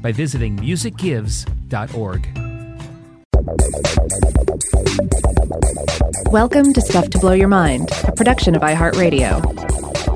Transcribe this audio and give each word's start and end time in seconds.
by 0.00 0.12
visiting 0.12 0.56
musicgives.org. 0.56 2.28
Welcome 6.32 6.72
to 6.72 6.80
Stuff 6.80 7.10
to 7.10 7.18
Blow 7.18 7.32
Your 7.32 7.48
Mind, 7.48 7.90
a 8.04 8.12
production 8.12 8.54
of 8.54 8.62
iHeartRadio. 8.62 10.15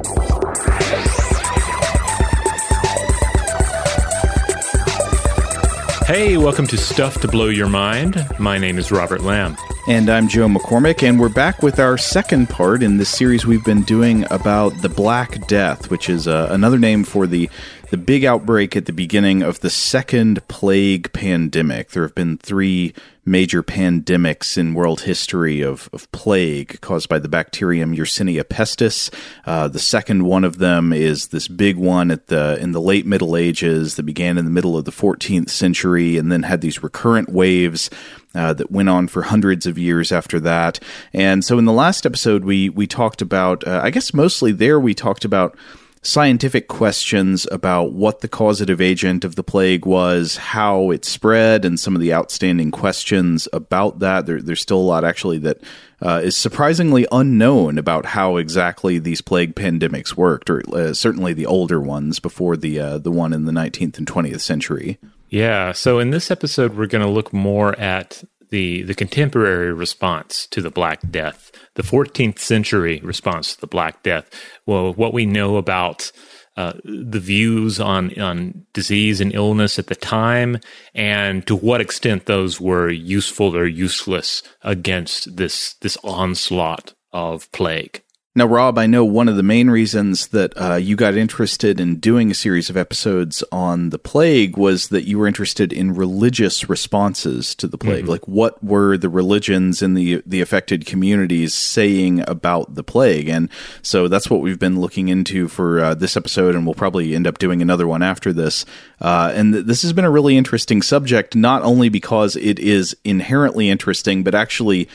Hey, 6.12 6.37
welcome 6.37 6.66
to 6.66 6.76
Stuff 6.76 7.21
to 7.21 7.28
Blow 7.28 7.50
Your 7.50 7.69
Mind. 7.69 8.26
My 8.41 8.59
name 8.59 8.78
is 8.78 8.91
Robert 8.91 9.21
Lamb. 9.21 9.56
And 9.87 10.10
I'm 10.10 10.26
Joe 10.26 10.48
McCormick, 10.48 11.09
and 11.09 11.21
we're 11.21 11.28
back 11.28 11.62
with 11.62 11.78
our 11.78 11.97
second 11.97 12.48
part 12.48 12.82
in 12.82 12.97
this 12.97 13.09
series 13.09 13.47
we've 13.47 13.65
been 13.65 13.82
doing 13.82 14.26
about 14.28 14.70
the 14.82 14.88
Black 14.88 15.47
Death, 15.47 15.88
which 15.88 16.10
is 16.10 16.26
uh, 16.26 16.49
another 16.50 16.81
name 16.81 17.04
for 17.04 17.28
the 17.28 17.49
the 17.91 17.97
big 17.97 18.25
outbreak 18.25 18.75
at 18.75 18.87
the 18.87 18.93
beginning 18.93 19.43
of 19.43 19.60
the 19.60 19.70
second 19.70 20.47
plague 20.49 21.12
pandemic. 21.12 21.91
There 21.91 22.03
have 22.03 22.16
been 22.16 22.38
three 22.38 22.93
major 23.30 23.62
pandemics 23.62 24.58
in 24.58 24.74
world 24.74 25.02
history 25.02 25.62
of, 25.62 25.88
of 25.92 26.10
plague 26.10 26.80
caused 26.80 27.08
by 27.08 27.18
the 27.18 27.28
bacterium 27.28 27.94
Yersinia 27.94 28.42
pestis. 28.42 29.12
Uh, 29.46 29.68
the 29.68 29.78
second 29.78 30.24
one 30.24 30.42
of 30.42 30.58
them 30.58 30.92
is 30.92 31.28
this 31.28 31.46
big 31.46 31.76
one 31.76 32.10
at 32.10 32.26
the 32.26 32.58
in 32.60 32.72
the 32.72 32.80
late 32.80 33.06
Middle 33.06 33.36
Ages 33.36 33.94
that 33.94 34.02
began 34.02 34.36
in 34.36 34.44
the 34.44 34.50
middle 34.50 34.76
of 34.76 34.84
the 34.84 34.90
14th 34.90 35.48
century 35.48 36.16
and 36.16 36.32
then 36.32 36.42
had 36.42 36.60
these 36.60 36.82
recurrent 36.82 37.28
waves 37.28 37.88
uh, 38.34 38.52
that 38.52 38.70
went 38.70 38.88
on 38.88 39.06
for 39.06 39.22
hundreds 39.22 39.66
of 39.66 39.78
years 39.78 40.10
after 40.10 40.40
that. 40.40 40.80
And 41.12 41.44
so 41.44 41.58
in 41.58 41.64
the 41.64 41.72
last 41.72 42.04
episode, 42.04 42.44
we 42.44 42.69
we 42.69 42.86
talked 42.86 43.22
about, 43.22 43.66
uh, 43.66 43.80
I 43.82 43.90
guess 43.90 44.12
mostly 44.12 44.52
there 44.52 44.80
we 44.80 44.94
talked 44.94 45.24
about 45.24 45.56
scientific 46.03 46.66
questions 46.69 47.47
about 47.53 47.93
what 47.93 48.21
the 48.21 48.28
causative 48.28 48.81
agent 48.81 49.25
of 49.25 49.34
the 49.37 49.43
plague 49.43 49.84
was, 49.84 50.37
how 50.37 50.91
it 50.91 51.05
spread, 51.05 51.65
and 51.65 51.78
some 51.78 51.94
of 51.94 52.00
the 52.00 52.12
outstanding 52.12 52.71
questions 52.71 53.47
about 53.53 53.99
that. 53.99 54.27
There, 54.27 54.41
there's 54.41 54.62
still 54.62 54.78
a 54.78 54.81
lot 54.81 55.05
actually 55.05 55.38
that 55.38 55.59
uh, 56.00 56.21
is 56.25 56.37
surprisingly 56.37 57.06
unknown 57.12 57.77
about 57.77 58.06
how 58.06 58.37
exactly 58.37 58.99
these 58.99 59.21
plague 59.21 59.55
pandemics 59.55 60.16
worked, 60.16 60.49
or 60.49 60.62
uh, 60.75 60.94
certainly 60.94 61.34
the 61.34 61.47
older 61.47 61.81
ones 61.81 62.19
before 62.19 62.56
the 62.56 62.81
uh, 62.81 62.99
the 62.99 63.12
one 63.12 63.32
in 63.32 63.44
the 63.44 63.53
19th 63.53 63.99
and 63.99 64.06
20th 64.06 64.41
century. 64.41 64.99
Yeah. 65.28 65.72
So 65.72 65.99
in 65.99 66.11
this 66.11 66.31
episode, 66.31 66.77
we're 66.77 66.87
going 66.87 67.05
to 67.05 67.11
look 67.11 67.32
more 67.32 67.78
at 67.78 68.25
the 68.50 68.83
the 68.83 68.94
contemporary 68.94 69.72
response 69.72 70.47
to 70.49 70.61
the 70.61 70.71
Black 70.71 71.00
Death, 71.11 71.50
the 71.75 71.83
14th 71.83 72.38
century 72.38 73.00
response 73.03 73.55
to 73.55 73.61
the 73.61 73.66
Black 73.66 74.03
Death. 74.03 74.31
Well, 74.66 74.93
what 74.94 75.15
we 75.15 75.27
know 75.27 75.56
about 75.56 76.12
uh, 76.56 76.75
the 76.84 77.21
views 77.21 77.81
on 77.81 78.19
on 78.21 78.66
disease 78.72 79.21
and 79.21 79.34
illness 79.34 79.78
at 79.78 79.87
the 79.87 79.94
time, 79.94 80.59
and 80.94 81.47
to 81.47 81.56
what 81.56 81.81
extent 81.81 82.27
those 82.27 82.61
were 82.61 82.91
useful 82.91 83.56
or 83.56 83.66
useless 83.66 84.43
against 84.62 85.37
this 85.37 85.75
this 85.75 85.97
onslaught 86.05 86.94
of 87.12 87.50
plague. 87.53 88.03
Now, 88.36 88.46
Rob, 88.46 88.78
I 88.78 88.86
know 88.86 89.04
one 89.04 89.28
of 89.28 89.34
the 89.34 89.42
main 89.42 89.70
reasons 89.70 90.28
that 90.28 90.52
uh, 90.56 90.76
you 90.76 90.94
got 90.94 91.16
interested 91.16 91.80
in 91.80 91.96
doing 91.96 92.30
a 92.30 92.34
series 92.34 92.70
of 92.70 92.76
episodes 92.76 93.42
on 93.50 93.91
the 93.91 93.98
plague 93.98 94.56
was 94.56 94.91
that 94.91 95.02
you 95.02 95.18
were 95.18 95.26
interested 95.26 95.72
in 95.72 95.96
religious 95.96 96.69
responses 96.69 97.56
to 97.56 97.66
the 97.66 97.76
plague. 97.76 98.02
Mm-hmm. 98.02 98.10
Like, 98.10 98.28
what 98.28 98.62
were 98.62 98.96
the 98.96 99.08
religions 99.08 99.82
in 99.82 99.94
the 99.94 100.22
the 100.24 100.40
affected 100.40 100.86
communities 100.86 101.54
saying 101.54 102.22
about 102.28 102.76
the 102.76 102.84
plague? 102.84 103.28
And 103.28 103.50
so 103.82 104.06
that's 104.06 104.30
what 104.30 104.42
we've 104.42 104.60
been 104.60 104.80
looking 104.80 105.08
into 105.08 105.48
for 105.48 105.80
uh, 105.80 105.94
this 105.94 106.16
episode, 106.16 106.54
and 106.54 106.64
we'll 106.64 106.76
probably 106.76 107.16
end 107.16 107.26
up 107.26 107.38
doing 107.38 107.60
another 107.60 107.88
one 107.88 108.04
after 108.04 108.32
this. 108.32 108.64
Uh, 109.00 109.32
and 109.34 109.54
th- 109.54 109.66
this 109.66 109.82
has 109.82 109.92
been 109.92 110.04
a 110.04 110.10
really 110.10 110.36
interesting 110.36 110.82
subject, 110.82 111.34
not 111.34 111.62
only 111.62 111.88
because 111.88 112.36
it 112.36 112.60
is 112.60 112.96
inherently 113.02 113.69
interesting, 113.69 114.22
but 114.22 114.36
actually 114.36 114.88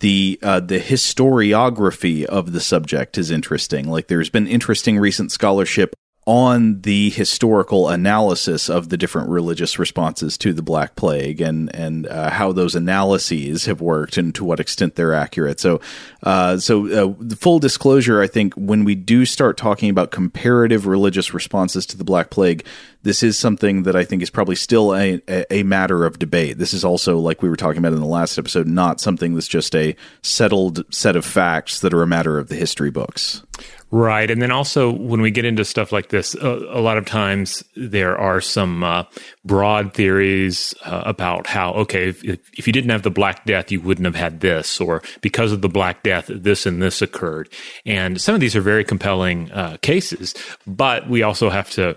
the 0.00 0.38
uh, 0.42 0.60
the 0.60 0.78
historiography 0.78 2.24
of 2.24 2.52
the 2.52 2.60
subject 2.60 3.18
is 3.18 3.30
interesting. 3.30 3.88
Like 3.88 4.08
there's 4.08 4.30
been 4.30 4.46
interesting 4.46 4.98
recent 4.98 5.32
scholarship 5.32 5.94
on 6.28 6.82
the 6.82 7.08
historical 7.08 7.88
analysis 7.88 8.68
of 8.68 8.90
the 8.90 8.98
different 8.98 9.30
religious 9.30 9.78
responses 9.78 10.36
to 10.36 10.52
the 10.52 10.60
Black 10.60 10.94
Plague 10.94 11.40
and 11.40 11.74
and 11.74 12.06
uh, 12.06 12.28
how 12.28 12.52
those 12.52 12.74
analyses 12.74 13.64
have 13.64 13.80
worked 13.80 14.18
and 14.18 14.34
to 14.34 14.44
what 14.44 14.60
extent 14.60 14.94
they're 14.94 15.14
accurate. 15.14 15.58
So, 15.58 15.80
uh, 16.22 16.58
so 16.58 16.86
uh, 16.86 17.14
the 17.18 17.34
full 17.34 17.58
disclosure, 17.58 18.20
I 18.20 18.26
think 18.26 18.52
when 18.56 18.84
we 18.84 18.94
do 18.94 19.24
start 19.24 19.56
talking 19.56 19.88
about 19.88 20.10
comparative 20.10 20.86
religious 20.86 21.32
responses 21.32 21.86
to 21.86 21.96
the 21.96 22.04
Black 22.04 22.28
Plague, 22.28 22.66
this 23.08 23.22
is 23.22 23.38
something 23.38 23.84
that 23.84 23.96
I 23.96 24.04
think 24.04 24.20
is 24.20 24.28
probably 24.28 24.54
still 24.54 24.94
a, 24.94 25.18
a, 25.26 25.60
a 25.60 25.62
matter 25.62 26.04
of 26.04 26.18
debate. 26.18 26.58
This 26.58 26.74
is 26.74 26.84
also, 26.84 27.16
like 27.16 27.40
we 27.40 27.48
were 27.48 27.56
talking 27.56 27.78
about 27.78 27.94
in 27.94 28.00
the 28.00 28.06
last 28.06 28.36
episode, 28.36 28.66
not 28.66 29.00
something 29.00 29.32
that's 29.32 29.48
just 29.48 29.74
a 29.74 29.96
settled 30.20 30.84
set 30.94 31.16
of 31.16 31.24
facts 31.24 31.80
that 31.80 31.94
are 31.94 32.02
a 32.02 32.06
matter 32.06 32.38
of 32.38 32.48
the 32.48 32.54
history 32.54 32.90
books. 32.90 33.42
Right. 33.90 34.30
And 34.30 34.42
then 34.42 34.50
also, 34.50 34.92
when 34.92 35.22
we 35.22 35.30
get 35.30 35.46
into 35.46 35.64
stuff 35.64 35.90
like 35.90 36.10
this, 36.10 36.34
uh, 36.34 36.60
a 36.68 36.82
lot 36.82 36.98
of 36.98 37.06
times 37.06 37.64
there 37.74 38.18
are 38.18 38.42
some 38.42 38.84
uh, 38.84 39.04
broad 39.46 39.94
theories 39.94 40.74
uh, 40.84 41.04
about 41.06 41.46
how, 41.46 41.72
okay, 41.72 42.10
if, 42.10 42.22
if 42.22 42.66
you 42.66 42.74
didn't 42.74 42.90
have 42.90 43.04
the 43.04 43.10
Black 43.10 43.46
Death, 43.46 43.72
you 43.72 43.80
wouldn't 43.80 44.04
have 44.04 44.14
had 44.14 44.40
this, 44.40 44.78
or 44.82 45.02
because 45.22 45.50
of 45.52 45.62
the 45.62 45.70
Black 45.70 46.02
Death, 46.02 46.26
this 46.28 46.66
and 46.66 46.82
this 46.82 47.00
occurred. 47.00 47.48
And 47.86 48.20
some 48.20 48.34
of 48.34 48.42
these 48.42 48.54
are 48.54 48.60
very 48.60 48.84
compelling 48.84 49.50
uh, 49.52 49.78
cases, 49.80 50.34
but 50.66 51.08
we 51.08 51.22
also 51.22 51.48
have 51.48 51.70
to 51.70 51.96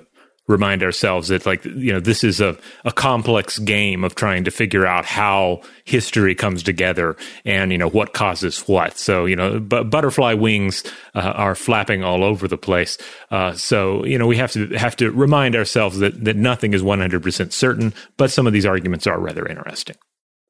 remind 0.51 0.83
ourselves 0.83 1.29
that 1.29 1.45
like 1.45 1.65
you 1.65 1.91
know 1.91 1.99
this 1.99 2.23
is 2.23 2.39
a, 2.39 2.57
a 2.85 2.91
complex 2.91 3.57
game 3.59 4.03
of 4.03 4.13
trying 4.15 4.43
to 4.43 4.51
figure 4.51 4.85
out 4.85 5.05
how 5.05 5.61
history 5.85 6.35
comes 6.35 6.61
together 6.61 7.15
and 7.45 7.71
you 7.71 7.77
know 7.77 7.89
what 7.89 8.13
causes 8.13 8.59
what. 8.67 8.97
So 8.97 9.25
you 9.25 9.35
know 9.35 9.59
but 9.59 9.89
butterfly 9.89 10.33
wings 10.33 10.83
uh, 11.15 11.19
are 11.19 11.55
flapping 11.55 12.03
all 12.03 12.23
over 12.23 12.47
the 12.47 12.57
place. 12.57 12.97
Uh, 13.31 13.53
so 13.53 14.05
you 14.05 14.17
know 14.17 14.27
we 14.27 14.37
have 14.37 14.51
to 14.51 14.67
have 14.75 14.95
to 14.97 15.09
remind 15.11 15.55
ourselves 15.55 15.99
that 15.99 16.23
that 16.23 16.35
nothing 16.35 16.73
is 16.73 16.83
100% 16.83 17.51
certain 17.51 17.93
but 18.17 18.29
some 18.29 18.45
of 18.45 18.53
these 18.53 18.65
arguments 18.65 19.07
are 19.07 19.19
rather 19.19 19.47
interesting 19.47 19.95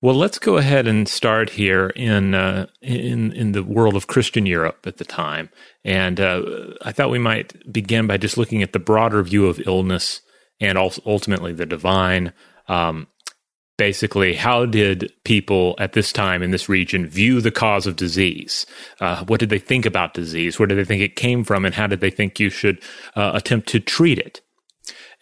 well, 0.01 0.15
let's 0.15 0.39
go 0.39 0.57
ahead 0.57 0.87
and 0.87 1.07
start 1.07 1.51
here 1.51 1.89
in 1.89 2.33
uh, 2.33 2.65
in 2.81 3.31
in 3.33 3.51
the 3.51 3.63
world 3.63 3.95
of 3.95 4.07
Christian 4.07 4.47
Europe 4.47 4.87
at 4.87 4.97
the 4.97 5.05
time, 5.05 5.49
and 5.85 6.19
uh, 6.19 6.41
I 6.83 6.91
thought 6.91 7.11
we 7.11 7.19
might 7.19 7.71
begin 7.71 8.07
by 8.07 8.17
just 8.17 8.37
looking 8.37 8.63
at 8.63 8.73
the 8.73 8.79
broader 8.79 9.21
view 9.21 9.45
of 9.47 9.59
illness 9.67 10.21
and 10.59 10.77
also 10.77 11.01
ultimately 11.05 11.53
the 11.53 11.67
divine. 11.67 12.33
Um, 12.67 13.07
basically, 13.77 14.33
how 14.33 14.65
did 14.65 15.11
people 15.23 15.75
at 15.77 15.93
this 15.93 16.11
time 16.11 16.41
in 16.41 16.51
this 16.51 16.67
region 16.67 17.07
view 17.07 17.39
the 17.39 17.51
cause 17.51 17.85
of 17.85 17.95
disease? 17.95 18.65
Uh, 18.99 19.23
what 19.25 19.39
did 19.39 19.49
they 19.49 19.59
think 19.59 19.85
about 19.85 20.15
disease? 20.15 20.57
Where 20.57 20.67
did 20.67 20.79
they 20.79 20.85
think 20.85 21.01
it 21.03 21.15
came 21.15 21.43
from, 21.43 21.63
and 21.63 21.75
how 21.75 21.85
did 21.85 21.99
they 21.99 22.11
think 22.11 22.39
you 22.39 22.49
should 22.49 22.81
uh, 23.15 23.31
attempt 23.35 23.69
to 23.69 23.79
treat 23.79 24.17
it? 24.17 24.41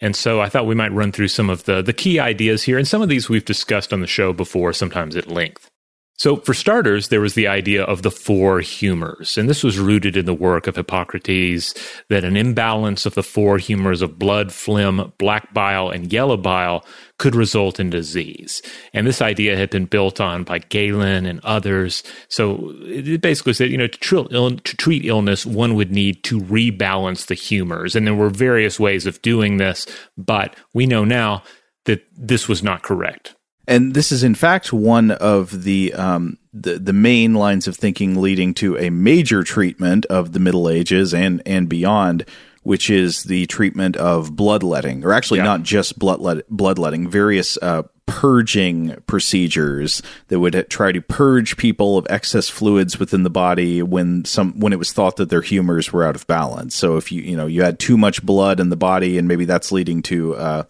And 0.00 0.16
so 0.16 0.40
I 0.40 0.48
thought 0.48 0.66
we 0.66 0.74
might 0.74 0.92
run 0.92 1.12
through 1.12 1.28
some 1.28 1.50
of 1.50 1.64
the, 1.64 1.82
the 1.82 1.92
key 1.92 2.18
ideas 2.18 2.62
here. 2.62 2.78
And 2.78 2.88
some 2.88 3.02
of 3.02 3.08
these 3.08 3.28
we've 3.28 3.44
discussed 3.44 3.92
on 3.92 4.00
the 4.00 4.06
show 4.06 4.32
before, 4.32 4.72
sometimes 4.72 5.16
at 5.16 5.26
length. 5.26 5.69
So, 6.20 6.36
for 6.36 6.52
starters, 6.52 7.08
there 7.08 7.22
was 7.22 7.32
the 7.32 7.46
idea 7.46 7.82
of 7.82 8.02
the 8.02 8.10
four 8.10 8.60
humors, 8.60 9.38
and 9.38 9.48
this 9.48 9.64
was 9.64 9.78
rooted 9.78 10.18
in 10.18 10.26
the 10.26 10.34
work 10.34 10.66
of 10.66 10.76
Hippocrates 10.76 11.72
that 12.10 12.24
an 12.24 12.36
imbalance 12.36 13.06
of 13.06 13.14
the 13.14 13.22
four 13.22 13.56
humors 13.56 14.02
of 14.02 14.18
blood, 14.18 14.52
phlegm, 14.52 15.14
black 15.16 15.54
bile, 15.54 15.88
and 15.88 16.12
yellow 16.12 16.36
bile 16.36 16.84
could 17.16 17.34
result 17.34 17.80
in 17.80 17.88
disease. 17.88 18.60
And 18.92 19.06
this 19.06 19.22
idea 19.22 19.56
had 19.56 19.70
been 19.70 19.86
built 19.86 20.20
on 20.20 20.44
by 20.44 20.58
Galen 20.58 21.24
and 21.24 21.40
others. 21.42 22.02
So, 22.28 22.74
it 22.82 23.22
basically 23.22 23.54
said, 23.54 23.70
you 23.70 23.78
know, 23.78 23.86
to 23.86 24.76
treat, 24.76 25.06
illness, 25.06 25.46
one 25.46 25.74
would 25.74 25.90
need 25.90 26.22
to 26.24 26.38
rebalance 26.38 27.28
the 27.28 27.34
humors. 27.34 27.96
And 27.96 28.06
there 28.06 28.14
were 28.14 28.28
various 28.28 28.78
ways 28.78 29.06
of 29.06 29.22
doing 29.22 29.56
this, 29.56 29.86
but 30.18 30.54
we 30.74 30.84
know 30.84 31.06
now 31.06 31.44
that 31.86 32.06
this 32.14 32.46
was 32.46 32.62
not 32.62 32.82
correct 32.82 33.36
and 33.70 33.94
this 33.94 34.10
is 34.10 34.22
in 34.24 34.34
fact 34.34 34.72
one 34.72 35.12
of 35.12 35.62
the 35.62 35.94
um, 35.94 36.36
the 36.52 36.78
the 36.78 36.92
main 36.92 37.34
lines 37.34 37.68
of 37.68 37.76
thinking 37.76 38.20
leading 38.20 38.52
to 38.54 38.76
a 38.76 38.90
major 38.90 39.44
treatment 39.44 40.04
of 40.06 40.32
the 40.32 40.40
Middle 40.40 40.68
Ages 40.68 41.14
and 41.14 41.40
and 41.46 41.68
beyond, 41.68 42.26
which 42.64 42.90
is 42.90 43.22
the 43.22 43.46
treatment 43.46 43.96
of 43.96 44.34
bloodletting, 44.34 45.04
or 45.04 45.12
actually 45.12 45.38
yeah. 45.38 45.44
not 45.44 45.62
just 45.62 45.98
bloodlet, 45.98 46.42
bloodletting, 46.50 47.08
various 47.08 47.56
uh, 47.62 47.84
purging 48.06 48.96
procedures 49.06 50.02
that 50.28 50.40
would 50.40 50.68
try 50.68 50.90
to 50.90 51.00
purge 51.00 51.56
people 51.56 51.96
of 51.96 52.04
excess 52.10 52.48
fluids 52.48 52.98
within 52.98 53.22
the 53.22 53.30
body 53.30 53.84
when 53.84 54.24
some 54.24 54.58
when 54.58 54.72
it 54.72 54.80
was 54.80 54.92
thought 54.92 55.14
that 55.14 55.30
their 55.30 55.42
humors 55.42 55.92
were 55.92 56.04
out 56.04 56.16
of 56.16 56.26
balance. 56.26 56.74
So 56.74 56.96
if 56.96 57.12
you 57.12 57.22
you 57.22 57.36
know 57.36 57.46
you 57.46 57.62
had 57.62 57.78
too 57.78 57.96
much 57.96 58.26
blood 58.26 58.58
in 58.58 58.68
the 58.68 58.76
body, 58.76 59.16
and 59.16 59.28
maybe 59.28 59.44
that's 59.44 59.70
leading 59.70 60.02
to 60.02 60.34
uh, 60.34 60.62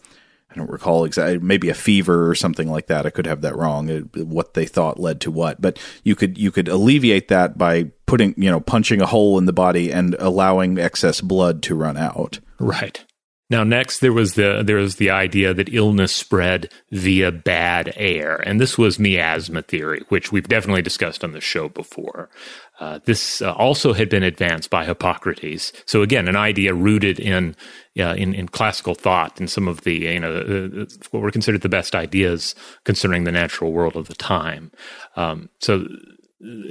I 0.50 0.54
don't 0.56 0.70
recall 0.70 1.04
exactly, 1.04 1.38
maybe 1.38 1.68
a 1.68 1.74
fever 1.74 2.28
or 2.28 2.34
something 2.34 2.68
like 2.68 2.88
that. 2.88 3.06
I 3.06 3.10
could 3.10 3.26
have 3.26 3.42
that 3.42 3.56
wrong. 3.56 3.88
It, 3.88 4.16
what 4.16 4.54
they 4.54 4.66
thought 4.66 4.98
led 4.98 5.20
to 5.22 5.30
what, 5.30 5.60
but 5.60 5.78
you 6.02 6.16
could 6.16 6.38
you 6.38 6.50
could 6.50 6.66
alleviate 6.66 7.28
that 7.28 7.56
by 7.56 7.90
putting 8.06 8.34
you 8.36 8.50
know 8.50 8.60
punching 8.60 9.00
a 9.00 9.06
hole 9.06 9.38
in 9.38 9.44
the 9.44 9.52
body 9.52 9.92
and 9.92 10.16
allowing 10.18 10.78
excess 10.78 11.20
blood 11.20 11.62
to 11.62 11.76
run 11.76 11.96
out. 11.96 12.40
Right. 12.58 13.04
Now, 13.50 13.64
next 13.64 13.98
there 13.98 14.12
was 14.12 14.34
the 14.34 14.62
there 14.64 14.76
was 14.76 14.96
the 14.96 15.10
idea 15.10 15.52
that 15.52 15.74
illness 15.74 16.14
spread 16.14 16.72
via 16.92 17.32
bad 17.32 17.92
air, 17.96 18.36
and 18.36 18.60
this 18.60 18.78
was 18.78 19.00
miasma 19.00 19.62
theory, 19.62 20.02
which 20.08 20.30
we've 20.30 20.48
definitely 20.48 20.82
discussed 20.82 21.24
on 21.24 21.32
the 21.32 21.40
show 21.40 21.68
before. 21.68 22.30
Uh, 22.78 23.00
this 23.04 23.42
uh, 23.42 23.52
also 23.52 23.92
had 23.92 24.08
been 24.08 24.22
advanced 24.22 24.70
by 24.70 24.84
Hippocrates. 24.84 25.72
So 25.84 26.00
again, 26.00 26.28
an 26.28 26.36
idea 26.36 26.72
rooted 26.72 27.18
in 27.18 27.56
uh, 27.98 28.14
in, 28.14 28.32
in, 28.34 28.48
classical 28.48 28.94
thought 28.94 29.38
and 29.40 29.50
some 29.50 29.66
of 29.66 29.82
the 29.82 29.94
you 29.94 30.20
know 30.20 30.36
uh, 30.36 30.86
what 31.10 31.20
were 31.20 31.32
considered 31.32 31.62
the 31.62 31.68
best 31.68 31.96
ideas 31.96 32.54
concerning 32.84 33.24
the 33.24 33.32
natural 33.32 33.72
world 33.72 33.96
of 33.96 34.06
the 34.06 34.14
time. 34.14 34.70
Um, 35.16 35.50
so. 35.58 35.86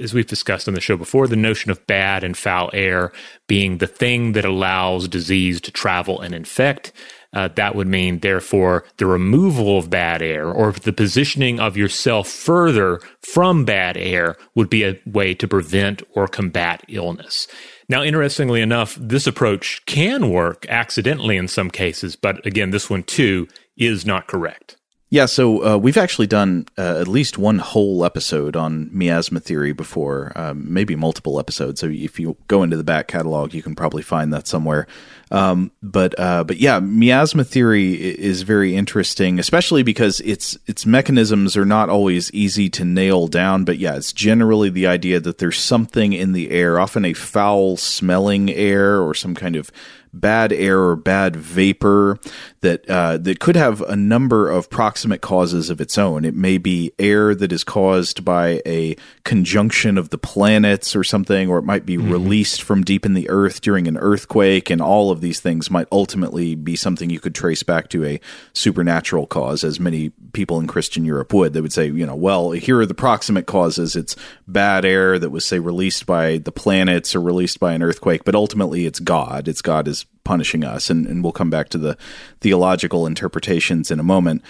As 0.00 0.12
we've 0.12 0.26
discussed 0.26 0.66
on 0.66 0.74
the 0.74 0.80
show 0.80 0.96
before, 0.96 1.28
the 1.28 1.36
notion 1.36 1.70
of 1.70 1.86
bad 1.86 2.24
and 2.24 2.36
foul 2.36 2.70
air 2.72 3.12
being 3.46 3.78
the 3.78 3.86
thing 3.86 4.32
that 4.32 4.44
allows 4.44 5.06
disease 5.06 5.60
to 5.60 5.70
travel 5.70 6.20
and 6.20 6.34
infect, 6.34 6.92
uh, 7.32 7.48
that 7.54 7.76
would 7.76 7.86
mean, 7.86 8.18
therefore, 8.18 8.84
the 8.96 9.06
removal 9.06 9.78
of 9.78 9.88
bad 9.88 10.22
air 10.22 10.50
or 10.50 10.72
the 10.72 10.92
positioning 10.92 11.60
of 11.60 11.76
yourself 11.76 12.28
further 12.28 13.00
from 13.22 13.64
bad 13.64 13.96
air 13.96 14.36
would 14.56 14.68
be 14.68 14.82
a 14.82 14.98
way 15.06 15.34
to 15.34 15.46
prevent 15.46 16.02
or 16.14 16.26
combat 16.26 16.82
illness. 16.88 17.46
Now, 17.88 18.02
interestingly 18.02 18.60
enough, 18.60 18.96
this 19.00 19.26
approach 19.28 19.84
can 19.86 20.30
work 20.30 20.66
accidentally 20.68 21.36
in 21.36 21.46
some 21.46 21.70
cases, 21.70 22.16
but 22.16 22.44
again, 22.44 22.70
this 22.70 22.90
one 22.90 23.04
too 23.04 23.46
is 23.76 24.04
not 24.04 24.26
correct. 24.26 24.76
Yeah, 25.12 25.26
so 25.26 25.66
uh, 25.66 25.76
we've 25.76 25.96
actually 25.96 26.28
done 26.28 26.66
uh, 26.78 26.98
at 27.00 27.08
least 27.08 27.36
one 27.36 27.58
whole 27.58 28.04
episode 28.04 28.54
on 28.54 28.88
miasma 28.92 29.40
theory 29.40 29.72
before, 29.72 30.30
um, 30.36 30.72
maybe 30.72 30.94
multiple 30.94 31.40
episodes. 31.40 31.80
So 31.80 31.88
if 31.88 32.20
you 32.20 32.36
go 32.46 32.62
into 32.62 32.76
the 32.76 32.84
back 32.84 33.08
catalog, 33.08 33.52
you 33.52 33.60
can 33.60 33.74
probably 33.74 34.02
find 34.02 34.32
that 34.32 34.46
somewhere. 34.46 34.86
Um, 35.32 35.72
but 35.82 36.16
uh, 36.16 36.44
but 36.44 36.58
yeah, 36.58 36.78
miasma 36.78 37.42
theory 37.42 37.94
is 37.94 38.42
very 38.42 38.76
interesting, 38.76 39.40
especially 39.40 39.82
because 39.82 40.20
its 40.20 40.56
its 40.66 40.86
mechanisms 40.86 41.56
are 41.56 41.66
not 41.66 41.88
always 41.88 42.32
easy 42.32 42.70
to 42.70 42.84
nail 42.84 43.26
down. 43.26 43.64
But 43.64 43.78
yeah, 43.78 43.96
it's 43.96 44.12
generally 44.12 44.70
the 44.70 44.86
idea 44.86 45.18
that 45.18 45.38
there's 45.38 45.58
something 45.58 46.12
in 46.12 46.32
the 46.32 46.52
air, 46.52 46.78
often 46.78 47.04
a 47.04 47.14
foul 47.14 47.76
smelling 47.76 48.48
air 48.48 49.00
or 49.00 49.14
some 49.14 49.34
kind 49.34 49.56
of 49.56 49.72
bad 50.12 50.52
air 50.52 50.80
or 50.80 50.96
bad 50.96 51.36
vapor 51.36 52.18
that 52.60 52.88
uh, 52.90 53.16
that 53.18 53.40
could 53.40 53.56
have 53.56 53.80
a 53.82 53.96
number 53.96 54.50
of 54.50 54.68
proximate 54.70 55.20
causes 55.20 55.70
of 55.70 55.80
its 55.80 55.96
own. 55.96 56.24
It 56.24 56.34
may 56.34 56.58
be 56.58 56.92
air 56.98 57.34
that 57.34 57.52
is 57.52 57.64
caused 57.64 58.24
by 58.24 58.60
a 58.66 58.96
conjunction 59.24 59.96
of 59.96 60.10
the 60.10 60.18
planets 60.18 60.94
or 60.96 61.04
something, 61.04 61.48
or 61.48 61.58
it 61.58 61.64
might 61.64 61.86
be 61.86 61.96
mm-hmm. 61.96 62.12
released 62.12 62.62
from 62.62 62.82
deep 62.82 63.06
in 63.06 63.14
the 63.14 63.28
earth 63.30 63.60
during 63.60 63.86
an 63.88 63.96
earthquake, 63.96 64.70
and 64.70 64.80
all 64.80 65.10
of 65.10 65.20
these 65.20 65.40
things 65.40 65.70
might 65.70 65.88
ultimately 65.92 66.54
be 66.54 66.76
something 66.76 67.10
you 67.10 67.20
could 67.20 67.34
trace 67.34 67.62
back 67.62 67.88
to 67.88 68.04
a 68.04 68.20
supernatural 68.52 69.26
cause, 69.26 69.64
as 69.64 69.80
many 69.80 70.10
people 70.32 70.60
in 70.60 70.66
Christian 70.66 71.04
Europe 71.04 71.32
would. 71.32 71.52
They 71.52 71.60
would 71.60 71.72
say, 71.72 71.86
you 71.86 72.06
know, 72.06 72.14
well, 72.14 72.50
here 72.50 72.80
are 72.80 72.86
the 72.86 72.94
proximate 72.94 73.46
causes. 73.46 73.96
It's 73.96 74.16
bad 74.46 74.84
air 74.84 75.18
that 75.18 75.30
was, 75.30 75.44
say, 75.44 75.58
released 75.58 76.06
by 76.06 76.38
the 76.38 76.52
planets 76.52 77.14
or 77.14 77.20
released 77.20 77.60
by 77.60 77.72
an 77.72 77.82
earthquake, 77.82 78.24
but 78.24 78.34
ultimately 78.34 78.86
it's 78.86 79.00
God. 79.00 79.48
It's 79.48 79.62
God 79.62 79.88
is 79.88 79.99
punishing 80.24 80.64
us. 80.64 80.90
And, 80.90 81.06
and 81.06 81.22
we'll 81.22 81.32
come 81.32 81.50
back 81.50 81.68
to 81.70 81.78
the 81.78 81.96
theological 82.40 83.06
interpretations 83.06 83.90
in 83.90 83.98
a 83.98 84.04
moment. 84.04 84.42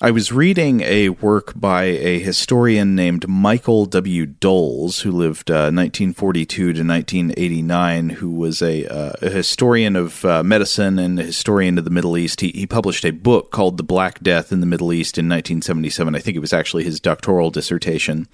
I 0.00 0.12
was 0.12 0.30
reading 0.30 0.80
a 0.82 1.08
work 1.08 1.54
by 1.56 1.82
a 1.82 2.20
historian 2.20 2.94
named 2.94 3.26
Michael 3.26 3.84
W. 3.84 4.26
Dols, 4.26 5.00
who 5.00 5.10
lived 5.10 5.50
uh, 5.50 5.74
1942 5.74 6.56
to 6.56 6.68
1989, 6.68 8.10
who 8.10 8.30
was 8.30 8.62
a, 8.62 8.86
uh, 8.86 9.14
a 9.20 9.28
historian 9.28 9.96
of 9.96 10.24
uh, 10.24 10.44
medicine 10.44 11.00
and 11.00 11.18
a 11.18 11.24
historian 11.24 11.78
of 11.78 11.84
the 11.84 11.90
Middle 11.90 12.16
East. 12.16 12.42
He, 12.42 12.50
he 12.50 12.64
published 12.64 13.04
a 13.04 13.10
book 13.10 13.50
called 13.50 13.76
The 13.76 13.82
Black 13.82 14.20
Death 14.20 14.52
in 14.52 14.60
the 14.60 14.66
Middle 14.66 14.92
East 14.92 15.18
in 15.18 15.24
1977. 15.24 16.14
I 16.14 16.20
think 16.20 16.36
it 16.36 16.40
was 16.40 16.52
actually 16.52 16.84
his 16.84 17.00
doctoral 17.00 17.50
dissertation 17.50 18.28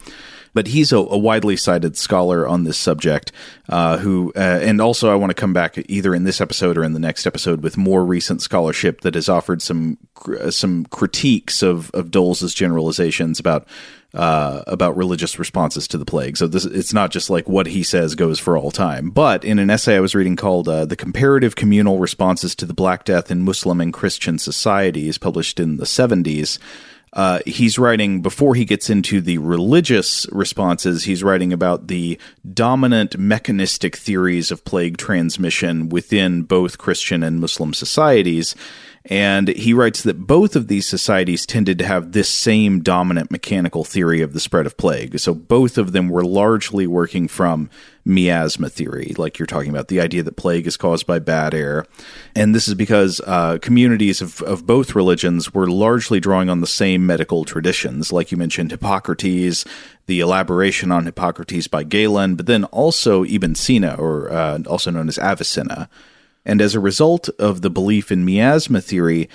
but 0.55 0.69
he's 0.69 0.93
a, 0.93 0.99
a 0.99 1.19
widely 1.19 1.57
cited 1.57 1.97
scholar 1.97 2.49
on 2.49 2.65
this 2.65 2.79
subject. 2.79 3.33
Uh, 3.69 3.99
who 3.99 4.33
uh, 4.37 4.61
and 4.63 4.81
also 4.81 5.11
I 5.11 5.15
want 5.17 5.31
to 5.31 5.35
come 5.35 5.53
back 5.53 5.79
either 5.89 6.15
in 6.15 6.25
this 6.25 6.41
episode 6.41 6.79
or 6.79 6.85
in 6.85 6.93
the 6.93 7.01
next 7.01 7.27
episode 7.27 7.63
with 7.63 7.77
more 7.77 8.05
recent 8.05 8.41
scholarship 8.41 9.01
that 9.03 9.15
has 9.15 9.29
offered 9.29 9.61
some 9.61 9.99
uh, 10.41 10.51
some 10.51 10.87
critiques 10.87 11.63
of 11.63 11.91
of 11.93 12.11
Dols's 12.11 12.55
generalizations 12.55 13.41
about 13.41 13.67
uh, 14.15 14.63
about 14.67 14.97
religious 14.97 15.39
responses 15.39 15.89
to 15.89 15.99
the 15.99 16.05
plague. 16.05 16.37
So 16.37 16.47
this 16.47 16.65
it's 16.65 16.93
not 16.93 17.11
just 17.11 17.31
like 17.31 17.49
what 17.49 17.67
he 17.67 17.83
says 17.83 18.15
goes 18.15 18.39
for 18.39 18.57
all 18.57 18.71
time. 18.71 19.11
But 19.11 19.45
in 19.45 19.59
an 19.59 19.71
essay 19.71 19.97
I 19.97 20.01
was 20.01 20.15
reading 20.15 20.37
called 20.37 20.69
uh, 20.69 20.85
"The 20.85 20.97
Comparative 20.97 21.57
Communal 21.57 21.99
Responses 21.99 22.55
to 22.57 22.67
the 22.67 22.75
Black 22.75 23.05
Death 23.05 23.31
in 23.31 23.43
Muslim 23.43 23.81
and 23.81 23.93
Christian 23.93 24.39
Societies," 24.39 25.19
published 25.19 25.59
in 25.59 25.79
the 25.79 25.87
seventies 25.87 26.59
uh, 27.15 27.39
he's 27.47 27.79
writing 27.79 28.23
before 28.23 28.57
he 28.57 28.65
gets 28.65 28.91
into 28.91 29.21
the 29.21 29.39
religious 29.39 30.27
responses. 30.33 31.05
He's 31.05 31.23
writing 31.23 31.53
about 31.53 31.87
the 31.87 32.19
dominant 32.53 33.17
mechanistic 33.17 33.97
theories 33.97 34.51
of 34.51 34.65
plague 34.65 34.97
transmission 34.97 35.89
within 35.89 36.43
both 36.43 36.77
Christian 36.77 37.23
and 37.23 37.41
Muslim 37.41 37.73
societies. 37.73 38.57
And 39.07 39.49
he 39.49 39.75
writes 39.75 40.03
that 40.03 40.27
both 40.27 40.57
of 40.57 40.67
these 40.67 40.87
societies 40.87 41.47
tended 41.47 41.79
to 41.79 41.87
have 41.87 42.13
this 42.13 42.29
same 42.29 42.83
dominant 42.83 43.31
mechanical 43.31 43.85
theory 43.85 44.21
of 44.21 44.33
the 44.33 44.41
spread 44.41 44.67
of 44.67 44.77
plague. 44.77 45.19
So 45.21 45.35
both 45.35 45.79
of 45.79 45.93
them 45.93 46.09
were 46.09 46.25
largely 46.25 46.87
working 46.87 47.29
from 47.29 47.71
miasma 48.05 48.69
theory, 48.69 49.15
like 49.17 49.39
you're 49.39 49.47
talking 49.47 49.71
about, 49.71 49.89
the 49.89 50.01
idea 50.01 50.23
that 50.23 50.37
plague 50.37 50.67
is 50.67 50.77
caused 50.77 51.07
by 51.07 51.19
bad 51.19 51.55
air. 51.55 51.87
And 52.37 52.55
this 52.55 52.69
is 52.69 52.75
because 52.75 53.21
uh, 53.27 53.59
communities 53.63 54.21
of, 54.21 54.43
of 54.43 54.67
both 54.67 54.95
religions 54.95 55.55
were 55.55 55.67
largely 55.67 56.21
drawing 56.21 56.51
on 56.51 56.61
the 56.61 56.67
same 56.67 57.07
medical 57.07 57.45
traditions. 57.45 58.13
Like 58.13 58.31
you 58.31 58.37
mentioned, 58.37 58.71
Hippocrates, 58.71 59.65
the 60.07 60.21
elaboration 60.21 60.93
on 60.93 61.07
Hippocrates 61.07 61.67
by 61.67 61.83
Galen, 61.83 62.35
but 62.35 62.47
then 62.47 62.65
also 62.65 63.25
Ibn 63.25 63.55
Sina, 63.55 63.95
or 63.95 64.31
uh, 64.31 64.59
also 64.67 64.91
known 64.91 65.09
as 65.09 65.19
Avicenna. 65.19 65.89
And 66.45 66.61
as 66.61 66.75
a 66.75 66.81
result 66.81 67.31
of 67.39 67.63
the 67.63 67.71
belief 67.71 68.13
in 68.13 68.25
miasma 68.25 68.83
theory, 68.83 69.31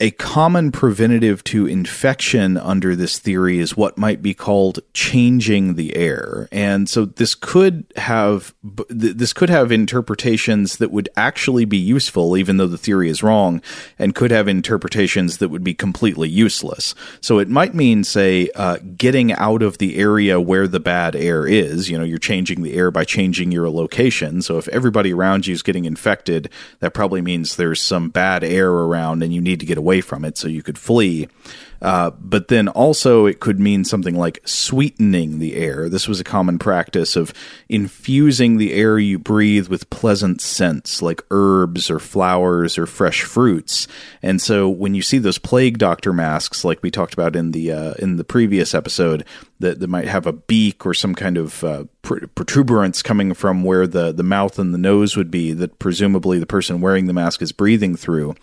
a 0.00 0.12
common 0.12 0.70
preventative 0.70 1.42
to 1.42 1.66
infection 1.66 2.56
under 2.56 2.94
this 2.94 3.18
theory 3.18 3.58
is 3.58 3.76
what 3.76 3.98
might 3.98 4.22
be 4.22 4.32
called 4.32 4.78
changing 4.94 5.74
the 5.74 5.96
air. 5.96 6.48
And 6.52 6.88
so 6.88 7.04
this 7.04 7.34
could 7.34 7.84
have 7.96 8.54
this 8.62 9.32
could 9.32 9.50
have 9.50 9.72
interpretations 9.72 10.76
that 10.76 10.92
would 10.92 11.08
actually 11.16 11.64
be 11.64 11.78
useful 11.78 12.36
even 12.36 12.58
though 12.58 12.68
the 12.68 12.78
theory 12.78 13.10
is 13.10 13.24
wrong 13.24 13.60
and 13.98 14.14
could 14.14 14.30
have 14.30 14.46
interpretations 14.46 15.38
that 15.38 15.48
would 15.48 15.64
be 15.64 15.74
completely 15.74 16.28
useless. 16.28 16.94
So 17.20 17.40
it 17.40 17.48
might 17.48 17.74
mean 17.74 18.04
say 18.04 18.50
uh, 18.54 18.78
getting 18.96 19.32
out 19.32 19.62
of 19.62 19.78
the 19.78 19.96
area 19.98 20.40
where 20.40 20.68
the 20.68 20.80
bad 20.80 21.16
air 21.16 21.44
is, 21.44 21.90
you 21.90 21.98
know, 21.98 22.04
you're 22.04 22.18
changing 22.18 22.62
the 22.62 22.74
air 22.74 22.92
by 22.92 23.04
changing 23.04 23.50
your 23.50 23.68
location. 23.68 24.42
So 24.42 24.58
if 24.58 24.68
everybody 24.68 25.12
around 25.12 25.48
you 25.48 25.54
is 25.54 25.62
getting 25.62 25.86
infected, 25.86 26.50
that 26.78 26.94
probably 26.94 27.20
means 27.20 27.56
there's 27.56 27.80
some 27.80 28.10
bad 28.10 28.44
air 28.44 28.70
around 28.70 29.24
and 29.24 29.34
you 29.34 29.40
need 29.40 29.58
to 29.58 29.66
get 29.66 29.76
away 29.76 29.87
away 29.88 30.02
from 30.02 30.22
it 30.22 30.36
so 30.36 30.48
you 30.48 30.62
could 30.62 30.78
flee. 30.78 31.28
Uh, 31.80 32.10
but 32.18 32.48
then 32.48 32.68
also, 32.68 33.24
it 33.24 33.40
could 33.40 33.58
mean 33.58 33.84
something 33.84 34.16
like 34.16 34.40
sweetening 34.44 35.38
the 35.38 35.54
air. 35.54 35.88
This 35.88 36.08
was 36.08 36.20
a 36.20 36.24
common 36.24 36.58
practice 36.58 37.16
of 37.16 37.32
infusing 37.68 38.58
the 38.58 38.74
air 38.74 38.98
you 38.98 39.18
breathe 39.18 39.68
with 39.68 39.88
pleasant 39.88 40.40
scents 40.40 41.00
like 41.00 41.22
herbs 41.30 41.88
or 41.88 42.00
flowers 42.00 42.76
or 42.76 42.86
fresh 42.86 43.22
fruits. 43.22 43.86
And 44.22 44.42
so, 44.42 44.68
when 44.68 44.94
you 44.94 45.02
see 45.02 45.18
those 45.18 45.38
plague 45.38 45.78
doctor 45.78 46.12
masks, 46.12 46.64
like 46.64 46.82
we 46.82 46.90
talked 46.90 47.14
about 47.14 47.36
in 47.36 47.52
the 47.52 47.70
uh, 47.72 47.94
in 47.98 48.16
the 48.16 48.24
previous 48.24 48.74
episode, 48.74 49.24
that, 49.60 49.80
that 49.80 49.88
might 49.88 50.08
have 50.08 50.26
a 50.26 50.32
beak 50.32 50.84
or 50.84 50.94
some 50.94 51.14
kind 51.14 51.36
of 51.36 51.64
uh, 51.64 51.84
protuberance 52.02 53.02
coming 53.02 53.34
from 53.34 53.64
where 53.64 53.86
the, 53.86 54.12
the 54.12 54.22
mouth 54.22 54.58
and 54.58 54.72
the 54.72 54.78
nose 54.78 55.16
would 55.16 55.30
be, 55.30 55.52
that 55.52 55.78
presumably 55.78 56.38
the 56.38 56.46
person 56.46 56.80
wearing 56.80 57.06
the 57.06 57.12
mask 57.12 57.42
is 57.42 57.52
breathing 57.52 57.96
through. 57.96 58.34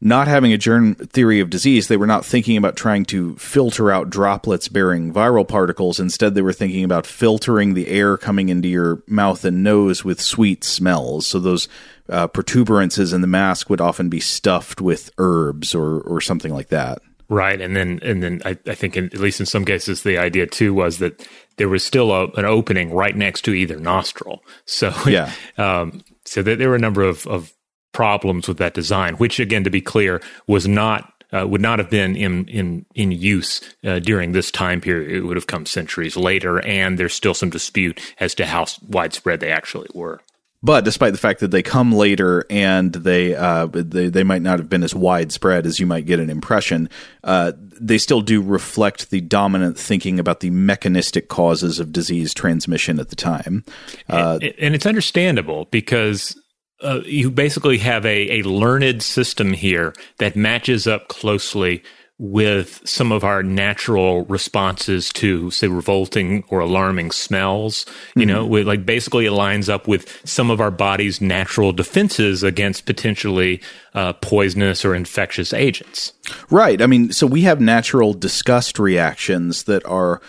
Not 0.00 0.28
having 0.28 0.52
a 0.52 0.58
germ 0.58 0.94
theory 0.94 1.40
of 1.40 1.50
disease, 1.50 1.88
they 1.88 1.96
were 1.96 2.06
not 2.06 2.24
thinking 2.24 2.56
about 2.56 2.76
trying 2.76 3.04
to 3.06 3.34
filter 3.36 3.90
out 3.90 4.10
droplets 4.10 4.68
bearing 4.68 5.12
viral 5.12 5.46
particles. 5.46 5.98
Instead, 5.98 6.34
they 6.34 6.42
were 6.42 6.52
thinking 6.52 6.84
about 6.84 7.06
filtering 7.06 7.74
the 7.74 7.88
air 7.88 8.16
coming 8.16 8.48
into 8.48 8.68
your 8.68 9.02
mouth 9.08 9.44
and 9.44 9.64
nose 9.64 10.04
with 10.04 10.20
sweet 10.20 10.62
smells. 10.62 11.26
So 11.26 11.40
those 11.40 11.68
uh, 12.08 12.28
protuberances 12.28 13.12
in 13.12 13.22
the 13.22 13.26
mask 13.26 13.68
would 13.70 13.80
often 13.80 14.08
be 14.08 14.20
stuffed 14.20 14.80
with 14.80 15.10
herbs 15.18 15.74
or, 15.74 16.00
or 16.00 16.20
something 16.20 16.54
like 16.54 16.68
that. 16.68 17.00
Right, 17.30 17.60
and 17.60 17.76
then 17.76 18.00
and 18.02 18.22
then 18.22 18.40
I, 18.46 18.56
I 18.66 18.74
think 18.74 18.96
in, 18.96 19.06
at 19.06 19.18
least 19.18 19.38
in 19.38 19.44
some 19.44 19.66
cases 19.66 20.02
the 20.02 20.16
idea 20.16 20.46
too 20.46 20.72
was 20.72 20.96
that 20.98 21.28
there 21.58 21.68
was 21.68 21.84
still 21.84 22.10
a, 22.10 22.28
an 22.32 22.46
opening 22.46 22.90
right 22.90 23.14
next 23.14 23.42
to 23.42 23.52
either 23.52 23.78
nostril. 23.78 24.42
So 24.64 24.94
yeah, 25.06 25.30
um, 25.58 26.02
so 26.24 26.42
there, 26.42 26.56
there 26.56 26.70
were 26.70 26.76
a 26.76 26.80
number 26.80 27.02
of, 27.02 27.26
of 27.26 27.52
problems 27.92 28.48
with 28.48 28.58
that 28.58 28.74
design, 28.74 29.14
which 29.14 29.40
again, 29.40 29.64
to 29.64 29.70
be 29.70 29.80
clear, 29.80 30.20
was 30.46 30.66
not 30.68 31.12
uh, 31.32 31.46
would 31.46 31.60
not 31.60 31.78
have 31.78 31.90
been 31.90 32.16
in 32.16 32.46
in 32.48 32.86
in 32.94 33.12
use 33.12 33.60
uh, 33.84 33.98
during 33.98 34.32
this 34.32 34.50
time 34.50 34.80
period. 34.80 35.10
It 35.10 35.22
would 35.22 35.36
have 35.36 35.46
come 35.46 35.66
centuries 35.66 36.16
later, 36.16 36.64
and 36.64 36.98
there's 36.98 37.14
still 37.14 37.34
some 37.34 37.50
dispute 37.50 38.00
as 38.18 38.34
to 38.36 38.46
how 38.46 38.66
widespread 38.88 39.40
they 39.40 39.52
actually 39.52 39.88
were. 39.94 40.20
But 40.60 40.84
despite 40.84 41.12
the 41.12 41.18
fact 41.18 41.38
that 41.40 41.52
they 41.52 41.62
come 41.62 41.92
later 41.92 42.44
and 42.50 42.92
they 42.92 43.34
uh, 43.34 43.66
they 43.66 44.08
they 44.08 44.24
might 44.24 44.42
not 44.42 44.58
have 44.58 44.68
been 44.68 44.82
as 44.82 44.94
widespread 44.94 45.66
as 45.66 45.78
you 45.78 45.86
might 45.86 46.06
get 46.06 46.18
an 46.18 46.30
impression, 46.30 46.88
uh, 47.22 47.52
they 47.80 47.98
still 47.98 48.22
do 48.22 48.42
reflect 48.42 49.10
the 49.10 49.20
dominant 49.20 49.78
thinking 49.78 50.18
about 50.18 50.40
the 50.40 50.50
mechanistic 50.50 51.28
causes 51.28 51.78
of 51.78 51.92
disease 51.92 52.34
transmission 52.34 52.98
at 52.98 53.08
the 53.08 53.16
time. 53.16 53.64
Uh, 54.08 54.38
and, 54.42 54.54
and, 54.58 54.74
it's 54.74 54.86
understandable 54.86 55.66
because 55.70 56.37
uh, 56.80 57.00
you 57.04 57.30
basically 57.30 57.78
have 57.78 58.04
a, 58.06 58.40
a 58.40 58.42
learned 58.42 59.02
system 59.02 59.52
here 59.52 59.94
that 60.18 60.36
matches 60.36 60.86
up 60.86 61.08
closely 61.08 61.82
with 62.20 62.80
some 62.84 63.12
of 63.12 63.22
our 63.22 63.44
natural 63.44 64.24
responses 64.24 65.08
to 65.10 65.52
say 65.52 65.68
revolting 65.68 66.42
or 66.48 66.58
alarming 66.58 67.12
smells 67.12 67.86
you 68.16 68.22
mm-hmm. 68.22 68.30
know 68.30 68.44
with 68.44 68.66
like 68.66 68.84
basically 68.84 69.26
it 69.26 69.30
lines 69.30 69.68
up 69.68 69.86
with 69.86 70.20
some 70.26 70.50
of 70.50 70.60
our 70.60 70.72
body's 70.72 71.20
natural 71.20 71.72
defenses 71.72 72.42
against 72.42 72.86
potentially 72.86 73.62
uh, 73.94 74.12
poisonous 74.14 74.84
or 74.84 74.96
infectious 74.96 75.52
agents 75.52 76.12
right 76.50 76.82
i 76.82 76.86
mean 76.86 77.12
so 77.12 77.24
we 77.24 77.42
have 77.42 77.60
natural 77.60 78.12
disgust 78.12 78.80
reactions 78.80 79.64
that 79.64 79.86
are 79.86 80.20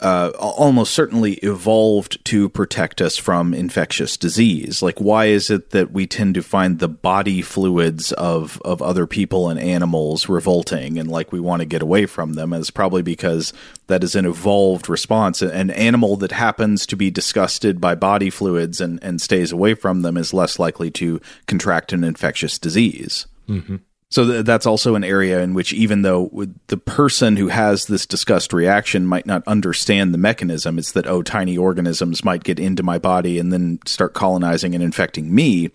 uh, 0.00 0.30
almost 0.38 0.92
certainly 0.92 1.34
evolved 1.34 2.22
to 2.26 2.50
protect 2.50 3.00
us 3.00 3.16
from 3.16 3.54
infectious 3.54 4.18
disease. 4.18 4.82
Like, 4.82 4.98
why 5.00 5.26
is 5.26 5.48
it 5.48 5.70
that 5.70 5.90
we 5.90 6.06
tend 6.06 6.34
to 6.34 6.42
find 6.42 6.78
the 6.78 6.88
body 6.88 7.40
fluids 7.40 8.12
of 8.12 8.60
of 8.62 8.82
other 8.82 9.06
people 9.06 9.48
and 9.48 9.58
animals 9.58 10.28
revolting, 10.28 10.98
and 10.98 11.10
like 11.10 11.32
we 11.32 11.40
want 11.40 11.60
to 11.60 11.66
get 11.66 11.80
away 11.80 12.04
from 12.04 12.34
them? 12.34 12.52
It's 12.52 12.70
probably 12.70 13.02
because 13.02 13.54
that 13.86 14.04
is 14.04 14.14
an 14.14 14.26
evolved 14.26 14.90
response. 14.90 15.40
An 15.40 15.70
animal 15.70 16.16
that 16.16 16.32
happens 16.32 16.84
to 16.86 16.96
be 16.96 17.10
disgusted 17.10 17.80
by 17.80 17.94
body 17.94 18.28
fluids 18.28 18.82
and 18.82 19.02
and 19.02 19.18
stays 19.20 19.50
away 19.50 19.72
from 19.74 20.02
them 20.02 20.18
is 20.18 20.34
less 20.34 20.58
likely 20.58 20.90
to 20.92 21.22
contract 21.46 21.94
an 21.94 22.04
infectious 22.04 22.58
disease. 22.58 23.26
Mm-hmm. 23.48 23.76
So 24.08 24.24
th- 24.24 24.44
that's 24.44 24.66
also 24.66 24.94
an 24.94 25.02
area 25.02 25.40
in 25.40 25.52
which, 25.52 25.72
even 25.72 26.02
though 26.02 26.46
the 26.68 26.76
person 26.76 27.36
who 27.36 27.48
has 27.48 27.86
this 27.86 28.06
disgust 28.06 28.52
reaction 28.52 29.04
might 29.04 29.26
not 29.26 29.42
understand 29.46 30.14
the 30.14 30.18
mechanism, 30.18 30.78
it's 30.78 30.92
that, 30.92 31.08
oh, 31.08 31.22
tiny 31.22 31.58
organisms 31.58 32.24
might 32.24 32.44
get 32.44 32.60
into 32.60 32.84
my 32.84 32.98
body 32.98 33.38
and 33.38 33.52
then 33.52 33.80
start 33.84 34.14
colonizing 34.14 34.74
and 34.74 34.84
infecting 34.84 35.34
me. 35.34 35.70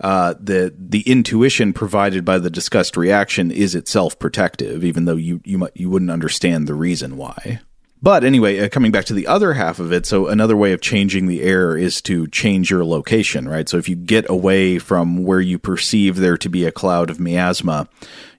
Uh, 0.00 0.34
the 0.40 0.74
the 0.78 1.02
intuition 1.02 1.72
provided 1.72 2.24
by 2.24 2.38
the 2.38 2.50
disgust 2.50 2.96
reaction 2.96 3.50
is 3.50 3.74
itself 3.74 4.18
protective, 4.18 4.82
even 4.84 5.04
though 5.04 5.16
you 5.16 5.40
you 5.44 5.58
might, 5.58 5.72
you 5.74 5.90
wouldn't 5.90 6.10
understand 6.10 6.66
the 6.66 6.74
reason 6.74 7.16
why. 7.16 7.60
But 8.02 8.24
anyway, 8.24 8.58
uh, 8.58 8.68
coming 8.70 8.92
back 8.92 9.04
to 9.06 9.14
the 9.14 9.26
other 9.26 9.52
half 9.52 9.78
of 9.78 9.92
it, 9.92 10.06
so 10.06 10.26
another 10.26 10.56
way 10.56 10.72
of 10.72 10.80
changing 10.80 11.26
the 11.26 11.42
air 11.42 11.76
is 11.76 12.00
to 12.02 12.26
change 12.28 12.70
your 12.70 12.82
location, 12.82 13.46
right? 13.46 13.68
So 13.68 13.76
if 13.76 13.90
you 13.90 13.96
get 13.96 14.28
away 14.30 14.78
from 14.78 15.22
where 15.24 15.40
you 15.40 15.58
perceive 15.58 16.16
there 16.16 16.38
to 16.38 16.48
be 16.48 16.64
a 16.64 16.72
cloud 16.72 17.10
of 17.10 17.20
miasma, 17.20 17.88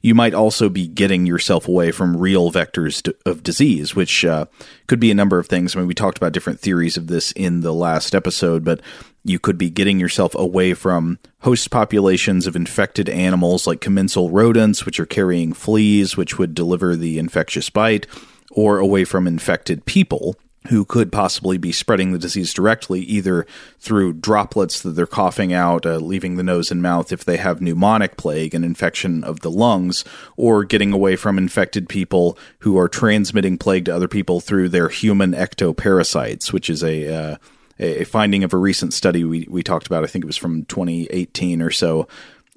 you 0.02 0.16
might 0.16 0.34
also 0.34 0.68
be 0.68 0.88
getting 0.88 1.28
yourself 1.28 1.68
away 1.68 1.92
from 1.92 2.18
real 2.18 2.52
vectors 2.52 3.08
of 3.24 3.44
disease, 3.44 3.96
which 3.96 4.26
uh, 4.26 4.46
could 4.88 5.00
be 5.00 5.12
a 5.12 5.16
number 5.16 5.38
of 5.38 5.46
things. 5.46 5.76
I 5.76 5.80
mean, 5.80 5.88
we 5.88 5.94
talked 5.94 6.18
about 6.18 6.34
different 6.34 6.60
theories 6.60 6.98
of 6.98 7.06
this 7.06 7.32
in 7.34 7.62
the 7.62 7.74
last 7.74 8.16
episode, 8.16 8.64
but 8.64 8.82
you 9.24 9.38
could 9.38 9.60
be 9.60 9.70
getting 9.70 10.00
yourself 10.00 10.34
away 10.34 10.74
from 10.74 11.20
host 11.42 11.70
populations 11.70 12.48
of 12.48 12.56
infected 12.56 13.08
animals 13.08 13.68
like 13.68 13.80
commensal 13.80 14.32
rodents, 14.32 14.88
which 14.88 15.00
are 15.00 15.06
carrying 15.06 15.54
fleas, 15.54 16.18
which 16.18 16.40
would 16.40 16.56
deliver 16.56 16.96
the 16.96 17.20
infectious 17.20 17.70
bite 17.70 18.08
or 18.52 18.78
away 18.78 19.04
from 19.06 19.28
infected 19.28 19.86
people 19.86 20.36
who 20.70 20.86
could 20.86 21.12
possibly 21.12 21.58
be 21.58 21.72
spreading 21.72 22.12
the 22.12 22.20
disease 22.20 22.54
directly, 22.54 23.02
either 23.02 23.48
through 23.80 24.14
droplets 24.14 24.82
that 24.82 24.92
they're 24.92 25.08
coughing 25.08 25.52
out, 25.52 25.88
uh, 25.88 25.96
leaving 25.96 26.36
the 26.36 26.44
nose 26.44 26.70
and 26.70 26.84
mouth 26.84 27.12
if 27.12 27.26
they 27.26 27.38
have 27.38 27.60
pneumonic 27.60 28.16
plague, 28.16 28.54
an 28.54 28.64
infection 28.64 29.24
of 29.24 29.40
the 29.40 29.50
lungs, 29.50 30.06
or 30.38 30.64
getting 30.64 30.94
away 30.94 31.16
from 31.16 31.40
infected 31.40 31.90
people 31.90 32.38
who 32.60 32.78
are 32.78 32.88
transmitting 32.88 33.58
plague 33.58 33.86
to 33.86 33.96
other 33.96 34.08
people 34.08 34.40
through 34.40 34.70
their 34.70 34.90
human 34.90 35.32
ectoparasites, 35.32 36.54
which 36.54 36.70
is 36.70 36.84
a 36.84 37.12
uh, 37.12 37.38
a 37.80 38.04
finding 38.04 38.44
of 38.44 38.54
a 38.54 38.58
recent 38.58 38.94
study 38.94 39.24
we, 39.24 39.48
we 39.50 39.64
talked 39.64 39.88
about. 39.88 40.04
I 40.04 40.08
think 40.08 40.24
it 40.24 40.28
was 40.28 40.38
from 40.38 40.66
2018 40.66 41.64
or 41.64 41.72
so, 41.72 42.08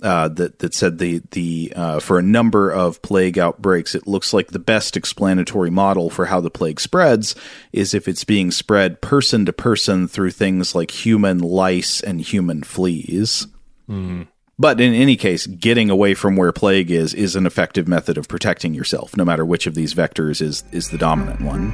uh, 0.03 0.29
that 0.29 0.59
that 0.59 0.75
said 0.75 0.99
the 0.99 1.23
the 1.31 1.73
uh, 1.77 2.01
for 2.01 2.19
a 2.19 2.23
number 2.23 2.71
of 2.71 3.01
plague 3.03 3.39
outbreaks, 3.39 3.95
it 3.95 4.07
looks 4.07 4.33
like 4.33 4.49
the 4.49 4.59
best 4.59 4.97
explanatory 4.97 5.71
model 5.71 6.11
for 6.11 6.27
how 6.27 6.41
the 6.41 6.51
plague 6.51 6.81
spreads 6.81 7.35
is 7.73 7.95
if 7.95 8.09
it's 8.09 8.25
being 8.25 8.51
spread 8.51 9.01
person 9.01 9.47
to 9.47 9.53
person 9.53 10.09
through 10.09 10.33
things 10.33 10.75
like 10.75 10.91
human 10.91 11.39
lice 11.39 12.01
and 12.01 12.21
human 12.21 12.63
fleas. 12.63 13.47
Mm. 13.89 14.27
But 14.59 14.81
in 14.81 14.95
any 14.95 15.17
case, 15.17 15.47
getting 15.47 15.91
away 15.91 16.15
from 16.15 16.37
where 16.37 16.53
plague 16.53 16.91
is 16.91 17.15
is 17.15 17.37
an 17.37 17.47
effective 17.47 17.89
method 17.89 18.19
of 18.19 18.29
protecting 18.29 18.75
yourself, 18.75 19.17
no 19.17 19.25
matter 19.25 19.45
which 19.45 19.67
of 19.67 19.75
these 19.75 19.95
vectors 19.95 20.43
is 20.43 20.65
is 20.73 20.91
the 20.91 20.99
dominant 20.99 21.41
one. 21.41 21.73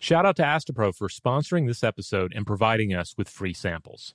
Shout 0.00 0.24
out 0.24 0.36
to 0.36 0.42
Astepro 0.42 0.94
for 0.94 1.08
sponsoring 1.08 1.66
this 1.66 1.82
episode 1.82 2.32
and 2.34 2.46
providing 2.46 2.94
us 2.94 3.16
with 3.18 3.28
free 3.28 3.52
samples. 3.52 4.14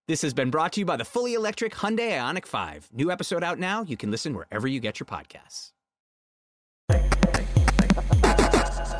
This 0.11 0.23
has 0.23 0.33
been 0.33 0.49
brought 0.49 0.73
to 0.73 0.81
you 0.81 0.85
by 0.85 0.97
the 0.97 1.05
fully 1.05 1.35
electric 1.35 1.73
Hyundai 1.73 2.11
Ioniq 2.19 2.45
5. 2.45 2.89
New 2.91 3.11
episode 3.11 3.45
out 3.45 3.57
now. 3.57 3.83
You 3.83 3.95
can 3.95 4.11
listen 4.11 4.33
wherever 4.33 4.67
you 4.67 4.81
get 4.81 4.99
your 4.99 5.07
podcasts. 5.07 5.71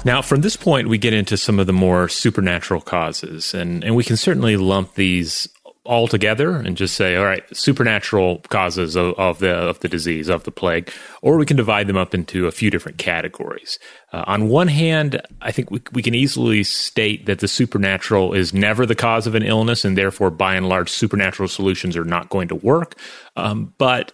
Now, 0.06 0.22
from 0.22 0.40
this 0.40 0.56
point, 0.56 0.88
we 0.88 0.98
get 0.98 1.12
into 1.12 1.36
some 1.36 1.60
of 1.60 1.68
the 1.68 1.74
more 1.74 2.08
supernatural 2.08 2.80
causes, 2.80 3.54
and, 3.54 3.84
and 3.84 3.94
we 3.94 4.06
can 4.06 4.16
certainly 4.16 4.56
lump 4.56 4.94
these 4.96 5.50
all 5.84 6.08
together 6.08 6.56
and 6.56 6.78
just 6.78 6.96
say, 6.96 7.16
all 7.16 7.26
right, 7.26 7.44
supernatural 7.56 8.40
causes 8.50 8.96
of, 8.96 9.16
of 9.18 9.40
the 9.40 9.52
of 9.52 9.80
the 9.80 9.88
disease 9.88 10.30
of 10.30 10.44
the 10.44 10.52
plague, 10.52 10.92
or 11.22 11.38
we 11.38 11.46
can 11.46 11.58
divide 11.58 11.88
them 11.88 11.98
up 11.98 12.14
into 12.14 12.46
a 12.46 12.52
few 12.52 12.70
different 12.70 13.00
categories. 13.00 13.80
Uh, 14.14 14.24
on 14.28 14.48
one 14.48 14.68
hand, 14.68 15.20
I 15.42 15.52
think 15.52 15.72
we, 15.72 15.82
we 15.92 16.04
can 16.04 16.14
easily 16.14 16.64
state 16.64 17.26
that 17.26 17.40
the 17.40 17.48
supernatural 17.48 18.34
is 18.34 18.54
never 18.54 18.86
the 18.86 18.96
cause 18.96 19.26
of 19.26 19.34
an 19.34 19.44
illness, 19.44 19.84
and 19.84 19.98
therefore, 19.98 20.30
by 20.30 20.56
and 20.56 20.70
large, 20.70 20.90
supernatural 20.90 21.50
solutions 21.50 21.98
are 21.98 22.06
not 22.06 22.30
going 22.30 22.48
to 22.50 22.56
work. 22.56 22.96
Um, 23.36 23.74
but 23.80 24.12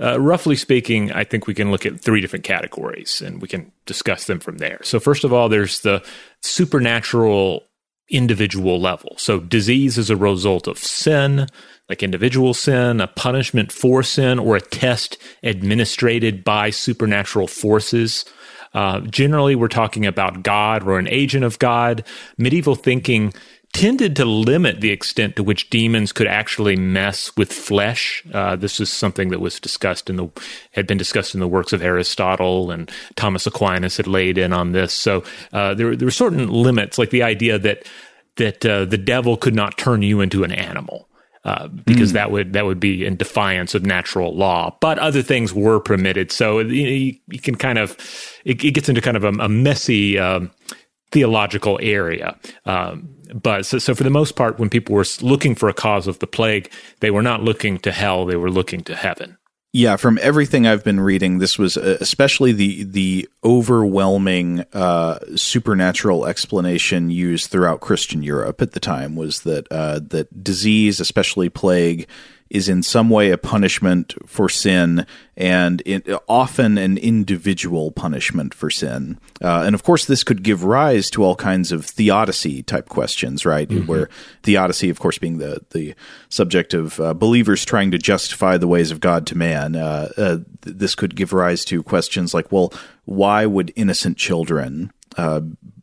uh, 0.00 0.18
roughly 0.18 0.56
speaking, 0.56 1.12
I 1.12 1.24
think 1.24 1.46
we 1.46 1.52
can 1.52 1.70
look 1.70 1.84
at 1.84 2.00
three 2.00 2.22
different 2.22 2.44
categories 2.44 3.20
and 3.20 3.42
we 3.42 3.48
can 3.48 3.70
discuss 3.84 4.24
them 4.24 4.40
from 4.40 4.56
there. 4.56 4.80
So, 4.82 4.98
first 4.98 5.24
of 5.24 5.32
all, 5.34 5.50
there's 5.50 5.82
the 5.82 6.02
supernatural 6.40 7.64
individual 8.10 8.80
level. 8.80 9.14
So, 9.16 9.40
disease 9.40 9.98
is 9.98 10.10
a 10.10 10.16
result 10.16 10.66
of 10.66 10.78
sin, 10.78 11.46
like 11.88 12.02
individual 12.02 12.54
sin, 12.54 13.00
a 13.00 13.06
punishment 13.06 13.72
for 13.72 14.02
sin, 14.02 14.38
or 14.38 14.56
a 14.56 14.60
test 14.60 15.16
administrated 15.42 16.44
by 16.44 16.70
supernatural 16.70 17.46
forces. 17.46 18.24
Uh, 18.72 19.00
generally, 19.00 19.56
we're 19.56 19.68
talking 19.68 20.06
about 20.06 20.42
God 20.42 20.86
or 20.86 20.98
an 20.98 21.08
agent 21.08 21.44
of 21.44 21.58
God. 21.58 22.04
Medieval 22.38 22.76
thinking 22.76 23.32
tended 23.72 24.16
to 24.16 24.24
limit 24.24 24.80
the 24.80 24.90
extent 24.90 25.36
to 25.36 25.44
which 25.44 25.70
demons 25.70 26.12
could 26.12 26.26
actually 26.26 26.76
mess 26.76 27.34
with 27.36 27.52
flesh. 27.52 28.24
Uh, 28.32 28.56
this 28.56 28.80
is 28.80 28.90
something 28.90 29.30
that 29.30 29.40
was 29.40 29.60
discussed 29.60 30.10
in 30.10 30.16
the 30.16 30.28
had 30.72 30.86
been 30.86 30.98
discussed 30.98 31.34
in 31.34 31.40
the 31.40 31.48
works 31.48 31.72
of 31.72 31.82
Aristotle 31.82 32.70
and 32.70 32.90
Thomas 33.16 33.46
Aquinas 33.46 33.96
had 33.96 34.06
laid 34.06 34.38
in 34.38 34.52
on 34.52 34.72
this. 34.72 34.92
So 34.92 35.24
uh, 35.52 35.74
there 35.74 35.94
there 35.94 36.06
were 36.06 36.10
certain 36.10 36.48
limits, 36.48 36.98
like 36.98 37.10
the 37.10 37.22
idea 37.22 37.58
that 37.58 37.86
that 38.36 38.66
uh, 38.66 38.84
the 38.86 38.98
devil 38.98 39.36
could 39.36 39.54
not 39.54 39.78
turn 39.78 40.02
you 40.02 40.20
into 40.20 40.44
an 40.44 40.52
animal. 40.52 41.06
Uh, 41.42 41.68
because 41.68 42.10
mm. 42.10 42.14
that 42.14 42.30
would 42.30 42.52
that 42.52 42.66
would 42.66 42.78
be 42.78 43.02
in 43.02 43.16
defiance 43.16 43.74
of 43.74 43.82
natural 43.82 44.36
law. 44.36 44.76
But 44.78 44.98
other 44.98 45.22
things 45.22 45.54
were 45.54 45.80
permitted, 45.80 46.30
so 46.30 46.58
you, 46.58 47.16
you 47.28 47.38
can 47.40 47.54
kind 47.54 47.78
of 47.78 47.92
it, 48.44 48.62
it, 48.62 48.72
gets 48.72 48.90
into 48.90 49.00
kind 49.00 49.16
of 49.16 49.24
a, 49.24 49.28
a 49.28 49.48
messy 49.48 50.18
um, 50.18 50.50
theological 51.12 51.78
area. 51.82 52.38
Um, 52.64 53.14
but 53.34 53.66
so, 53.66 53.78
so 53.78 53.94
for 53.94 54.04
the 54.04 54.10
most 54.10 54.36
part, 54.36 54.58
when 54.58 54.70
people 54.70 54.94
were 54.94 55.04
looking 55.20 55.54
for 55.54 55.68
a 55.68 55.74
cause 55.74 56.06
of 56.06 56.18
the 56.18 56.26
plague, 56.26 56.70
they 57.00 57.10
were 57.10 57.22
not 57.22 57.42
looking 57.42 57.78
to 57.78 57.92
hell; 57.92 58.26
they 58.26 58.36
were 58.36 58.50
looking 58.50 58.82
to 58.84 58.96
heaven. 58.96 59.36
Yeah, 59.72 59.96
from 59.96 60.18
everything 60.20 60.66
I've 60.66 60.82
been 60.82 60.98
reading, 60.98 61.38
this 61.38 61.56
was 61.56 61.76
uh, 61.76 61.98
especially 62.00 62.50
the 62.50 62.82
the 62.82 63.28
overwhelming 63.44 64.64
uh, 64.72 65.20
supernatural 65.36 66.26
explanation 66.26 67.10
used 67.10 67.50
throughout 67.50 67.80
Christian 67.80 68.24
Europe 68.24 68.60
at 68.62 68.72
the 68.72 68.80
time 68.80 69.14
was 69.14 69.42
that 69.42 69.68
uh, 69.70 70.00
that 70.08 70.42
disease, 70.42 70.98
especially 70.98 71.48
plague, 71.50 72.08
is 72.50 72.68
in 72.68 72.82
some 72.82 73.08
way 73.08 73.30
a 73.30 73.38
punishment 73.38 74.14
for 74.26 74.48
sin 74.48 75.06
and 75.36 75.82
it, 75.86 76.06
often 76.28 76.76
an 76.76 76.98
individual 76.98 77.92
punishment 77.92 78.52
for 78.52 78.68
sin. 78.68 79.18
Uh, 79.40 79.62
and 79.64 79.74
of 79.74 79.84
course, 79.84 80.04
this 80.04 80.24
could 80.24 80.42
give 80.42 80.64
rise 80.64 81.08
to 81.10 81.22
all 81.22 81.36
kinds 81.36 81.70
of 81.70 81.86
theodicy 81.86 82.62
type 82.64 82.88
questions, 82.88 83.46
right? 83.46 83.68
Mm-hmm. 83.68 83.86
Where 83.86 84.10
theodicy, 84.42 84.90
of 84.90 84.98
course, 84.98 85.16
being 85.16 85.38
the, 85.38 85.64
the 85.70 85.94
subject 86.28 86.74
of 86.74 86.98
uh, 86.98 87.14
believers 87.14 87.64
trying 87.64 87.92
to 87.92 87.98
justify 87.98 88.56
the 88.56 88.68
ways 88.68 88.90
of 88.90 89.00
God 89.00 89.26
to 89.28 89.38
man. 89.38 89.76
Uh, 89.76 90.08
uh 90.16 90.38
this 90.62 90.94
could 90.94 91.16
give 91.16 91.32
rise 91.32 91.64
to 91.64 91.82
questions 91.82 92.34
like, 92.34 92.52
well, 92.52 92.72
why 93.04 93.46
would 93.46 93.72
innocent 93.76 94.18
children 94.18 94.92
uh, 95.16 95.40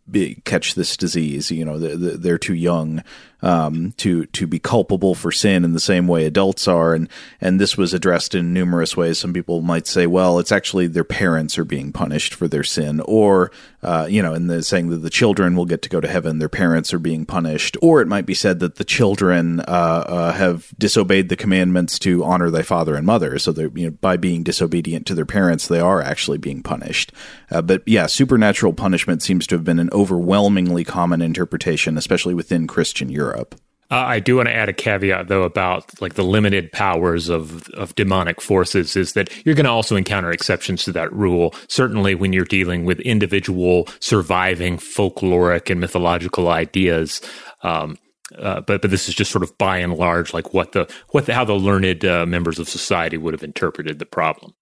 be, 0.10 0.42
catch 0.46 0.76
this 0.76 0.96
disease? 0.96 1.50
You 1.50 1.66
know, 1.66 1.80
they're, 1.80 2.18
they're 2.18 2.38
too 2.38 2.54
young 2.54 3.04
um, 3.42 3.94
to 3.98 4.26
to 4.28 4.48
be 4.48 4.60
culpable 4.60 5.14
for 5.14 5.32
sin 5.32 5.64
in 5.64 5.74
the 5.74 5.80
same 5.80 6.08
way 6.08 6.26
adults 6.26 6.68
are, 6.68 6.94
and 6.94 7.10
and 7.40 7.60
this 7.60 7.78
was 7.78 7.94
addressed 7.94 8.34
in 8.34 8.54
numerous 8.54 8.98
ways. 8.98 9.20
Some 9.20 9.34
people 9.34 9.62
might 9.62 9.88
say, 9.88 10.08
well, 10.08 10.40
it's 10.40 10.52
actually 10.52 10.88
their 10.88 11.04
parents 11.04 11.58
are 11.58 11.66
being 11.66 11.92
punished 11.92 12.34
for 12.34 12.48
their 12.48 12.64
sin, 12.64 13.00
or 13.02 13.52
uh, 13.84 14.08
you 14.10 14.22
know, 14.22 14.34
and 14.34 14.50
the, 14.50 14.64
saying 14.64 14.90
that 14.90 14.98
the 14.98 15.10
children 15.10 15.56
will 15.56 15.66
get 15.66 15.82
to 15.84 15.90
go 15.90 16.02
to 16.02 16.08
heaven, 16.08 16.40
their 16.40 16.50
parents 16.50 16.94
are 16.94 17.00
being 17.00 17.26
punished, 17.26 17.78
or 17.82 18.02
it 18.02 18.08
might 18.08 18.26
be 18.26 18.34
said 18.34 18.60
that 18.60 18.76
the 18.76 18.84
children 18.84 19.60
uh, 19.62 19.64
uh, 20.08 20.32
have 20.34 20.74
disobeyed 20.80 21.30
the 21.30 21.36
commandments 21.36 22.00
to 22.00 22.24
honor 22.24 22.50
thy 22.50 22.64
father 22.64 22.96
and 22.96 23.06
mother, 23.06 23.38
so 23.38 23.52
they're 23.52 23.72
you 23.76 23.86
know 23.86 23.98
by 24.02 24.18
being 24.18 24.42
disobedient 24.42 25.06
to 25.06 25.14
their 25.14 25.26
parents, 25.26 25.68
they 25.68 25.80
are 25.80 26.02
actually 26.02 26.40
being 26.40 26.64
punished. 26.64 27.12
Uh, 27.52 27.62
but 27.62 27.84
yeah, 27.86 28.08
supernatural 28.08 28.74
punishment 28.74 29.22
seems 29.22 29.46
to 29.46 29.56
have 29.56 29.64
been 29.64 29.80
an 29.80 29.90
overwhelmingly 29.92 30.84
common 30.84 31.22
interpretation, 31.22 31.98
especially 31.98 32.34
within 32.34 32.66
Christian 32.66 33.10
Europe. 33.10 33.27
Europe. 33.28 33.56
Uh, 33.90 33.96
I 33.96 34.20
do 34.20 34.36
want 34.36 34.50
to 34.50 34.54
add 34.54 34.68
a 34.68 34.74
caveat 34.74 35.30
though 35.30 35.44
about 35.44 36.02
like 36.02 36.16
the 36.16 36.24
limited 36.24 36.72
powers 36.74 37.30
of 37.30 37.70
of 37.70 37.96
demonic 37.96 38.42
forces 38.42 38.98
is 38.98 39.14
that 39.14 39.30
you're 39.46 39.56
going 39.56 39.66
to 39.66 39.72
also 39.72 39.96
encounter 39.96 40.32
exceptions 40.32 40.84
to 40.84 40.92
that 40.92 41.12
rule. 41.14 41.56
Certainly 41.70 42.16
when 42.16 42.34
you're 42.34 42.44
dealing 42.44 42.84
with 42.84 43.00
individual 43.02 43.88
surviving 44.02 44.78
folkloric 44.78 45.70
and 45.70 45.80
mythological 45.80 46.50
ideas. 46.50 47.22
Um, 47.64 47.98
uh, 48.38 48.60
but 48.60 48.82
but 48.82 48.92
this 48.92 49.08
is 49.08 49.16
just 49.16 49.32
sort 49.32 49.44
of 49.44 49.58
by 49.58 49.78
and 49.78 49.94
large 49.94 50.34
like 50.34 50.54
what 50.54 50.74
the 50.74 50.92
what 51.12 51.26
the, 51.26 51.34
how 51.34 51.46
the 51.46 51.54
learned 51.54 52.04
uh, 52.04 52.26
members 52.26 52.60
of 52.60 52.68
society 52.68 53.16
would 53.16 53.34
have 53.34 53.44
interpreted 53.44 54.00
the 54.00 54.06
problem. 54.06 54.54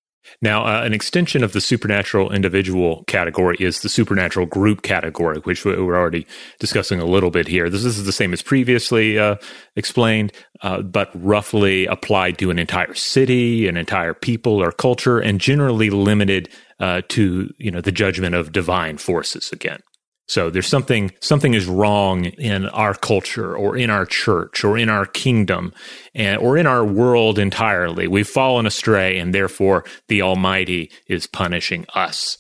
Now, 0.42 0.66
uh, 0.66 0.84
an 0.84 0.94
extension 0.94 1.44
of 1.44 1.54
the 1.54 1.62
supernatural 1.62 2.32
individual 2.32 3.04
category 3.08 3.58
is 3.60 3.82
the 3.82 3.90
supernatural 3.90 4.46
group 4.46 4.82
category, 4.82 5.40
which 5.40 5.66
we're 5.66 5.96
already 5.96 6.28
discussing 6.60 7.00
a 7.00 7.06
little 7.06 7.32
bit 7.32 7.48
here. 7.48 7.70
This, 7.70 7.86
is 7.86 8.06
the 8.06 8.12
same 8.12 8.34
as 8.34 8.42
previously 8.42 9.18
uh, 9.18 9.36
explained, 9.76 10.32
uh, 10.62 10.82
but 10.82 11.10
roughly 11.14 11.86
applied 11.86 12.38
to 12.40 12.50
an 12.52 12.60
entire 12.60 12.94
city, 12.94 13.68
an 13.68 13.78
entire 13.78 14.14
people 14.14 14.62
or 14.62 14.72
culture, 14.72 15.20
and 15.20 15.40
generally 15.40 15.90
limited 15.90 16.50
uh, 16.80 17.02
to 17.10 17.54
you 17.58 17.72
know 17.72 17.82
the 17.82 17.92
judgment 17.92 18.36
of 18.36 18.52
divine 18.52 18.98
forces. 18.98 19.52
Again, 19.52 19.80
so 20.28 20.50
there's 20.50 20.68
something 20.68 21.12
something 21.20 21.54
is 21.54 21.68
wrong 21.68 22.26
in 22.26 22.68
our 22.70 22.94
culture 22.94 23.56
or 23.56 23.78
in 23.78 23.90
our 23.90 24.06
church 24.06 24.64
or 24.64 24.78
in 24.78 24.90
our 24.90 25.06
kingdom 25.06 25.74
and 26.16 26.40
or 26.40 26.58
in 26.58 26.66
our 26.66 26.84
world 26.84 27.38
entirely. 27.38 28.08
We've 28.08 28.28
fallen 28.28 28.66
astray 28.66 29.20
and 29.20 29.34
therefore 29.34 29.86
the 30.08 30.22
Almighty 30.22 30.92
is 31.08 31.28
punishing 31.28 31.86
us. 31.94 32.38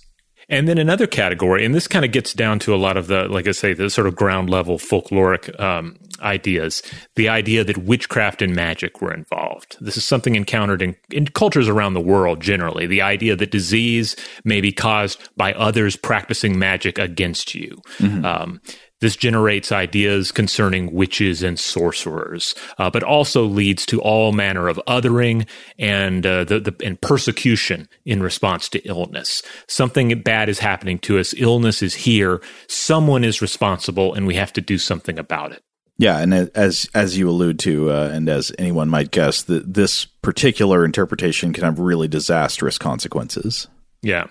And 0.49 0.67
then 0.67 0.77
another 0.77 1.07
category, 1.07 1.65
and 1.65 1.73
this 1.73 1.87
kind 1.87 2.05
of 2.05 2.11
gets 2.11 2.33
down 2.33 2.59
to 2.59 2.75
a 2.75 2.77
lot 2.77 2.97
of 2.97 3.07
the, 3.07 3.27
like 3.27 3.47
I 3.47 3.51
say, 3.51 3.73
the 3.73 3.89
sort 3.89 4.07
of 4.07 4.15
ground 4.15 4.49
level 4.49 4.77
folkloric 4.77 5.59
um, 5.59 5.97
ideas. 6.21 6.83
The 7.15 7.29
idea 7.29 7.63
that 7.63 7.79
witchcraft 7.79 8.41
and 8.41 8.55
magic 8.55 9.01
were 9.01 9.13
involved. 9.13 9.77
This 9.81 9.97
is 9.97 10.05
something 10.05 10.35
encountered 10.35 10.81
in, 10.81 10.95
in 11.09 11.27
cultures 11.27 11.67
around 11.67 11.93
the 11.93 12.01
world 12.01 12.41
generally. 12.41 12.85
The 12.85 13.01
idea 13.01 13.35
that 13.35 13.51
disease 13.51 14.15
may 14.43 14.61
be 14.61 14.71
caused 14.71 15.19
by 15.35 15.53
others 15.53 15.95
practicing 15.95 16.59
magic 16.59 16.97
against 16.97 17.55
you. 17.55 17.81
Mm-hmm. 17.97 18.25
Um, 18.25 18.61
this 19.01 19.15
generates 19.15 19.71
ideas 19.71 20.31
concerning 20.31 20.93
witches 20.93 21.43
and 21.43 21.59
sorcerers, 21.59 22.55
uh, 22.77 22.89
but 22.89 23.03
also 23.03 23.43
leads 23.43 23.85
to 23.87 24.01
all 24.01 24.31
manner 24.31 24.67
of 24.67 24.79
othering 24.87 25.47
and 25.77 26.25
uh, 26.25 26.43
the, 26.43 26.59
the, 26.59 26.75
and 26.83 26.99
persecution 27.01 27.89
in 28.05 28.23
response 28.23 28.69
to 28.69 28.79
illness. 28.87 29.41
Something 29.67 30.21
bad 30.21 30.49
is 30.49 30.59
happening 30.59 30.99
to 30.99 31.19
us. 31.19 31.33
Illness 31.37 31.81
is 31.81 31.93
here. 31.93 32.41
Someone 32.67 33.23
is 33.23 33.41
responsible, 33.41 34.13
and 34.13 34.25
we 34.25 34.35
have 34.35 34.53
to 34.53 34.61
do 34.61 34.77
something 34.77 35.19
about 35.19 35.51
it. 35.51 35.61
Yeah, 35.97 36.19
and 36.19 36.33
as 36.33 36.89
as 36.93 37.17
you 37.17 37.29
allude 37.29 37.57
to, 37.59 37.89
uh, 37.89 38.09
and 38.11 38.27
as 38.27 38.51
anyone 38.59 38.89
might 38.89 39.11
guess, 39.11 39.43
this 39.43 40.03
particular 40.05 40.83
interpretation 40.83 41.53
can 41.53 41.63
have 41.63 41.79
really 41.79 42.09
disastrous 42.09 42.77
consequences. 42.77 43.67
Yeah. 44.01 44.27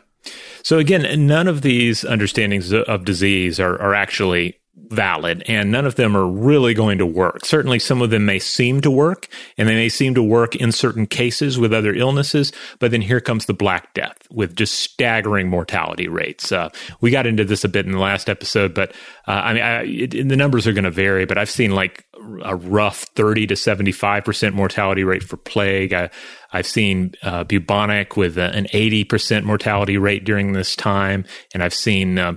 So 0.63 0.79
again, 0.79 1.27
none 1.27 1.49
of 1.49 1.63
these 1.63 2.05
understandings 2.05 2.73
of 2.73 3.05
disease 3.05 3.61
are, 3.61 3.81
are 3.81 3.95
actually 3.95 4.59
valid 4.95 5.43
and 5.47 5.71
none 5.71 5.87
of 5.87 5.97
them 5.97 6.17
are 6.17 6.27
really 6.27 6.75
going 6.75 6.99
to 6.99 7.07
work. 7.07 7.45
Certainly 7.45 7.81
some 7.81 8.03
of 8.03 8.11
them 8.11 8.25
may 8.25 8.39
seem 8.39 8.81
to 8.81 8.91
work 8.91 9.29
and 9.59 9.69
they 9.69 9.75
may 9.75 9.89
seem 9.89 10.15
to 10.15 10.23
work 10.23 10.57
in 10.57 10.73
certain 10.73 11.07
cases 11.07 11.59
with 11.59 11.73
other 11.73 11.95
illnesses, 11.95 12.53
but 12.79 12.91
then 12.91 13.01
here 13.01 13.21
comes 13.21 13.47
the 13.47 13.55
Black 13.55 13.93
Death 13.95 14.17
with 14.31 14.57
just 14.57 14.75
staggering 14.75 15.49
mortality 15.49 16.09
rates. 16.09 16.53
Uh, 16.53 16.71
we 17.01 17.11
got 17.11 17.27
into 17.27 17.45
this 17.45 17.65
a 17.65 17.69
bit 17.69 17.87
in 17.87 17.93
the 17.93 17.99
last 17.99 18.29
episode, 18.29 18.75
but 18.75 18.93
uh, 19.27 19.33
I 19.33 19.53
mean, 19.55 19.63
I, 19.63 19.83
it, 19.85 20.29
the 20.29 20.37
numbers 20.37 20.67
are 20.67 20.73
going 20.73 20.85
to 20.85 20.91
vary, 20.91 21.25
but 21.27 21.39
I've 21.39 21.51
seen 21.51 21.73
like 21.73 22.07
a 22.43 22.57
rough 22.57 23.03
30 23.15 23.49
to 23.49 23.55
75% 23.55 24.55
mortality 24.55 25.05
rate 25.05 25.23
for 25.23 25.37
plague. 25.37 25.93
I, 25.93 26.11
have 26.59 26.67
seen 26.67 27.15
uh, 27.23 27.45
bubonic 27.45 28.17
with 28.17 28.39
an 28.39 28.67
80% 28.67 29.45
mortality 29.45 29.99
rate 29.99 30.25
during 30.25 30.53
this 30.53 30.77
time. 30.77 31.25
And 31.53 31.63
I've 31.63 31.75
seen 31.75 32.19
uh, 32.19 32.35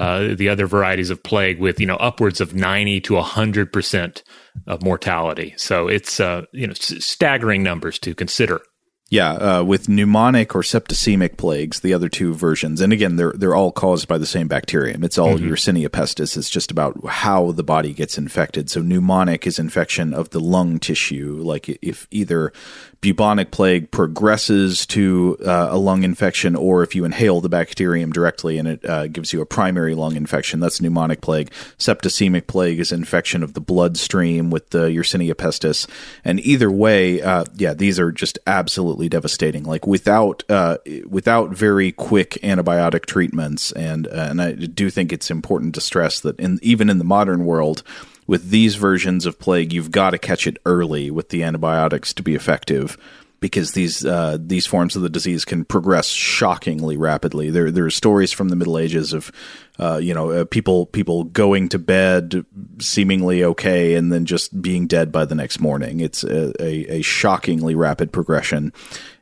uh, 0.00 0.34
the 0.34 0.48
other 0.48 0.66
varieties 0.66 1.10
of 1.10 1.22
plague 1.22 1.60
with 1.60 1.78
you 1.78 1.86
know 1.86 1.96
upwards 1.96 2.40
of 2.40 2.54
90 2.54 3.02
to 3.02 3.14
100 3.14 3.70
percent 3.70 4.24
of 4.66 4.82
mortality. 4.82 5.52
So 5.58 5.88
it's 5.88 6.18
uh, 6.18 6.46
you 6.52 6.66
know 6.66 6.72
staggering 6.72 7.62
numbers 7.62 7.98
to 8.00 8.14
consider. 8.14 8.62
Yeah, 9.10 9.32
uh, 9.32 9.64
with 9.64 9.88
pneumonic 9.88 10.54
or 10.54 10.62
septicemic 10.62 11.36
plagues, 11.36 11.80
the 11.80 11.92
other 11.92 12.08
two 12.08 12.32
versions, 12.32 12.80
and 12.80 12.92
again, 12.92 13.16
they're 13.16 13.34
they're 13.36 13.56
all 13.56 13.72
caused 13.72 14.08
by 14.08 14.18
the 14.18 14.24
same 14.24 14.48
bacterium. 14.48 15.04
It's 15.04 15.18
all 15.18 15.34
mm-hmm. 15.34 15.52
Yersinia 15.52 15.88
pestis. 15.88 16.36
It's 16.36 16.48
just 16.48 16.70
about 16.70 17.04
how 17.06 17.50
the 17.50 17.64
body 17.64 17.92
gets 17.92 18.16
infected. 18.16 18.70
So 18.70 18.80
pneumonic 18.80 19.46
is 19.46 19.58
infection 19.58 20.14
of 20.14 20.30
the 20.30 20.40
lung 20.40 20.78
tissue, 20.78 21.40
like 21.42 21.68
if 21.82 22.06
either 22.10 22.52
bubonic 23.00 23.50
plague 23.50 23.90
progresses 23.90 24.84
to 24.84 25.38
uh, 25.46 25.68
a 25.70 25.78
lung 25.78 26.02
infection, 26.02 26.54
or 26.54 26.82
if 26.82 26.94
you 26.94 27.04
inhale 27.04 27.40
the 27.40 27.48
bacterium 27.48 28.12
directly 28.12 28.58
and 28.58 28.68
it 28.68 28.84
uh, 28.84 29.06
gives 29.06 29.32
you 29.32 29.40
a 29.40 29.46
primary 29.46 29.94
lung 29.94 30.16
infection, 30.16 30.60
that's 30.60 30.80
pneumonic 30.80 31.20
plague. 31.22 31.50
Septicemic 31.78 32.46
plague 32.46 32.78
is 32.78 32.92
infection 32.92 33.42
of 33.42 33.54
the 33.54 33.60
bloodstream 33.60 34.50
with 34.50 34.70
the 34.70 34.88
Yersinia 34.88 35.34
pestis. 35.34 35.88
And 36.24 36.40
either 36.40 36.70
way, 36.70 37.22
uh, 37.22 37.44
yeah, 37.56 37.72
these 37.72 37.98
are 37.98 38.12
just 38.12 38.38
absolutely 38.46 39.08
devastating. 39.08 39.64
Like 39.64 39.86
without 39.86 40.42
uh, 40.50 40.78
without 41.08 41.50
very 41.50 41.92
quick 41.92 42.38
antibiotic 42.42 43.06
treatments, 43.06 43.72
and 43.72 44.06
uh, 44.08 44.28
and 44.30 44.42
I 44.42 44.52
do 44.52 44.90
think 44.90 45.12
it's 45.12 45.30
important 45.30 45.74
to 45.76 45.80
stress 45.80 46.20
that 46.20 46.38
in 46.38 46.58
even 46.62 46.90
in 46.90 46.98
the 46.98 47.04
modern 47.04 47.46
world 47.46 47.82
with 48.30 48.50
these 48.50 48.76
versions 48.76 49.26
of 49.26 49.40
plague, 49.40 49.72
you've 49.72 49.90
got 49.90 50.10
to 50.10 50.18
catch 50.18 50.46
it 50.46 50.56
early 50.64 51.10
with 51.10 51.30
the 51.30 51.42
antibiotics 51.42 52.14
to 52.14 52.22
be 52.22 52.36
effective 52.36 52.96
because 53.40 53.72
these 53.72 54.04
uh, 54.04 54.38
these 54.40 54.66
forms 54.66 54.94
of 54.94 55.02
the 55.02 55.08
disease 55.08 55.44
can 55.44 55.64
progress 55.64 56.06
shockingly 56.06 56.96
rapidly. 56.96 57.50
There 57.50 57.72
there 57.72 57.86
are 57.86 57.90
stories 57.90 58.30
from 58.30 58.48
the 58.48 58.54
Middle 58.54 58.78
Ages 58.78 59.12
of 59.12 59.32
uh, 59.80 59.96
you 59.96 60.14
know 60.14 60.30
uh, 60.30 60.44
people 60.44 60.86
people 60.86 61.24
going 61.24 61.70
to 61.70 61.80
bed 61.80 62.46
seemingly 62.78 63.42
okay 63.42 63.96
and 63.96 64.12
then 64.12 64.26
just 64.26 64.62
being 64.62 64.86
dead 64.86 65.10
by 65.10 65.24
the 65.24 65.34
next 65.34 65.58
morning. 65.58 65.98
It's 65.98 66.22
a, 66.22 66.52
a, 66.62 66.98
a 66.98 67.02
shockingly 67.02 67.74
rapid 67.74 68.12
progression. 68.12 68.72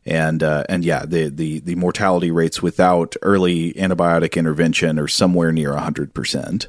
And 0.05 0.43
uh, 0.43 0.65
and 0.69 0.85
yeah, 0.85 1.07
the, 1.07 1.31
the 1.31 1.61
the 1.61 1.77
mortality 1.77 2.31
rates 2.31 2.61
without 2.61 3.17
early 3.23 3.73
antibiotic 3.73 4.37
intervention 4.37 4.99
are 4.99 5.09
somewhere 5.09 5.51
near 5.51 5.75
hundred 5.77 6.13
percent. 6.13 6.69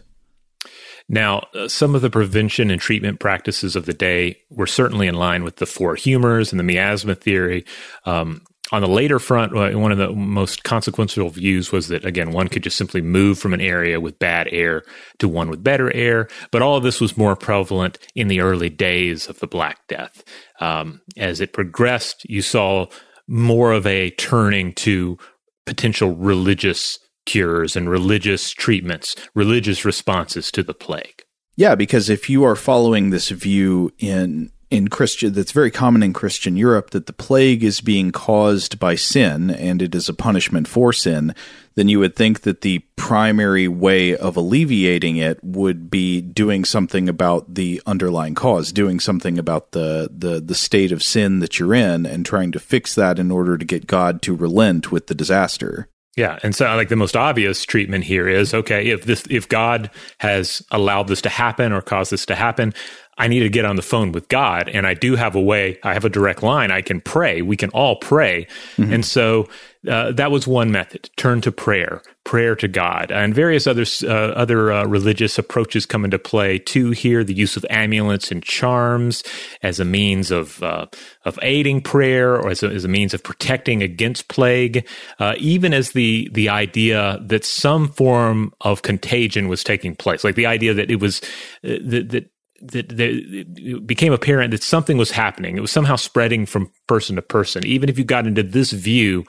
Now, 1.10 1.48
uh, 1.56 1.68
some 1.68 1.96
of 1.96 2.02
the 2.02 2.10
prevention 2.10 2.70
and 2.70 2.80
treatment 2.80 3.20
practices 3.20 3.76
of 3.76 3.86
the 3.88 3.94
day 3.94 4.38
were 4.52 4.68
certainly 4.68 5.08
in 5.08 5.16
line 5.16 5.44
with 5.44 5.58
the 5.58 5.66
four 5.66 5.96
humors 5.96 6.52
and 6.54 6.60
the 6.60 6.64
miasma 6.64 7.16
theory. 7.16 7.66
Um, 8.06 8.44
on 8.72 8.84
the 8.84 8.88
later 8.88 9.18
front, 9.18 9.58
uh, 9.58 9.78
one 9.80 9.92
of 9.92 9.98
the 9.98 10.12
most 10.12 10.64
consequential 10.64 11.30
views 11.30 11.72
was 11.72 11.88
that, 11.88 12.06
again, 12.06 12.32
one 12.32 12.48
could 12.48 12.62
just 12.62 12.78
simply 12.78 13.02
move 13.02 13.40
from 13.40 13.56
an 13.56 13.62
area 13.62 14.00
with 14.00 14.20
bad 14.20 14.48
air 14.52 14.84
to 15.18 15.28
one 15.28 15.50
with 15.50 15.64
better 15.64 15.92
air. 15.96 16.28
But 16.52 16.62
all 16.62 16.78
of 16.78 16.84
this 16.84 17.02
was 17.02 17.18
more 17.18 17.36
prevalent 17.36 17.98
in 18.14 18.28
the 18.28 18.42
early 18.42 18.70
days 18.70 19.28
of 19.28 19.40
the 19.40 19.48
Black 19.48 19.88
Death. 19.88 20.24
Um, 20.60 21.02
as 21.18 21.42
it 21.42 21.54
progressed, 21.54 22.30
you 22.30 22.44
saw 22.44 22.86
more 23.28 23.72
of 23.72 23.88
a 23.88 24.12
turning 24.12 24.74
to 24.74 25.18
potential 25.66 26.16
religious 26.16 27.00
cures 27.30 27.76
and 27.76 27.88
religious 27.90 28.50
treatments, 28.52 29.16
religious 29.36 29.86
responses 29.86 30.52
to 30.52 30.64
the 30.64 30.74
plague. 30.74 31.24
Yeah, 31.56 31.76
because 31.76 32.10
if 32.10 32.28
you 32.28 32.44
are 32.44 32.56
following 32.56 33.12
this 33.12 33.30
view 33.30 33.94
in 34.00 34.52
in 34.72 34.88
Christian 34.88 35.34
that's 35.34 35.52
very 35.52 35.72
common 35.72 36.04
in 36.04 36.14
Christian 36.14 36.56
Europe 36.56 36.92
that 36.92 37.06
the 37.08 37.14
plague 37.14 37.64
is 37.64 37.82
being 37.82 38.12
caused 38.12 38.80
by 38.80 38.96
sin 38.96 39.50
and 39.50 39.82
it 39.82 39.96
is 39.96 40.08
a 40.08 40.14
punishment 40.14 40.68
for 40.68 40.94
sin, 40.94 41.34
then 41.74 41.88
you 41.88 42.00
would 42.00 42.16
think 42.16 42.42
that 42.42 42.62
the 42.62 42.80
primary 42.96 43.68
way 43.68 44.16
of 44.16 44.38
alleviating 44.38 45.18
it 45.18 45.40
would 45.44 45.90
be 45.90 46.22
doing 46.22 46.66
something 46.66 47.10
about 47.10 47.56
the 47.56 47.82
underlying 47.86 48.36
cause, 48.36 48.72
doing 48.72 49.00
something 49.00 49.38
about 49.38 49.72
the 49.72 50.10
the 50.12 50.40
the 50.40 50.56
state 50.56 50.92
of 50.92 51.04
sin 51.04 51.40
that 51.40 51.60
you're 51.60 51.76
in 51.76 52.06
and 52.06 52.26
trying 52.26 52.52
to 52.52 52.60
fix 52.60 52.96
that 52.96 53.20
in 53.20 53.30
order 53.32 53.58
to 53.58 53.66
get 53.66 53.86
God 53.88 54.22
to 54.24 54.36
relent 54.36 54.92
with 54.92 55.08
the 55.08 55.16
disaster. 55.16 55.88
Yeah, 56.20 56.38
and 56.44 56.54
so 56.54 56.66
like 56.76 56.90
the 56.90 56.98
most 56.98 57.16
obvious 57.16 57.64
treatment 57.64 58.04
here 58.04 58.28
is 58.28 58.54
okay, 58.54 58.90
if 58.90 59.06
this 59.06 59.24
if 59.30 59.48
God 59.48 59.90
has 60.18 60.62
allowed 60.70 61.08
this 61.08 61.22
to 61.22 61.30
happen 61.30 61.72
or 61.72 61.82
caused 61.82 62.12
this 62.12 62.26
to 62.26 62.36
happen, 62.36 62.74
I 63.20 63.28
need 63.28 63.42
to 63.42 63.50
get 63.50 63.66
on 63.66 63.76
the 63.76 63.82
phone 63.82 64.14
with 64.14 64.30
God. 64.30 64.70
And 64.70 64.88
I 64.88 64.94
do 64.94 65.16
have 65.18 65.36
a 65.36 65.42
way, 65.42 65.78
I 65.84 65.94
have 65.94 66.06
a 66.06 66.10
direct 66.10 66.42
line. 66.42 66.72
I 66.72 66.82
can 66.82 67.02
pray. 67.02 67.42
We 67.42 67.58
can 67.58 67.70
all 67.72 67.98
pray. 67.98 68.48
Mm-hmm. 68.78 68.94
And 68.94 69.06
so 69.06 69.48
uh, 69.88 70.14
that 70.14 70.32
was 70.32 70.48
one 70.48 70.72
method 70.72 71.10
turn 71.18 71.42
to 71.42 71.52
prayer, 71.52 72.02
prayer 72.24 72.56
to 72.56 72.68
God. 72.68 73.12
And 73.12 73.36
various 73.36 73.68
other, 73.68 73.86
uh, 74.04 74.08
other 74.08 74.72
uh, 74.72 74.86
religious 74.86 75.38
approaches 75.38 75.86
come 75.86 76.06
into 76.06 76.18
play 76.18 76.60
too 76.60 76.92
here 76.92 77.24
the 77.26 77.34
use 77.34 77.58
of 77.58 77.66
amulets 77.70 78.32
and 78.32 78.42
charms 78.42 79.24
as 79.64 79.82
a 79.82 79.86
means 79.86 80.32
of, 80.32 80.64
uh, 80.64 80.86
of 81.26 81.38
aiding 81.42 81.82
prayer 81.82 82.36
or 82.36 82.50
as 82.50 82.64
a, 82.64 82.68
as 82.68 82.86
a 82.86 82.90
means 82.90 83.14
of 83.14 83.22
protecting 83.22 83.84
against 83.84 84.30
plague, 84.30 84.88
uh, 85.20 85.36
even 85.38 85.74
as 85.74 85.92
the, 85.92 86.30
the 86.34 86.48
idea 86.48 87.20
that 87.22 87.44
some 87.44 87.90
form 87.90 88.54
of 88.62 88.82
contagion 88.82 89.50
was 89.50 89.62
taking 89.62 89.94
place, 89.94 90.24
like 90.24 90.36
the 90.36 90.46
idea 90.46 90.74
that 90.74 90.90
it 90.90 91.02
was 91.02 91.22
uh, 91.66 91.80
that, 91.84 92.10
that 92.10 92.30
that, 92.62 92.90
that 92.90 93.10
it 93.10 93.88
became 93.88 94.14
apparent 94.14 94.52
that 94.52 94.64
something 94.64 94.98
was 94.98 95.12
happening. 95.12 95.58
It 95.58 95.62
was 95.62 95.72
somehow 95.72 95.96
spreading 95.96 96.46
from 96.46 96.72
person 96.88 97.16
to 97.16 97.22
person. 97.22 97.66
Even 97.66 97.90
if 97.90 97.98
you 97.98 98.04
got 98.04 98.28
into 98.28 98.44
this 98.44 98.72
view, 98.72 99.26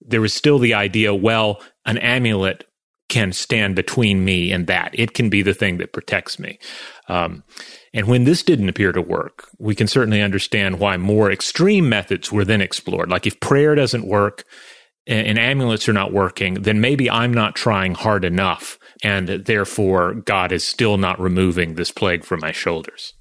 there 0.00 0.20
was 0.20 0.34
still 0.34 0.58
the 0.58 0.74
idea 0.74 1.14
well, 1.14 1.62
an 1.86 1.98
amulet 1.98 2.64
can 3.08 3.32
stand 3.32 3.76
between 3.76 4.24
me 4.24 4.50
and 4.52 4.66
that. 4.68 4.90
It 4.94 5.12
can 5.12 5.28
be 5.28 5.42
the 5.42 5.52
thing 5.52 5.76
that 5.78 5.92
protects 5.92 6.38
me. 6.38 6.58
Um, 7.08 7.44
and 7.92 8.06
when 8.06 8.24
this 8.24 8.42
didn't 8.42 8.70
appear 8.70 8.90
to 8.92 9.02
work, 9.02 9.48
we 9.58 9.74
can 9.74 9.86
certainly 9.86 10.22
understand 10.22 10.78
why 10.78 10.96
more 10.96 11.30
extreme 11.30 11.90
methods 11.90 12.32
were 12.32 12.44
then 12.44 12.62
explored. 12.62 13.10
Like 13.10 13.26
if 13.26 13.38
prayer 13.40 13.74
doesn't 13.74 14.06
work 14.06 14.44
and, 15.06 15.26
and 15.26 15.38
amulets 15.38 15.88
are 15.90 15.92
not 15.92 16.12
working, 16.12 16.54
then 16.54 16.80
maybe 16.80 17.10
I'm 17.10 17.34
not 17.34 17.54
trying 17.54 17.94
hard 17.94 18.24
enough 18.24 18.78
and 19.02 19.28
therefore 19.28 20.14
God 20.14 20.52
is 20.52 20.66
still 20.66 20.96
not 20.96 21.20
removing 21.20 21.74
this 21.74 21.90
plague 21.90 22.24
from 22.24 22.40
my 22.40 22.52
shoulders. 22.52 23.14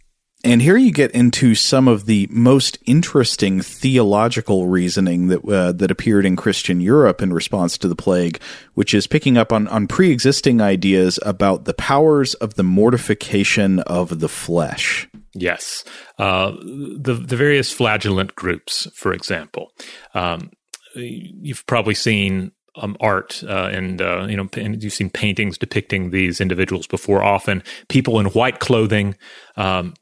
And 0.43 0.61
here 0.61 0.77
you 0.77 0.91
get 0.91 1.11
into 1.11 1.53
some 1.53 1.87
of 1.87 2.07
the 2.07 2.27
most 2.31 2.79
interesting 2.87 3.61
theological 3.61 4.67
reasoning 4.67 5.27
that 5.27 5.45
uh, 5.45 5.71
that 5.73 5.91
appeared 5.91 6.25
in 6.25 6.35
Christian 6.35 6.81
Europe 6.81 7.21
in 7.21 7.31
response 7.31 7.77
to 7.77 7.87
the 7.87 7.95
plague, 7.95 8.41
which 8.73 8.95
is 8.95 9.05
picking 9.05 9.37
up 9.37 9.53
on, 9.53 9.67
on 9.67 9.85
pre 9.85 10.09
existing 10.09 10.59
ideas 10.59 11.19
about 11.21 11.65
the 11.65 11.75
powers 11.75 12.33
of 12.35 12.55
the 12.55 12.63
mortification 12.63 13.81
of 13.81 14.19
the 14.19 14.29
flesh. 14.29 15.07
Yes, 15.35 15.83
uh, 16.17 16.51
the 16.51 17.13
the 17.13 17.35
various 17.35 17.71
flagellant 17.71 18.35
groups, 18.35 18.87
for 18.95 19.13
example. 19.13 19.71
Um, 20.15 20.49
you've 20.95 21.65
probably 21.67 21.95
seen 21.95 22.51
um, 22.75 22.95
art 22.99 23.43
uh, 23.47 23.69
and 23.71 24.01
uh, 24.01 24.25
you 24.29 24.37
know 24.37 24.47
and 24.55 24.83
you've 24.83 24.93
seen 24.93 25.09
paintings 25.09 25.57
depicting 25.57 26.11
these 26.11 26.41
individuals 26.41 26.87
before. 26.87 27.23
Often 27.23 27.63
people 27.89 28.19
in 28.19 28.27
white 28.27 28.59
clothing 28.59 29.15
um, 29.57 29.93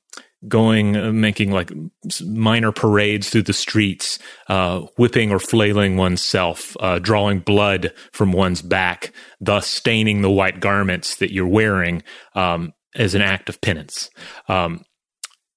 going 0.47 0.95
uh, 0.95 1.12
making 1.12 1.51
like 1.51 1.71
minor 2.25 2.71
parades 2.71 3.29
through 3.29 3.41
the 3.41 3.53
streets 3.53 4.19
uh, 4.47 4.82
whipping 4.97 5.32
or 5.32 5.39
flailing 5.39 5.97
oneself 5.97 6.77
uh, 6.79 6.99
drawing 6.99 7.39
blood 7.39 7.93
from 8.13 8.32
one's 8.32 8.62
back 8.62 9.12
thus 9.41 9.67
staining 9.67 10.21
the 10.21 10.32
white 10.32 10.60
garments 10.60 11.17
that 11.17 11.34
you're 11.34 11.47
wearing 11.47 12.01
um, 12.36 12.73
as 12.95 13.15
an 13.15 13.21
act 13.21 13.49
of 13.49 13.62
penance. 13.62 14.10
Um, 14.47 14.84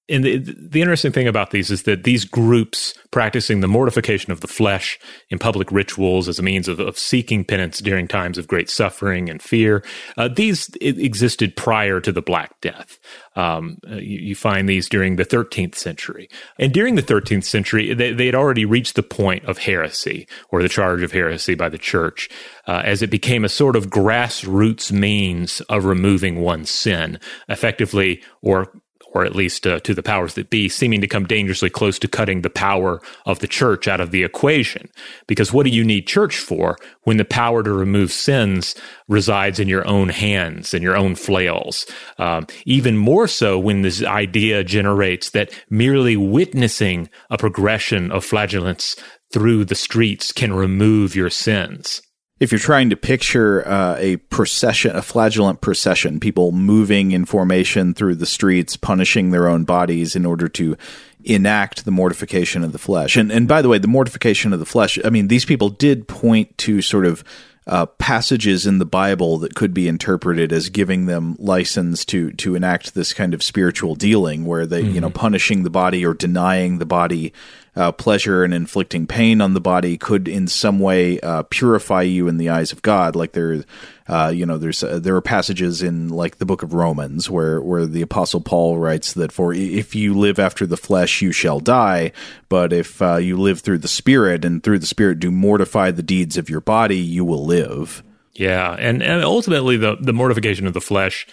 and 0.09 0.23
the, 0.23 0.37
the 0.37 0.81
interesting 0.81 1.13
thing 1.13 1.27
about 1.27 1.51
these 1.51 1.71
is 1.71 1.83
that 1.83 2.03
these 2.03 2.25
groups 2.25 2.93
practicing 3.09 3.61
the 3.61 3.69
mortification 3.69 4.33
of 4.33 4.41
the 4.41 4.47
flesh 4.47 4.99
in 5.29 5.39
public 5.39 5.71
rituals 5.71 6.27
as 6.27 6.39
a 6.39 6.43
means 6.43 6.67
of, 6.67 6.79
of 6.79 6.97
seeking 6.97 7.45
penance 7.45 7.79
during 7.79 8.07
times 8.07 8.37
of 8.37 8.47
great 8.47 8.69
suffering 8.69 9.29
and 9.29 9.41
fear, 9.41 9.81
uh, 10.17 10.27
these 10.27 10.69
existed 10.81 11.55
prior 11.55 12.01
to 12.01 12.11
the 12.11 12.21
Black 12.21 12.59
Death. 12.59 12.99
Um, 13.35 13.77
uh, 13.89 13.95
you, 13.95 14.19
you, 14.19 14.35
find 14.35 14.67
these 14.67 14.89
during 14.89 15.15
the 15.15 15.25
13th 15.25 15.75
century. 15.75 16.29
And 16.59 16.73
during 16.73 16.95
the 16.95 17.01
13th 17.01 17.45
century, 17.45 17.93
they, 17.93 18.11
they, 18.11 18.27
had 18.27 18.35
already 18.35 18.65
reached 18.65 18.95
the 18.95 19.01
point 19.01 19.45
of 19.45 19.57
heresy 19.57 20.27
or 20.49 20.61
the 20.61 20.69
charge 20.69 21.01
of 21.01 21.13
heresy 21.13 21.55
by 21.55 21.69
the 21.69 21.79
church 21.79 22.29
uh, 22.67 22.81
as 22.83 23.01
it 23.01 23.09
became 23.09 23.43
a 23.43 23.49
sort 23.49 23.75
of 23.75 23.87
grassroots 23.87 24.91
means 24.91 25.61
of 25.61 25.85
removing 25.85 26.41
one's 26.41 26.69
sin, 26.69 27.19
effectively 27.49 28.21
or 28.41 28.71
or 29.13 29.23
at 29.25 29.35
least 29.35 29.65
uh, 29.65 29.79
to 29.81 29.93
the 29.93 30.03
powers 30.03 30.33
that 30.33 30.49
be, 30.49 30.67
seeming 30.67 31.01
to 31.01 31.07
come 31.07 31.25
dangerously 31.25 31.69
close 31.69 31.97
to 31.99 32.07
cutting 32.07 32.41
the 32.41 32.49
power 32.49 33.01
of 33.25 33.39
the 33.39 33.47
church 33.47 33.87
out 33.87 34.01
of 34.01 34.11
the 34.11 34.23
equation. 34.23 34.89
Because 35.27 35.53
what 35.53 35.65
do 35.65 35.69
you 35.69 35.83
need 35.83 36.07
church 36.07 36.37
for 36.37 36.77
when 37.03 37.17
the 37.17 37.25
power 37.25 37.63
to 37.63 37.71
remove 37.71 38.11
sins 38.11 38.75
resides 39.07 39.59
in 39.59 39.67
your 39.67 39.87
own 39.87 40.09
hands 40.09 40.73
and 40.73 40.83
your 40.83 40.97
own 40.97 41.15
flails? 41.15 41.85
Um, 42.17 42.47
even 42.65 42.97
more 42.97 43.27
so 43.27 43.59
when 43.59 43.81
this 43.81 44.03
idea 44.03 44.63
generates 44.63 45.31
that 45.31 45.51
merely 45.69 46.17
witnessing 46.17 47.09
a 47.29 47.37
progression 47.37 48.11
of 48.11 48.25
flagellants 48.25 48.95
through 49.31 49.65
the 49.65 49.75
streets 49.75 50.31
can 50.31 50.53
remove 50.53 51.15
your 51.15 51.29
sins 51.29 52.01
if 52.43 52.51
you're 52.51 52.59
trying 52.59 52.89
to 52.89 52.97
picture 52.97 53.65
uh, 53.65 53.95
a 53.97 54.17
procession, 54.17 54.93
a 54.93 55.01
flagellant 55.01 55.61
procession, 55.61 56.19
people 56.19 56.51
moving 56.51 57.13
in 57.13 57.23
formation 57.23 57.93
through 57.93 58.15
the 58.15 58.25
streets, 58.25 58.75
punishing 58.75 59.31
their 59.31 59.47
own 59.47 59.63
bodies 59.63 60.13
in 60.13 60.25
order 60.25 60.49
to 60.49 60.75
enact 61.23 61.85
the 61.85 61.91
mortification 61.91 62.61
of 62.61 62.73
the 62.73 62.77
flesh. 62.77 63.15
And 63.15 63.31
and 63.31 63.47
by 63.47 63.61
the 63.61 63.69
way, 63.69 63.77
the 63.77 63.87
mortification 63.87 64.51
of 64.51 64.59
the 64.59 64.65
flesh. 64.65 64.99
I 65.05 65.09
mean, 65.09 65.29
these 65.29 65.45
people 65.45 65.69
did 65.69 66.09
point 66.09 66.57
to 66.59 66.81
sort 66.81 67.05
of 67.05 67.23
uh, 67.65 67.85
passages 67.85 68.67
in 68.67 68.77
the 68.77 68.85
Bible 68.85 69.37
that 69.37 69.55
could 69.55 69.73
be 69.73 69.87
interpreted 69.87 70.51
as 70.51 70.67
giving 70.67 71.05
them 71.05 71.37
license 71.39 72.03
to 72.05 72.31
to 72.33 72.55
enact 72.55 72.93
this 72.93 73.13
kind 73.13 73.33
of 73.33 73.41
spiritual 73.41 73.95
dealing, 73.95 74.45
where 74.45 74.65
they 74.65 74.83
mm-hmm. 74.83 74.95
you 74.95 74.99
know 74.99 75.07
mm-hmm. 75.07 75.17
punishing 75.17 75.63
the 75.63 75.69
body 75.69 76.05
or 76.05 76.13
denying 76.13 76.79
the 76.79 76.85
body 76.85 77.31
uh, 77.75 77.91
pleasure 77.91 78.43
and 78.43 78.53
inflicting 78.53 79.07
pain 79.07 79.41
on 79.41 79.53
the 79.53 79.61
body 79.61 79.97
could 79.97 80.27
in 80.27 80.47
some 80.47 80.79
way 80.79 81.19
uh, 81.21 81.43
purify 81.43 82.03
you 82.03 82.27
in 82.27 82.37
the 82.37 82.49
eyes 82.49 82.71
of 82.71 82.81
God. 82.81 83.15
Like 83.15 83.31
there, 83.31 83.63
uh, 84.07 84.31
you 84.33 84.45
know, 84.45 84.57
there's 84.57 84.83
uh, 84.83 84.99
there 84.99 85.15
are 85.15 85.21
passages 85.21 85.81
in 85.81 86.09
like 86.09 86.37
the 86.37 86.45
book 86.45 86.61
of 86.61 86.73
Romans 86.73 87.29
where 87.29 87.61
where 87.61 87.85
the 87.85 88.01
apostle 88.01 88.41
Paul 88.41 88.77
writes 88.77 89.13
that 89.13 89.31
for 89.31 89.53
if 89.53 89.95
you 89.95 90.13
live 90.13 90.37
after 90.37 90.67
the 90.67 90.77
flesh, 90.77 91.21
you 91.21 91.31
shall 91.31 91.59
die, 91.59 92.11
but 92.49 92.71
if 92.71 93.01
uh, 93.01 93.17
you 93.17 93.37
live 93.37 93.61
through 93.61 93.79
the 93.79 93.87
spirit 93.87 94.45
and 94.45 94.61
through 94.61 94.79
the 94.79 94.85
spirit 94.85 95.19
do 95.19 95.31
mortify 95.31 95.91
the 95.91 96.03
deeds 96.03 96.37
of 96.37 96.49
your 96.49 96.61
body, 96.61 96.97
you 96.97 97.25
will 97.25 97.45
live. 97.45 98.03
Yeah, 98.33 98.73
and 98.73 99.01
and 99.01 99.23
ultimately 99.23 99.77
the 99.77 99.95
the 99.99 100.13
mortification 100.13 100.67
of 100.67 100.73
the 100.73 100.81
flesh 100.81 101.27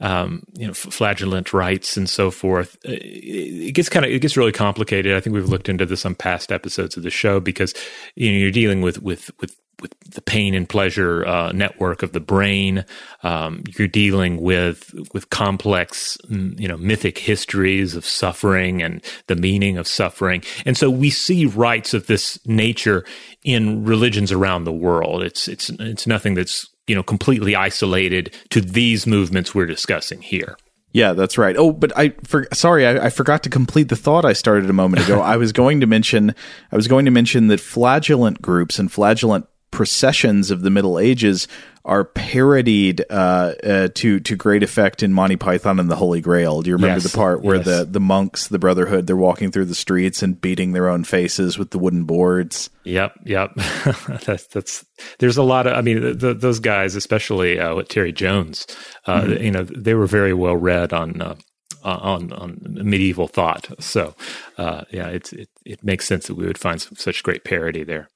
um, 0.00 0.42
you 0.54 0.66
know, 0.66 0.74
flagellant 0.74 1.52
rites 1.52 1.96
and 1.96 2.08
so 2.08 2.30
forth. 2.30 2.76
Uh, 2.88 2.96
it 3.00 3.72
gets 3.72 3.88
kind 3.88 4.04
of 4.04 4.10
it 4.10 4.20
gets 4.20 4.36
really 4.36 4.52
complicated. 4.52 5.16
I 5.16 5.20
think 5.20 5.34
we've 5.34 5.48
looked 5.48 5.68
into 5.68 5.86
this 5.86 6.06
on 6.06 6.14
past 6.14 6.52
episodes 6.52 6.96
of 6.96 7.02
the 7.02 7.10
show 7.10 7.40
because 7.40 7.74
you 8.14 8.32
know 8.32 8.38
you're 8.38 8.50
dealing 8.50 8.80
with 8.80 9.02
with 9.02 9.30
with 9.40 9.56
with 9.80 9.98
the 10.00 10.20
pain 10.20 10.54
and 10.54 10.68
pleasure 10.68 11.26
uh, 11.26 11.52
network 11.52 12.02
of 12.02 12.12
the 12.12 12.20
brain. 12.20 12.84
Um, 13.22 13.64
you're 13.78 13.88
dealing 13.88 14.40
with 14.40 14.94
with 15.12 15.30
complex, 15.30 16.18
you 16.28 16.68
know, 16.68 16.76
mythic 16.76 17.18
histories 17.18 17.94
of 17.94 18.04
suffering 18.04 18.82
and 18.82 19.02
the 19.26 19.36
meaning 19.36 19.76
of 19.76 19.86
suffering, 19.86 20.42
and 20.64 20.76
so 20.76 20.90
we 20.90 21.10
see 21.10 21.46
rites 21.46 21.94
of 21.94 22.06
this 22.06 22.38
nature 22.46 23.04
in 23.42 23.84
religions 23.84 24.32
around 24.32 24.64
the 24.64 24.72
world. 24.72 25.22
It's 25.22 25.48
it's 25.48 25.70
it's 25.78 26.06
nothing 26.06 26.34
that's 26.34 26.69
you 26.90 26.96
know, 26.96 27.04
completely 27.04 27.54
isolated 27.54 28.34
to 28.48 28.60
these 28.60 29.06
movements 29.06 29.54
we're 29.54 29.64
discussing 29.64 30.20
here. 30.20 30.56
Yeah, 30.90 31.12
that's 31.12 31.38
right. 31.38 31.56
Oh, 31.56 31.72
but 31.72 31.96
I 31.96 32.08
for, 32.24 32.48
sorry, 32.52 32.84
I, 32.84 33.06
I, 33.06 33.10
forgot 33.10 33.44
to 33.44 33.48
complete 33.48 33.90
the 33.90 33.94
thought 33.94 34.24
I 34.24 34.32
started 34.32 34.68
a 34.68 34.72
moment 34.72 35.04
ago. 35.04 35.20
I 35.34 35.36
was 35.36 35.52
going 35.52 35.78
to 35.82 35.86
mention 35.86 36.34
I 36.72 36.74
was 36.74 36.88
going 36.88 37.04
to 37.04 37.12
mention 37.12 37.46
that 37.46 37.60
flagellant 37.60 38.42
groups 38.42 38.80
and 38.80 38.90
flagellant 38.90 39.46
processions 39.70 40.50
of 40.50 40.62
the 40.62 40.70
Middle 40.70 40.98
Ages 40.98 41.48
are 41.84 42.04
parodied 42.04 43.02
uh, 43.08 43.54
uh, 43.64 43.88
to 43.94 44.20
to 44.20 44.36
great 44.36 44.62
effect 44.62 45.02
in 45.02 45.12
Monty 45.12 45.36
Python 45.36 45.80
and 45.80 45.90
the 45.90 45.96
Holy 45.96 46.20
Grail. 46.20 46.60
Do 46.60 46.68
you 46.68 46.76
remember 46.76 47.00
yes, 47.00 47.10
the 47.10 47.16
part 47.16 47.42
where 47.42 47.56
yes. 47.56 47.64
the 47.64 47.84
the 47.86 48.00
monks, 48.00 48.48
the 48.48 48.58
Brotherhood, 48.58 49.06
they're 49.06 49.16
walking 49.16 49.50
through 49.50 49.64
the 49.64 49.74
streets 49.74 50.22
and 50.22 50.40
beating 50.40 50.72
their 50.72 50.88
own 50.88 51.04
faces 51.04 51.58
with 51.58 51.70
the 51.70 51.78
wooden 51.78 52.04
boards? 52.04 52.68
Yep, 52.84 53.14
yep. 53.24 53.54
that's 54.26 54.46
that's. 54.48 54.84
There's 55.18 55.38
a 55.38 55.42
lot 55.42 55.66
of. 55.66 55.72
I 55.72 55.80
mean, 55.80 56.18
the, 56.18 56.34
those 56.34 56.60
guys, 56.60 56.96
especially 56.96 57.58
uh, 57.58 57.82
Terry 57.84 58.12
Jones, 58.12 58.66
uh, 59.06 59.22
mm-hmm. 59.22 59.42
you 59.42 59.50
know, 59.50 59.64
they 59.64 59.94
were 59.94 60.06
very 60.06 60.34
well 60.34 60.56
read 60.56 60.92
on. 60.92 61.20
Uh, 61.20 61.36
on 61.82 62.30
on 62.34 62.58
medieval 62.62 63.26
thought, 63.26 63.66
so 63.78 64.14
uh, 64.58 64.82
yeah, 64.90 65.08
it's 65.08 65.32
it, 65.32 65.48
it 65.64 65.82
makes 65.82 66.06
sense 66.06 66.26
that 66.26 66.34
we 66.34 66.46
would 66.46 66.58
find 66.58 66.82
some, 66.82 66.94
such 66.96 67.22
great 67.22 67.42
parody 67.42 67.84
there. 67.84 68.10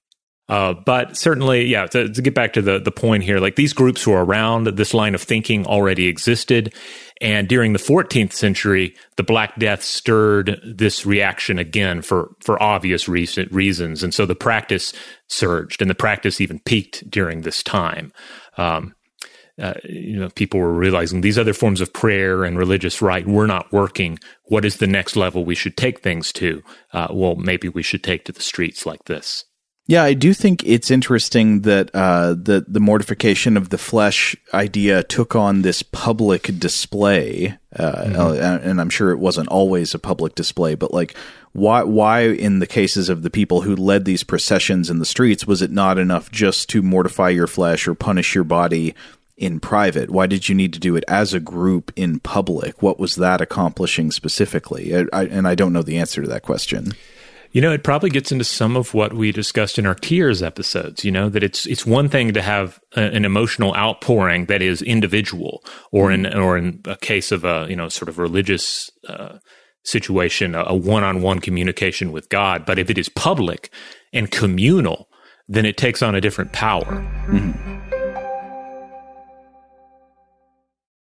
Uh, 0.48 0.74
but 0.74 1.16
certainly, 1.16 1.64
yeah, 1.64 1.86
to, 1.86 2.12
to, 2.12 2.20
get 2.20 2.34
back 2.34 2.52
to 2.52 2.60
the, 2.60 2.78
the 2.78 2.90
point 2.90 3.22
here, 3.22 3.38
like 3.38 3.56
these 3.56 3.72
groups 3.72 4.06
were 4.06 4.22
around, 4.22 4.66
this 4.66 4.92
line 4.92 5.14
of 5.14 5.22
thinking 5.22 5.66
already 5.66 6.06
existed. 6.06 6.74
And 7.22 7.48
during 7.48 7.72
the 7.72 7.78
14th 7.78 8.32
century, 8.32 8.94
the 9.16 9.22
Black 9.22 9.58
Death 9.58 9.82
stirred 9.82 10.60
this 10.62 11.06
reaction 11.06 11.58
again 11.58 12.02
for, 12.02 12.30
for 12.40 12.62
obvious 12.62 13.08
reason, 13.08 13.48
reasons. 13.50 14.02
And 14.02 14.12
so 14.12 14.26
the 14.26 14.34
practice 14.34 14.92
surged 15.28 15.80
and 15.80 15.90
the 15.90 15.94
practice 15.94 16.42
even 16.42 16.58
peaked 16.60 17.08
during 17.08 17.40
this 17.40 17.62
time. 17.62 18.12
Um, 18.58 18.94
uh, 19.58 19.74
you 19.84 20.18
know, 20.18 20.28
people 20.30 20.60
were 20.60 20.74
realizing 20.74 21.20
these 21.20 21.38
other 21.38 21.54
forms 21.54 21.80
of 21.80 21.92
prayer 21.92 22.44
and 22.44 22.58
religious 22.58 23.00
rite 23.00 23.26
were 23.26 23.46
not 23.46 23.72
working. 23.72 24.18
What 24.46 24.64
is 24.64 24.76
the 24.76 24.86
next 24.86 25.16
level 25.16 25.44
we 25.44 25.54
should 25.54 25.76
take 25.76 26.00
things 26.00 26.32
to? 26.34 26.62
Uh, 26.92 27.08
well, 27.12 27.36
maybe 27.36 27.68
we 27.68 27.82
should 27.82 28.02
take 28.02 28.24
to 28.24 28.32
the 28.32 28.42
streets 28.42 28.84
like 28.84 29.04
this. 29.04 29.44
Yeah, 29.86 30.02
I 30.02 30.14
do 30.14 30.32
think 30.32 30.62
it's 30.64 30.90
interesting 30.90 31.60
that 31.62 31.90
uh, 31.92 32.30
the 32.30 32.64
the 32.66 32.80
mortification 32.80 33.58
of 33.58 33.68
the 33.68 33.76
flesh 33.76 34.34
idea 34.54 35.02
took 35.02 35.36
on 35.36 35.60
this 35.60 35.82
public 35.82 36.58
display, 36.58 37.58
uh, 37.76 37.92
mm-hmm. 37.92 38.16
uh, 38.16 38.58
and 38.62 38.80
I'm 38.80 38.88
sure 38.88 39.10
it 39.10 39.18
wasn't 39.18 39.48
always 39.48 39.92
a 39.92 39.98
public 39.98 40.34
display, 40.34 40.74
but 40.74 40.94
like 40.94 41.14
why 41.52 41.82
why 41.82 42.22
in 42.22 42.60
the 42.60 42.66
cases 42.66 43.10
of 43.10 43.22
the 43.22 43.30
people 43.30 43.60
who 43.60 43.76
led 43.76 44.06
these 44.06 44.24
processions 44.24 44.88
in 44.88 45.00
the 45.00 45.04
streets 45.04 45.46
was 45.46 45.60
it 45.60 45.70
not 45.70 45.98
enough 45.98 46.30
just 46.30 46.70
to 46.70 46.80
mortify 46.80 47.28
your 47.28 47.46
flesh 47.46 47.86
or 47.86 47.94
punish 47.94 48.34
your 48.34 48.44
body 48.44 48.94
in 49.36 49.60
private? 49.60 50.08
Why 50.08 50.26
did 50.26 50.48
you 50.48 50.54
need 50.54 50.72
to 50.72 50.80
do 50.80 50.96
it 50.96 51.04
as 51.08 51.34
a 51.34 51.40
group 51.40 51.92
in 51.94 52.20
public? 52.20 52.82
What 52.82 52.98
was 52.98 53.16
that 53.16 53.42
accomplishing 53.42 54.10
specifically? 54.12 54.96
I, 54.96 55.04
I, 55.12 55.24
and 55.26 55.46
I 55.46 55.54
don't 55.54 55.74
know 55.74 55.82
the 55.82 55.98
answer 55.98 56.22
to 56.22 56.28
that 56.28 56.42
question. 56.42 56.94
You 57.54 57.60
know, 57.60 57.70
it 57.70 57.84
probably 57.84 58.10
gets 58.10 58.32
into 58.32 58.44
some 58.44 58.76
of 58.76 58.94
what 58.94 59.12
we 59.12 59.30
discussed 59.30 59.78
in 59.78 59.86
our 59.86 59.94
tears 59.94 60.42
episodes. 60.42 61.04
You 61.04 61.12
know 61.12 61.28
that 61.28 61.44
it's 61.44 61.66
it's 61.66 61.86
one 61.86 62.08
thing 62.08 62.32
to 62.32 62.42
have 62.42 62.80
a, 62.96 63.02
an 63.02 63.24
emotional 63.24 63.72
outpouring 63.76 64.46
that 64.46 64.60
is 64.60 64.82
individual, 64.82 65.62
or 65.92 66.10
in 66.10 66.26
or 66.26 66.58
in 66.58 66.82
a 66.84 66.96
case 66.96 67.30
of 67.30 67.44
a 67.44 67.68
you 67.70 67.76
know 67.76 67.88
sort 67.88 68.08
of 68.08 68.18
religious 68.18 68.90
uh, 69.08 69.38
situation, 69.84 70.56
a 70.56 70.74
one 70.74 71.04
on 71.04 71.22
one 71.22 71.38
communication 71.38 72.10
with 72.10 72.28
God. 72.28 72.66
But 72.66 72.80
if 72.80 72.90
it 72.90 72.98
is 72.98 73.08
public 73.08 73.72
and 74.12 74.32
communal, 74.32 75.06
then 75.46 75.64
it 75.64 75.76
takes 75.76 76.02
on 76.02 76.16
a 76.16 76.20
different 76.20 76.52
power. 76.52 77.06
Mm-hmm. 77.28 77.78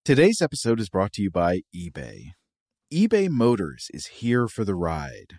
Today's 0.04 0.42
episode 0.42 0.80
is 0.80 0.88
brought 0.88 1.12
to 1.12 1.22
you 1.22 1.30
by 1.30 1.60
eBay. 1.72 2.32
eBay 2.92 3.28
Motors 3.28 3.86
is 3.94 4.06
here 4.06 4.48
for 4.48 4.64
the 4.64 4.74
ride. 4.74 5.38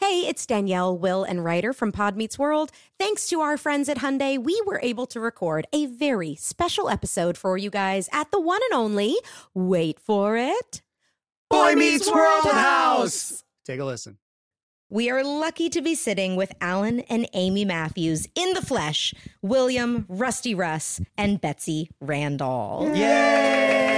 Hey, 0.00 0.28
it's 0.28 0.46
Danielle, 0.46 0.96
Will, 0.96 1.24
and 1.24 1.44
Rider 1.44 1.72
from 1.72 1.90
Pod 1.90 2.16
Meets 2.16 2.38
World. 2.38 2.70
Thanks 3.00 3.28
to 3.30 3.40
our 3.40 3.56
friends 3.56 3.88
at 3.88 3.98
Hyundai, 3.98 4.38
we 4.40 4.62
were 4.64 4.78
able 4.80 5.06
to 5.06 5.18
record 5.18 5.66
a 5.72 5.86
very 5.86 6.36
special 6.36 6.88
episode 6.88 7.36
for 7.36 7.56
you 7.56 7.68
guys 7.68 8.08
at 8.12 8.30
the 8.30 8.40
one 8.40 8.60
and 8.70 8.78
only, 8.78 9.16
wait 9.54 9.98
for 9.98 10.36
it, 10.36 10.82
Boy 11.50 11.74
Meets 11.74 12.08
World 12.12 12.44
House. 12.44 13.42
Take 13.66 13.80
a 13.80 13.84
listen. 13.84 14.18
We 14.88 15.10
are 15.10 15.24
lucky 15.24 15.68
to 15.70 15.82
be 15.82 15.96
sitting 15.96 16.36
with 16.36 16.52
Alan 16.60 17.00
and 17.00 17.28
Amy 17.34 17.64
Matthews 17.64 18.28
in 18.36 18.52
the 18.54 18.62
flesh, 18.62 19.12
William, 19.42 20.06
Rusty 20.08 20.54
Russ, 20.54 21.00
and 21.16 21.40
Betsy 21.40 21.90
Randle. 22.00 22.92
Yay! 22.94 23.97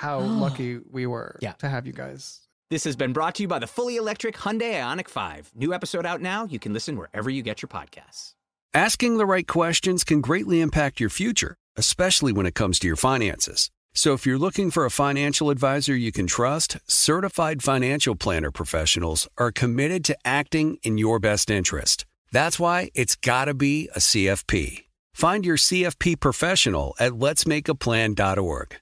how 0.00 0.18
lucky 0.44 0.80
we 0.90 1.06
were 1.06 1.38
yeah. 1.40 1.52
to 1.52 1.68
have 1.68 1.86
you 1.86 1.92
guys. 1.92 2.40
This 2.70 2.84
has 2.84 2.96
been 2.96 3.12
brought 3.12 3.34
to 3.36 3.42
you 3.42 3.48
by 3.48 3.58
the 3.58 3.66
fully 3.66 3.96
electric 3.96 4.36
Hyundai 4.36 4.74
Ioniq 4.74 5.08
5. 5.08 5.52
New 5.56 5.74
episode 5.74 6.06
out 6.06 6.20
now. 6.20 6.44
You 6.44 6.58
can 6.58 6.72
listen 6.72 6.96
wherever 6.96 7.28
you 7.28 7.42
get 7.42 7.62
your 7.62 7.68
podcasts. 7.68 8.34
Asking 8.72 9.18
the 9.18 9.26
right 9.26 9.46
questions 9.46 10.04
can 10.04 10.20
greatly 10.20 10.60
impact 10.60 11.00
your 11.00 11.10
future, 11.10 11.56
especially 11.76 12.32
when 12.32 12.46
it 12.46 12.54
comes 12.54 12.78
to 12.78 12.86
your 12.86 12.96
finances. 12.96 13.70
So 13.92 14.14
if 14.14 14.24
you're 14.24 14.38
looking 14.38 14.70
for 14.70 14.84
a 14.84 14.90
financial 14.90 15.50
advisor 15.50 15.96
you 15.96 16.12
can 16.12 16.28
trust, 16.28 16.78
certified 16.86 17.62
financial 17.62 18.14
planner 18.14 18.52
professionals 18.52 19.28
are 19.36 19.50
committed 19.50 20.04
to 20.04 20.16
acting 20.24 20.78
in 20.84 20.96
your 20.96 21.18
best 21.18 21.50
interest. 21.50 22.06
That's 22.30 22.60
why 22.60 22.90
it's 22.94 23.16
got 23.16 23.46
to 23.46 23.54
be 23.54 23.88
a 23.96 23.98
CFP. 23.98 24.84
Find 25.12 25.44
your 25.44 25.56
CFP 25.56 26.20
professional 26.20 26.94
at 27.00 27.12
letsmakeaplan.org. 27.12 28.76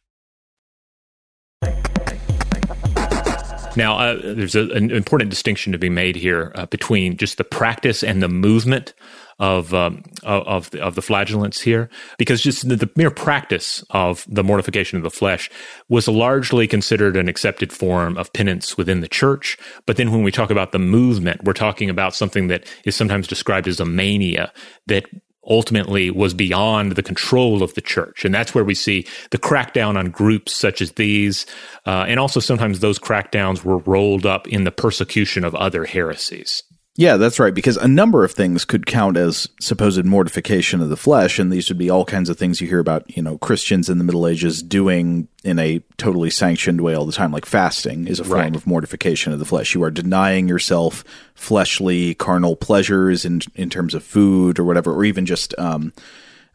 Now, 3.79 3.97
uh, 3.97 4.21
there's 4.21 4.57
a, 4.57 4.69
an 4.71 4.91
important 4.91 5.31
distinction 5.31 5.71
to 5.71 5.79
be 5.79 5.89
made 5.89 6.17
here 6.17 6.51
uh, 6.57 6.67
between 6.67 7.17
just 7.17 7.39
the 7.39 7.45
practice 7.45 8.03
and 8.03 8.21
the 8.21 8.29
movement 8.29 8.93
of 9.39 9.73
um, 9.73 10.03
of 10.25 10.69
the, 10.71 10.83
of 10.83 10.97
the 10.97 11.01
flagellants 11.01 11.61
here, 11.61 11.89
because 12.19 12.43
just 12.43 12.69
the, 12.69 12.75
the, 12.75 12.91
mere 12.97 13.13
practice 13.13 13.85
of 13.91 14.27
the 14.29 14.43
mortification 14.43 14.97
of 14.97 15.05
the 15.05 15.13
flesh 15.13 15.49
was 15.89 16.09
largely 16.09 16.67
considered 16.67 17.17
an 17.17 17.29
accepted 17.29 17.73
form 17.73 18.19
of 18.19 18.33
penance 18.33 18.77
within 18.77 19.01
the 19.01 19.07
church. 19.07 19.57
But 19.87 19.97
then, 19.97 20.11
when 20.11 20.25
we 20.25 20.33
talk 20.33 20.51
about 20.51 20.73
the 20.73 20.81
movement, 20.81 21.45
we're 21.45 21.53
talking 21.53 21.89
about 21.89 22.17
something 22.17 22.49
that 22.49 22.67
is 22.85 22.97
sometimes 22.97 23.29
described 23.29 23.69
as 23.69 23.79
a 23.79 23.85
mania 23.85 24.53
that 24.89 25.05
ultimately 25.49 26.11
was 26.11 26.35
beyond 26.35 26.93
the 26.93 27.03
control 27.03 27.63
of 27.63 27.75
the 27.75 27.81
church. 27.81 28.25
And 28.25 28.35
that's 28.35 28.55
where 28.55 28.65
we 28.65 28.75
see 28.75 29.07
the 29.31 29.39
crackdown 29.39 29.97
on 29.97 30.11
groups 30.11 30.53
such 30.53 30.81
as 30.81 30.93
these. 30.93 31.47
Uh, 31.87 32.05
and 32.09 32.21
also 32.21 32.41
sometimes 32.41 32.81
those 32.81 32.99
crackdowns 32.99 33.65
were 33.65 33.79
rolled 33.79 34.27
up 34.27 34.47
in 34.49 34.65
the 34.65 34.73
persecution 34.73 35.45
of 35.45 35.55
other 35.55 35.85
heresies. 35.85 36.63
Yeah, 36.99 37.17
that's 37.17 37.39
right. 37.39 37.55
Because 37.55 37.77
a 37.77 37.87
number 37.87 38.25
of 38.25 38.33
things 38.33 38.65
could 38.65 38.85
count 38.85 39.17
as 39.17 39.49
supposed 39.61 40.05
mortification 40.05 40.81
of 40.81 40.89
the 40.89 40.97
flesh, 40.97 41.39
and 41.39 41.53
these 41.53 41.69
would 41.69 41.79
be 41.79 41.89
all 41.89 42.05
kinds 42.05 42.29
of 42.29 42.37
things 42.37 42.61
you 42.61 42.67
hear 42.67 42.81
about, 42.81 43.17
you 43.17 43.23
know, 43.23 43.39
Christians 43.39 43.89
in 43.89 43.99
the 43.99 44.05
Middle 44.05 44.27
Ages 44.27 44.65
doing 44.65 45.29
in 45.45 45.61
a 45.61 45.79
totally 45.97 46.29
sanctioned 46.29 46.81
way 46.81 46.95
all 46.95 47.07
the 47.07 47.13
time. 47.13 47.31
Like 47.31 47.47
fasting 47.47 48.09
is 48.09 48.19
a 48.19 48.25
form 48.25 48.41
right. 48.41 48.57
of 48.57 48.67
mortification 48.67 49.33
of 49.33 49.39
the 49.39 49.45
flesh. 49.45 49.77
You 49.77 49.85
are 49.85 49.93
denying 49.93 50.49
yourself 50.49 51.05
fleshly, 51.37 52.17
carnal 52.17 52.57
pleasures 52.57 53.25
in 53.25 53.43
in 53.55 53.71
terms 53.71 53.95
of 53.95 54.03
food 54.03 54.59
or 54.59 54.65
whatever, 54.65 54.93
or 54.93 55.05
even 55.05 55.25
just 55.25 55.57
um, 55.57 55.93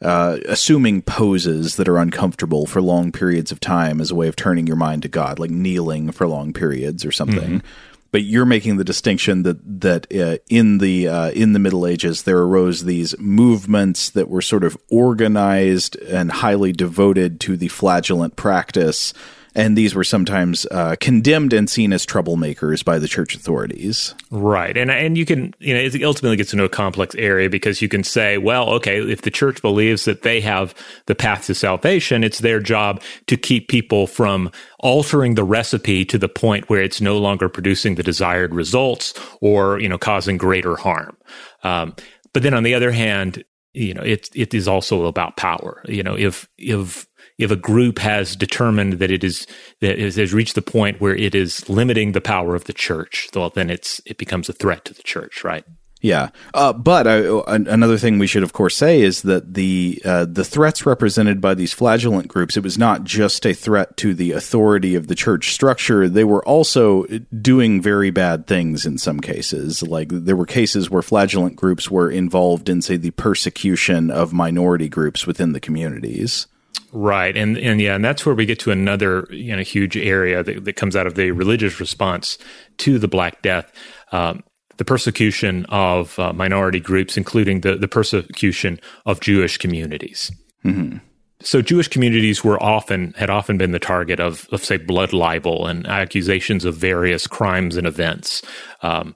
uh, 0.02 0.40
assuming 0.50 1.04
poses 1.04 1.78
that 1.78 1.88
are 1.88 2.00
uncomfortable 2.00 2.66
for 2.66 2.82
long 2.82 3.14
periods 3.14 3.54
of 3.54 3.62
time 3.62 4.02
as 4.02 4.12
a 4.12 4.16
way 4.16 4.28
of 4.28 4.36
turning 4.36 4.68
your 4.68 4.76
mind 4.76 5.04
to 5.04 5.08
God, 5.08 5.40
like 5.40 5.52
kneeling 5.52 6.12
for 6.12 6.28
long 6.28 6.52
periods 6.52 7.06
or 7.06 7.14
something. 7.14 7.60
Mm-hmm 7.60 7.68
but 8.14 8.22
you're 8.24 8.46
making 8.46 8.78
the 8.78 8.84
distinction 8.84 9.42
that 9.42 9.82
that 9.82 10.08
uh, 10.16 10.38
in 10.48 10.78
the 10.78 11.10
uh, 11.10 11.32
in 11.32 11.52
the 11.52 11.60
Middle 11.60 11.86
Ages 11.86 12.24
there 12.24 12.38
arose 12.38 12.86
these 12.86 13.18
movements 13.20 14.12
that 14.12 14.30
were 14.30 14.42
sort 14.42 14.64
of 14.64 14.78
organized 14.90 15.98
and 15.98 16.32
highly 16.32 16.72
devoted 16.72 17.42
to 17.42 17.58
the 17.58 17.68
flagellant 17.68 18.38
practice 18.38 19.14
and 19.56 19.78
these 19.78 19.94
were 19.94 20.04
sometimes 20.04 20.66
uh, 20.72 20.96
condemned 21.00 21.54
and 21.54 21.70
seen 21.70 21.94
as 21.94 22.06
troublemakers 22.06 22.84
by 22.84 23.00
the 23.00 23.08
church 23.08 23.36
authorities. 23.36 24.16
Right, 24.32 24.76
and 24.76 24.90
and 24.90 25.18
you 25.18 25.26
can 25.26 25.54
you 25.60 25.74
know 25.74 25.80
it 25.80 26.04
ultimately 26.04 26.38
gets 26.38 26.54
into 26.54 26.66
a 26.66 26.70
complex 26.70 27.16
area 27.16 27.50
because 27.50 27.82
you 27.82 27.88
can 27.88 28.04
say, 28.04 28.38
well, 28.38 28.70
okay, 28.72 29.00
if 29.00 29.22
the 29.22 29.32
church 29.32 29.62
believes 29.62 30.06
that 30.06 30.24
they 30.24 30.42
have 30.42 30.74
the 31.06 31.16
path 31.16 31.46
to 31.48 31.56
salvation, 31.56 32.24
it's 32.24 32.40
their 32.40 32.60
job 32.60 33.02
to 33.28 33.38
keep 33.38 33.68
people 33.68 34.08
from 34.08 34.52
altering 34.80 35.36
the 35.36 35.44
recipe 35.44 36.04
to 36.06 36.18
the 36.18 36.30
point 36.30 36.70
where 36.70 36.82
it's 36.82 37.02
no 37.02 37.18
longer 37.18 37.48
producing 37.50 37.96
the 37.96 38.04
desired 38.04 38.54
results 38.54 39.14
or 39.42 39.80
you 39.80 39.90
know 39.90 39.98
causing 39.98 40.38
greater 40.38 40.76
harm. 40.76 41.16
Um, 41.64 41.96
but 42.34 42.44
then 42.44 42.54
on 42.54 42.64
the 42.64 42.74
other 42.74 42.92
hand, 42.92 43.44
you 43.74 43.94
know 43.94 44.04
it 44.04 44.30
it 44.34 44.54
is 44.54 44.68
also 44.68 45.06
about 45.06 45.38
power. 45.38 45.84
You 45.88 46.04
know 46.04 46.18
if 46.18 46.48
if 46.58 47.08
if 47.44 47.52
a 47.52 47.56
group 47.56 48.00
has 48.00 48.36
determined 48.36 48.94
that 48.94 49.12
it 49.12 49.24
is 49.24 49.46
that 49.82 50.00
it 50.00 50.16
has 50.16 50.34
reached 50.34 50.56
the 50.56 50.62
point 50.62 51.02
where 51.02 51.16
it 51.16 51.36
is 51.36 51.68
limiting 51.70 52.14
the 52.14 52.22
power 52.22 52.56
of 52.56 52.64
the 52.66 52.74
church, 52.74 53.30
well, 53.36 53.50
then 53.50 53.70
it's 53.70 54.02
it 54.06 54.18
becomes 54.18 54.50
a 54.50 54.54
threat 54.54 54.86
to 54.86 54.94
the 54.94 55.04
church, 55.04 55.44
right? 55.44 55.66
Yeah, 56.04 56.32
uh, 56.54 56.74
but 56.74 57.08
uh, 57.08 57.44
another 57.48 57.98
thing 57.98 58.20
we 58.20 58.28
should, 58.28 58.44
of 58.44 58.52
course, 58.52 58.76
say 58.76 59.00
is 59.00 59.22
that 59.22 59.54
the 59.54 60.02
uh, 60.04 60.26
the 60.26 60.44
threats 60.44 60.86
represented 60.86 61.40
by 61.40 61.54
these 61.54 61.72
flagellant 61.72 62.28
groups 62.28 62.58
it 62.58 62.64
was 62.64 62.78
not 62.78 63.06
just 63.06 63.46
a 63.46 63.54
threat 63.54 63.96
to 63.98 64.14
the 64.14 64.34
authority 64.34 64.96
of 64.96 65.08
the 65.08 65.16
church 65.16 65.54
structure. 65.54 66.10
They 66.10 66.26
were 66.26 66.46
also 66.46 67.06
doing 67.42 67.82
very 67.82 68.12
bad 68.12 68.48
things 68.48 68.86
in 68.86 68.98
some 68.98 69.22
cases. 69.22 69.82
Like 69.82 70.10
there 70.10 70.36
were 70.36 70.46
cases 70.46 70.90
where 70.90 71.02
flagellant 71.02 71.56
groups 71.56 71.90
were 71.90 72.12
involved 72.12 72.68
in, 72.68 72.82
say, 72.82 72.98
the 72.98 73.12
persecution 73.12 74.12
of 74.12 74.34
minority 74.34 74.90
groups 74.90 75.26
within 75.26 75.54
the 75.54 75.62
communities. 75.62 76.48
Right, 76.92 77.36
and 77.36 77.58
and 77.58 77.82
yeah, 77.82 77.96
and 77.96 78.06
that's 78.06 78.24
where 78.26 78.36
we 78.36 78.46
get 78.46 78.60
to 78.60 78.72
another 78.72 79.28
you 79.32 79.56
know 79.56 79.64
huge 79.64 79.98
area 79.98 80.44
that, 80.44 80.64
that 80.66 80.76
comes 80.76 80.96
out 80.96 81.08
of 81.08 81.16
the 81.16 81.32
religious 81.32 81.80
response 81.80 82.38
to 82.78 83.00
the 83.00 83.08
Black 83.08 83.42
Death, 83.42 83.72
um, 84.12 84.44
the 84.78 84.86
persecution 84.86 85.66
of 85.70 86.18
uh, 86.20 86.34
minority 86.34 86.80
groups, 86.80 87.18
including 87.18 87.62
the 87.62 87.78
the 87.78 87.88
persecution 87.88 88.80
of 89.08 89.22
Jewish 89.22 89.58
communities. 89.58 90.32
Mm-hmm. 90.64 90.98
So 91.42 91.62
Jewish 91.62 91.88
communities 91.88 92.44
were 92.44 92.62
often 92.62 93.14
had 93.18 93.30
often 93.30 93.58
been 93.58 93.72
the 93.72 93.80
target 93.80 94.20
of 94.20 94.48
of 94.52 94.64
say 94.64 94.78
blood 94.78 95.14
libel 95.14 95.66
and 95.66 95.88
accusations 95.88 96.64
of 96.64 96.76
various 96.76 97.26
crimes 97.26 97.76
and 97.76 97.88
events. 97.88 98.44
Um, 98.84 99.16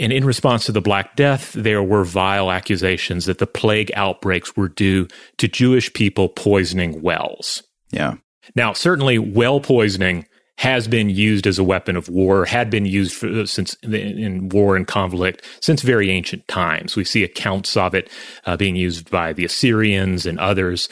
and 0.00 0.12
in 0.12 0.24
response 0.24 0.64
to 0.64 0.72
the 0.72 0.80
Black 0.80 1.14
Death, 1.14 1.52
there 1.52 1.82
were 1.82 2.04
vile 2.04 2.50
accusations 2.50 3.26
that 3.26 3.38
the 3.38 3.46
plague 3.46 3.92
outbreaks 3.94 4.56
were 4.56 4.68
due 4.68 5.06
to 5.36 5.46
Jewish 5.46 5.92
people 5.92 6.28
poisoning 6.30 7.02
wells. 7.02 7.62
Yeah. 7.90 8.14
Now, 8.56 8.72
certainly, 8.72 9.18
well 9.18 9.60
poisoning 9.60 10.26
has 10.56 10.88
been 10.88 11.10
used 11.10 11.46
as 11.46 11.58
a 11.58 11.64
weapon 11.64 11.96
of 11.96 12.08
war, 12.08 12.46
had 12.46 12.70
been 12.70 12.86
used 12.86 13.14
for, 13.14 13.46
since 13.46 13.74
in 13.82 14.48
war 14.48 14.74
and 14.74 14.86
conflict 14.86 15.44
since 15.60 15.82
very 15.82 16.10
ancient 16.10 16.46
times. 16.48 16.96
We 16.96 17.04
see 17.04 17.22
accounts 17.22 17.76
of 17.76 17.94
it 17.94 18.10
uh, 18.46 18.56
being 18.56 18.76
used 18.76 19.10
by 19.10 19.32
the 19.32 19.44
Assyrians 19.44 20.26
and 20.26 20.38
others. 20.38 20.88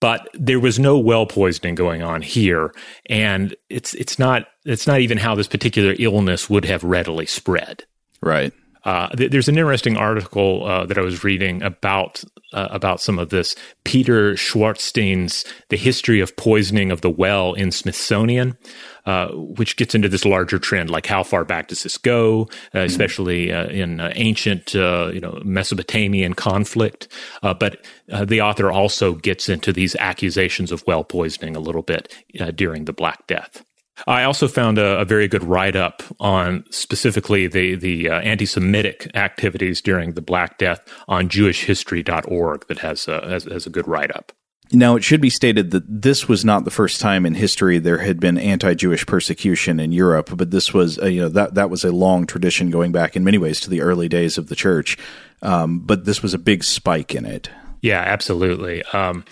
But 0.00 0.28
there 0.32 0.60
was 0.60 0.78
no 0.78 0.98
well 0.98 1.26
poisoning 1.26 1.74
going 1.74 2.02
on 2.02 2.22
here, 2.22 2.74
and 3.06 3.54
it's 3.68 3.92
it's 3.94 4.18
not 4.18 4.46
it's 4.64 4.86
not 4.86 5.00
even 5.00 5.18
how 5.18 5.34
this 5.34 5.48
particular 5.48 5.94
illness 5.98 6.48
would 6.48 6.64
have 6.64 6.82
readily 6.82 7.26
spread. 7.26 7.84
Right. 8.22 8.52
Uh, 8.84 9.08
th- 9.08 9.30
there's 9.30 9.48
an 9.48 9.58
interesting 9.58 9.96
article 9.96 10.64
uh, 10.64 10.86
that 10.86 10.96
I 10.96 11.02
was 11.02 11.22
reading 11.22 11.62
about 11.62 12.24
uh, 12.52 12.68
about 12.70 13.00
some 13.00 13.18
of 13.18 13.28
this. 13.28 13.54
Peter 13.84 14.36
Schwartzstein's 14.36 15.44
"The 15.68 15.76
History 15.76 16.20
of 16.20 16.36
Poisoning 16.36 16.90
of 16.90 17.02
the 17.02 17.10
Well" 17.10 17.52
in 17.52 17.72
Smithsonian, 17.72 18.56
uh, 19.04 19.28
which 19.32 19.76
gets 19.76 19.94
into 19.94 20.08
this 20.08 20.24
larger 20.24 20.58
trend, 20.58 20.88
like 20.88 21.06
how 21.06 21.22
far 21.22 21.44
back 21.44 21.68
does 21.68 21.82
this 21.82 21.98
go, 21.98 22.42
uh, 22.42 22.44
mm-hmm. 22.44 22.78
especially 22.78 23.52
uh, 23.52 23.66
in 23.66 24.00
ancient, 24.00 24.72
you 24.72 25.20
know, 25.20 25.40
Mesopotamian 25.44 26.32
conflict. 26.34 27.08
but 27.42 27.84
the 28.08 28.40
author 28.40 28.70
also 28.70 29.14
gets 29.14 29.48
into 29.48 29.72
these 29.72 29.94
accusations 29.96 30.72
of 30.72 30.82
well 30.86 31.04
poisoning 31.04 31.54
a 31.54 31.60
little 31.60 31.82
bit 31.82 32.14
during 32.54 32.86
the 32.86 32.94
Black 32.94 33.26
Death. 33.26 33.62
I 34.06 34.24
also 34.24 34.48
found 34.48 34.78
a, 34.78 35.00
a 35.00 35.04
very 35.04 35.28
good 35.28 35.44
write 35.44 35.76
up 35.76 36.02
on 36.18 36.64
specifically 36.70 37.46
the 37.46 37.74
the 37.74 38.10
uh, 38.10 38.20
anti-Semitic 38.20 39.10
activities 39.14 39.80
during 39.80 40.12
the 40.12 40.22
Black 40.22 40.58
Death 40.58 40.80
on 41.08 41.28
JewishHistory.org 41.28 42.66
that 42.68 42.78
has 42.78 43.08
a, 43.08 43.28
has, 43.28 43.44
has 43.44 43.66
a 43.66 43.70
good 43.70 43.88
write 43.88 44.14
up. 44.14 44.32
Now, 44.72 44.94
it 44.94 45.02
should 45.02 45.20
be 45.20 45.30
stated 45.30 45.72
that 45.72 45.82
this 46.02 46.28
was 46.28 46.44
not 46.44 46.64
the 46.64 46.70
first 46.70 47.00
time 47.00 47.26
in 47.26 47.34
history 47.34 47.80
there 47.80 47.98
had 47.98 48.20
been 48.20 48.38
anti-Jewish 48.38 49.04
persecution 49.04 49.80
in 49.80 49.90
Europe, 49.90 50.30
but 50.36 50.52
this 50.52 50.72
was, 50.72 50.96
uh, 51.00 51.06
you 51.06 51.20
know, 51.22 51.28
that 51.28 51.54
that 51.54 51.70
was 51.70 51.84
a 51.84 51.90
long 51.90 52.24
tradition 52.24 52.70
going 52.70 52.92
back 52.92 53.16
in 53.16 53.24
many 53.24 53.36
ways 53.36 53.58
to 53.60 53.70
the 53.70 53.80
early 53.80 54.08
days 54.08 54.38
of 54.38 54.46
the 54.46 54.54
church. 54.54 54.96
Um, 55.42 55.80
but 55.80 56.04
this 56.04 56.22
was 56.22 56.34
a 56.34 56.38
big 56.38 56.62
spike 56.62 57.14
in 57.16 57.26
it. 57.26 57.50
Yeah, 57.82 58.00
absolutely. 58.00 58.82
Um, 58.92 59.24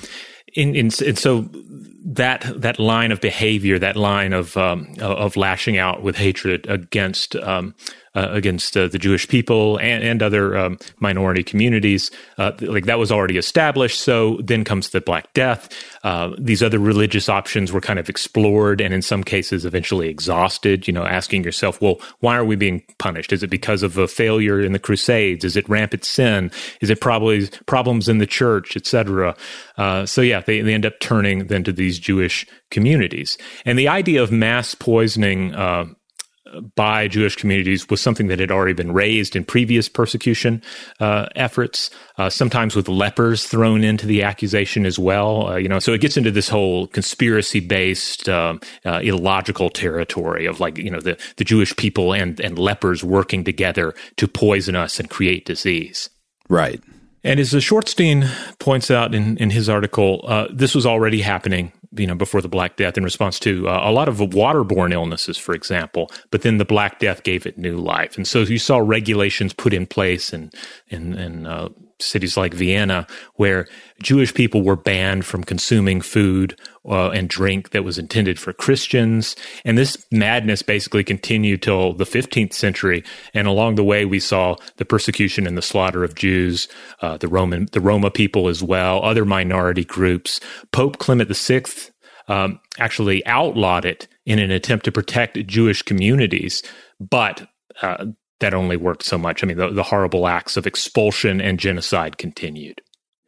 in, 0.54 0.74
in, 0.74 0.90
and 1.04 1.18
so 1.18 1.48
that 2.04 2.50
that 2.56 2.78
line 2.78 3.12
of 3.12 3.20
behavior, 3.20 3.78
that 3.78 3.96
line 3.96 4.32
of 4.32 4.56
um, 4.56 4.94
of 5.00 5.36
lashing 5.36 5.76
out 5.76 6.02
with 6.02 6.16
hatred 6.16 6.66
against 6.68 7.36
um, 7.36 7.74
uh, 8.18 8.28
against 8.32 8.76
uh, 8.76 8.88
the 8.88 8.98
Jewish 8.98 9.28
people 9.28 9.78
and, 9.78 10.02
and 10.02 10.22
other 10.22 10.56
um, 10.56 10.78
minority 10.98 11.44
communities. 11.44 12.10
Uh, 12.36 12.50
like 12.60 12.86
that 12.86 12.98
was 12.98 13.12
already 13.12 13.38
established. 13.38 14.00
So 14.00 14.38
then 14.42 14.64
comes 14.64 14.90
the 14.90 15.00
Black 15.00 15.32
Death. 15.34 15.68
Uh, 16.02 16.34
these 16.36 16.62
other 16.62 16.80
religious 16.80 17.28
options 17.28 17.70
were 17.70 17.80
kind 17.80 17.98
of 17.98 18.08
explored 18.08 18.80
and 18.80 18.92
in 18.92 19.02
some 19.02 19.22
cases 19.22 19.64
eventually 19.64 20.08
exhausted. 20.08 20.88
You 20.88 20.92
know, 20.92 21.04
asking 21.04 21.44
yourself, 21.44 21.80
well, 21.80 22.00
why 22.18 22.36
are 22.36 22.44
we 22.44 22.56
being 22.56 22.82
punished? 22.98 23.32
Is 23.32 23.42
it 23.42 23.50
because 23.50 23.84
of 23.84 23.96
a 23.98 24.08
failure 24.08 24.60
in 24.60 24.72
the 24.72 24.78
Crusades? 24.80 25.44
Is 25.44 25.56
it 25.56 25.68
rampant 25.68 26.04
sin? 26.04 26.50
Is 26.80 26.90
it 26.90 27.00
probably 27.00 27.48
problems 27.66 28.08
in 28.08 28.18
the 28.18 28.26
church, 28.26 28.76
etc.? 28.76 29.36
Uh, 29.76 30.06
so 30.06 30.22
yeah, 30.22 30.40
they, 30.40 30.60
they 30.60 30.74
end 30.74 30.86
up 30.86 30.98
turning 30.98 31.46
then 31.46 31.62
to 31.62 31.72
these 31.72 32.00
Jewish 32.00 32.46
communities. 32.70 33.38
And 33.64 33.78
the 33.78 33.88
idea 33.88 34.22
of 34.22 34.32
mass 34.32 34.74
poisoning 34.74 35.54
uh, 35.54 35.86
by 36.74 37.08
Jewish 37.08 37.36
communities 37.36 37.88
was 37.88 38.00
something 38.00 38.28
that 38.28 38.38
had 38.38 38.50
already 38.50 38.72
been 38.72 38.92
raised 38.92 39.36
in 39.36 39.44
previous 39.44 39.88
persecution 39.88 40.62
uh, 41.00 41.26
efforts, 41.34 41.90
uh, 42.16 42.30
sometimes 42.30 42.74
with 42.74 42.88
lepers 42.88 43.46
thrown 43.46 43.84
into 43.84 44.06
the 44.06 44.22
accusation 44.22 44.86
as 44.86 44.98
well. 44.98 45.48
Uh, 45.48 45.56
you 45.56 45.68
know, 45.68 45.78
so 45.78 45.92
it 45.92 46.00
gets 46.00 46.16
into 46.16 46.30
this 46.30 46.48
whole 46.48 46.86
conspiracy-based, 46.88 48.28
um, 48.28 48.60
uh, 48.84 49.00
illogical 49.02 49.70
territory 49.70 50.46
of 50.46 50.60
like 50.60 50.78
you 50.78 50.90
know 50.90 51.00
the 51.00 51.18
the 51.36 51.44
Jewish 51.44 51.74
people 51.76 52.12
and 52.12 52.40
and 52.40 52.58
lepers 52.58 53.04
working 53.04 53.44
together 53.44 53.94
to 54.16 54.28
poison 54.28 54.76
us 54.76 54.98
and 54.98 55.10
create 55.10 55.44
disease. 55.44 56.10
Right. 56.48 56.82
And 57.24 57.40
as 57.40 57.50
the 57.50 57.58
Schwartzstein 57.58 58.28
points 58.58 58.90
out 58.90 59.14
in, 59.14 59.36
in 59.38 59.50
his 59.50 59.68
article, 59.68 60.24
uh, 60.26 60.46
this 60.52 60.74
was 60.74 60.86
already 60.86 61.20
happening, 61.20 61.72
you 61.96 62.06
know, 62.06 62.14
before 62.14 62.42
the 62.42 62.48
Black 62.48 62.76
Death 62.76 62.98
in 62.98 63.04
response 63.04 63.38
to 63.40 63.68
uh, 63.68 63.80
a 63.82 63.92
lot 63.92 64.08
of 64.08 64.16
waterborne 64.18 64.92
illnesses, 64.92 65.38
for 65.38 65.54
example. 65.54 66.10
But 66.30 66.42
then 66.42 66.58
the 66.58 66.64
Black 66.64 66.98
Death 66.98 67.22
gave 67.22 67.46
it 67.46 67.58
new 67.58 67.76
life, 67.76 68.16
and 68.16 68.26
so 68.26 68.40
you 68.40 68.58
saw 68.58 68.78
regulations 68.78 69.52
put 69.52 69.72
in 69.72 69.86
place 69.86 70.32
and 70.32 70.54
and 70.90 71.14
in 71.14 71.46
uh, 71.46 71.68
cities 72.00 72.36
like 72.36 72.54
Vienna, 72.54 73.06
where 73.34 73.66
Jewish 74.02 74.32
people 74.32 74.62
were 74.62 74.76
banned 74.76 75.24
from 75.24 75.44
consuming 75.44 76.00
food 76.00 76.58
uh, 76.88 77.10
and 77.10 77.28
drink 77.28 77.70
that 77.70 77.84
was 77.84 77.98
intended 77.98 78.38
for 78.38 78.52
Christians. 78.52 79.36
And 79.64 79.76
this 79.76 80.04
madness 80.12 80.62
basically 80.62 81.04
continued 81.04 81.62
till 81.62 81.92
the 81.92 82.04
15th 82.04 82.52
century. 82.52 83.04
And 83.34 83.46
along 83.46 83.74
the 83.74 83.84
way, 83.84 84.04
we 84.04 84.20
saw 84.20 84.56
the 84.76 84.84
persecution 84.84 85.46
and 85.46 85.56
the 85.56 85.62
slaughter 85.62 86.04
of 86.04 86.14
Jews, 86.14 86.68
uh, 87.02 87.16
the 87.16 87.28
Roman, 87.28 87.68
the 87.72 87.80
Roma 87.80 88.10
people 88.10 88.48
as 88.48 88.62
well, 88.62 89.02
other 89.02 89.24
minority 89.24 89.84
groups. 89.84 90.40
Pope 90.72 90.98
Clement 90.98 91.34
VI 91.34 91.62
um, 92.28 92.60
actually 92.78 93.26
outlawed 93.26 93.84
it 93.84 94.06
in 94.26 94.38
an 94.38 94.50
attempt 94.50 94.84
to 94.84 94.92
protect 94.92 95.46
Jewish 95.46 95.82
communities, 95.82 96.62
but 97.00 97.48
uh, 97.82 98.06
that 98.40 98.54
only 98.54 98.76
worked 98.76 99.02
so 99.02 99.18
much. 99.18 99.42
I 99.42 99.46
mean, 99.46 99.56
the, 99.56 99.70
the 99.70 99.82
horrible 99.82 100.26
acts 100.28 100.56
of 100.56 100.66
expulsion 100.66 101.40
and 101.40 101.58
genocide 101.58 102.18
continued. 102.18 102.80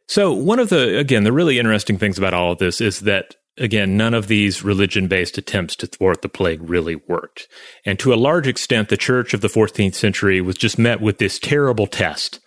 So, 0.08 0.32
one 0.32 0.58
of 0.58 0.70
the, 0.70 0.98
again, 0.98 1.24
the 1.24 1.32
really 1.32 1.58
interesting 1.58 1.98
things 1.98 2.18
about 2.18 2.34
all 2.34 2.52
of 2.52 2.58
this 2.58 2.80
is 2.80 3.00
that, 3.00 3.36
again, 3.58 3.96
none 3.96 4.14
of 4.14 4.26
these 4.26 4.64
religion 4.64 5.06
based 5.06 5.38
attempts 5.38 5.76
to 5.76 5.86
thwart 5.86 6.22
the 6.22 6.28
plague 6.28 6.68
really 6.68 6.96
worked. 6.96 7.48
And 7.84 7.98
to 8.00 8.12
a 8.12 8.16
large 8.16 8.48
extent, 8.48 8.88
the 8.88 8.96
church 8.96 9.34
of 9.34 9.40
the 9.40 9.48
14th 9.48 9.94
century 9.94 10.40
was 10.40 10.56
just 10.56 10.78
met 10.78 11.00
with 11.00 11.18
this 11.18 11.38
terrible 11.38 11.86
test, 11.86 12.40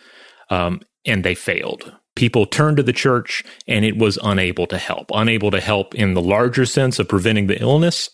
um, 0.50 0.82
and 1.06 1.24
they 1.24 1.36
failed 1.36 1.94
people 2.16 2.46
turned 2.46 2.78
to 2.78 2.84
the 2.84 2.94
church 2.94 3.44
and 3.68 3.86
it 3.86 3.98
was 3.98 4.20
unable 4.24 4.68
to 4.68 4.78
help, 4.78 5.10
unable 5.14 5.52
to 5.52 5.60
help 5.60 5.96
in 5.96 6.14
the 6.14 6.22
larger 6.22 6.66
sense 6.66 7.00
of 7.00 7.08
preventing 7.08 7.48
the 7.48 7.60
illness, 7.62 8.10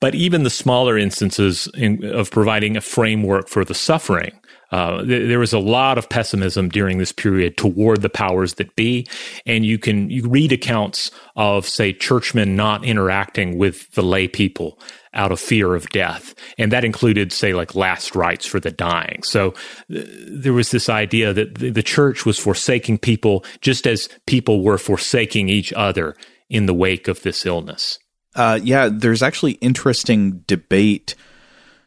but 0.00 0.14
even 0.14 0.42
the 0.42 0.50
smaller 0.50 0.98
instances 0.98 1.68
in, 1.74 2.04
of 2.04 2.30
providing 2.30 2.76
a 2.76 2.80
framework 2.80 3.48
for 3.48 3.64
the 3.64 3.74
suffering. 3.74 4.32
Uh, 4.70 5.02
th- 5.02 5.28
there 5.28 5.38
was 5.38 5.54
a 5.54 5.58
lot 5.58 5.96
of 5.96 6.08
pessimism 6.10 6.68
during 6.68 6.98
this 6.98 7.12
period 7.12 7.56
toward 7.56 8.02
the 8.02 8.10
powers 8.10 8.54
that 8.54 8.74
be, 8.76 9.06
and 9.46 9.64
you 9.64 9.78
can 9.78 10.10
you 10.10 10.28
read 10.28 10.52
accounts 10.52 11.10
of 11.36 11.66
say 11.66 11.90
churchmen 11.90 12.54
not 12.54 12.84
interacting 12.84 13.56
with 13.56 13.90
the 13.92 14.02
lay 14.02 14.28
people 14.28 14.78
out 15.14 15.32
of 15.32 15.40
fear 15.40 15.74
of 15.74 15.88
death. 15.90 16.34
And 16.58 16.72
that 16.72 16.84
included, 16.84 17.32
say, 17.32 17.52
like 17.52 17.74
last 17.74 18.14
rites 18.14 18.46
for 18.46 18.60
the 18.60 18.70
dying. 18.70 19.22
So 19.22 19.50
uh, 19.94 20.02
there 20.28 20.52
was 20.52 20.70
this 20.70 20.88
idea 20.88 21.32
that 21.32 21.56
the, 21.56 21.70
the 21.70 21.82
church 21.82 22.26
was 22.26 22.38
forsaking 22.38 22.98
people 22.98 23.44
just 23.60 23.86
as 23.86 24.08
people 24.26 24.62
were 24.62 24.78
forsaking 24.78 25.48
each 25.48 25.72
other 25.72 26.16
in 26.48 26.66
the 26.66 26.74
wake 26.74 27.08
of 27.08 27.22
this 27.22 27.44
illness. 27.44 27.98
Uh, 28.34 28.58
yeah, 28.62 28.88
there's 28.90 29.22
actually 29.22 29.52
interesting 29.52 30.44
debate 30.46 31.14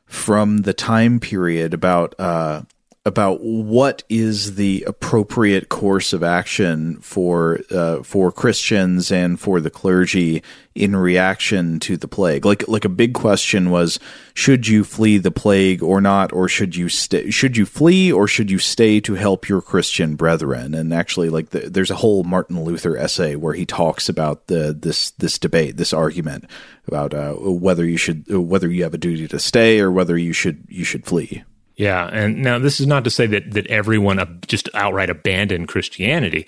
from 0.06 0.58
the 0.58 0.74
time 0.74 1.20
period 1.20 1.74
about 1.74 2.14
uh, 2.20 2.64
about 3.04 3.42
what 3.42 4.04
is 4.10 4.56
the 4.56 4.84
appropriate 4.86 5.70
course 5.70 6.14
of 6.14 6.22
action 6.22 7.00
for 7.02 7.60
uh, 7.72 8.04
for 8.04 8.32
Christians 8.32 9.12
and 9.12 9.40
for 9.40 9.60
the 9.60 9.72
clergy 9.72 10.44
in 10.76 10.96
reaction 10.96 11.80
to 11.80 11.98
the 11.98 12.08
plague. 12.08 12.46
Like 12.46 12.68
like 12.68 12.86
a 12.86 12.90
big 12.90 13.16
question 13.16 13.72
was 13.72 14.00
should 14.36 14.68
you 14.68 14.84
flee 14.84 15.18
the 15.18 15.32
plague 15.32 15.82
or 15.82 16.00
not 16.00 16.32
or 16.32 16.48
should 16.48 16.76
you 16.76 16.90
stay 16.90 17.32
should 17.32 17.58
you 17.58 17.66
flee 17.66 18.12
or 18.12 18.28
should 18.28 18.52
you 18.52 18.60
stay 18.60 19.00
to 19.00 19.16
help 19.16 19.50
your 19.50 19.64
Christian 19.64 20.16
brethren? 20.16 20.76
And 20.76 20.94
actually 20.94 21.30
like 21.30 21.50
the, 21.50 21.62
there's 21.72 21.92
a 21.92 21.96
whole 21.96 22.24
Martin 22.24 22.64
Luther 22.64 22.96
essay 22.96 23.36
where 23.36 23.56
he 23.56 23.66
talks 23.66 24.10
about 24.10 24.46
the 24.46 24.78
this 24.80 25.10
this 25.12 25.40
debate, 25.40 25.78
this 25.78 25.92
argument 25.92 26.46
about 26.88 27.16
uh, 27.16 27.34
whether 27.34 27.84
you 27.84 27.98
should 27.98 28.28
whether 28.28 28.70
you 28.70 28.84
have 28.84 28.94
a 28.94 29.00
duty 29.00 29.28
to 29.28 29.40
stay 29.40 29.80
or 29.80 29.92
whether 29.92 30.20
you 30.20 30.34
should 30.34 30.64
you 30.70 30.84
should 30.84 31.08
flee. 31.08 31.44
Yeah, 31.82 32.08
and 32.14 32.44
now 32.44 32.60
this 32.60 32.80
is 32.80 32.86
not 32.86 33.04
to 33.06 33.10
say 33.10 33.26
that 33.26 33.54
that 33.54 33.66
everyone 33.66 34.40
just 34.46 34.70
outright 34.76 35.10
abandoned 35.10 35.68
Christianity, 35.68 36.46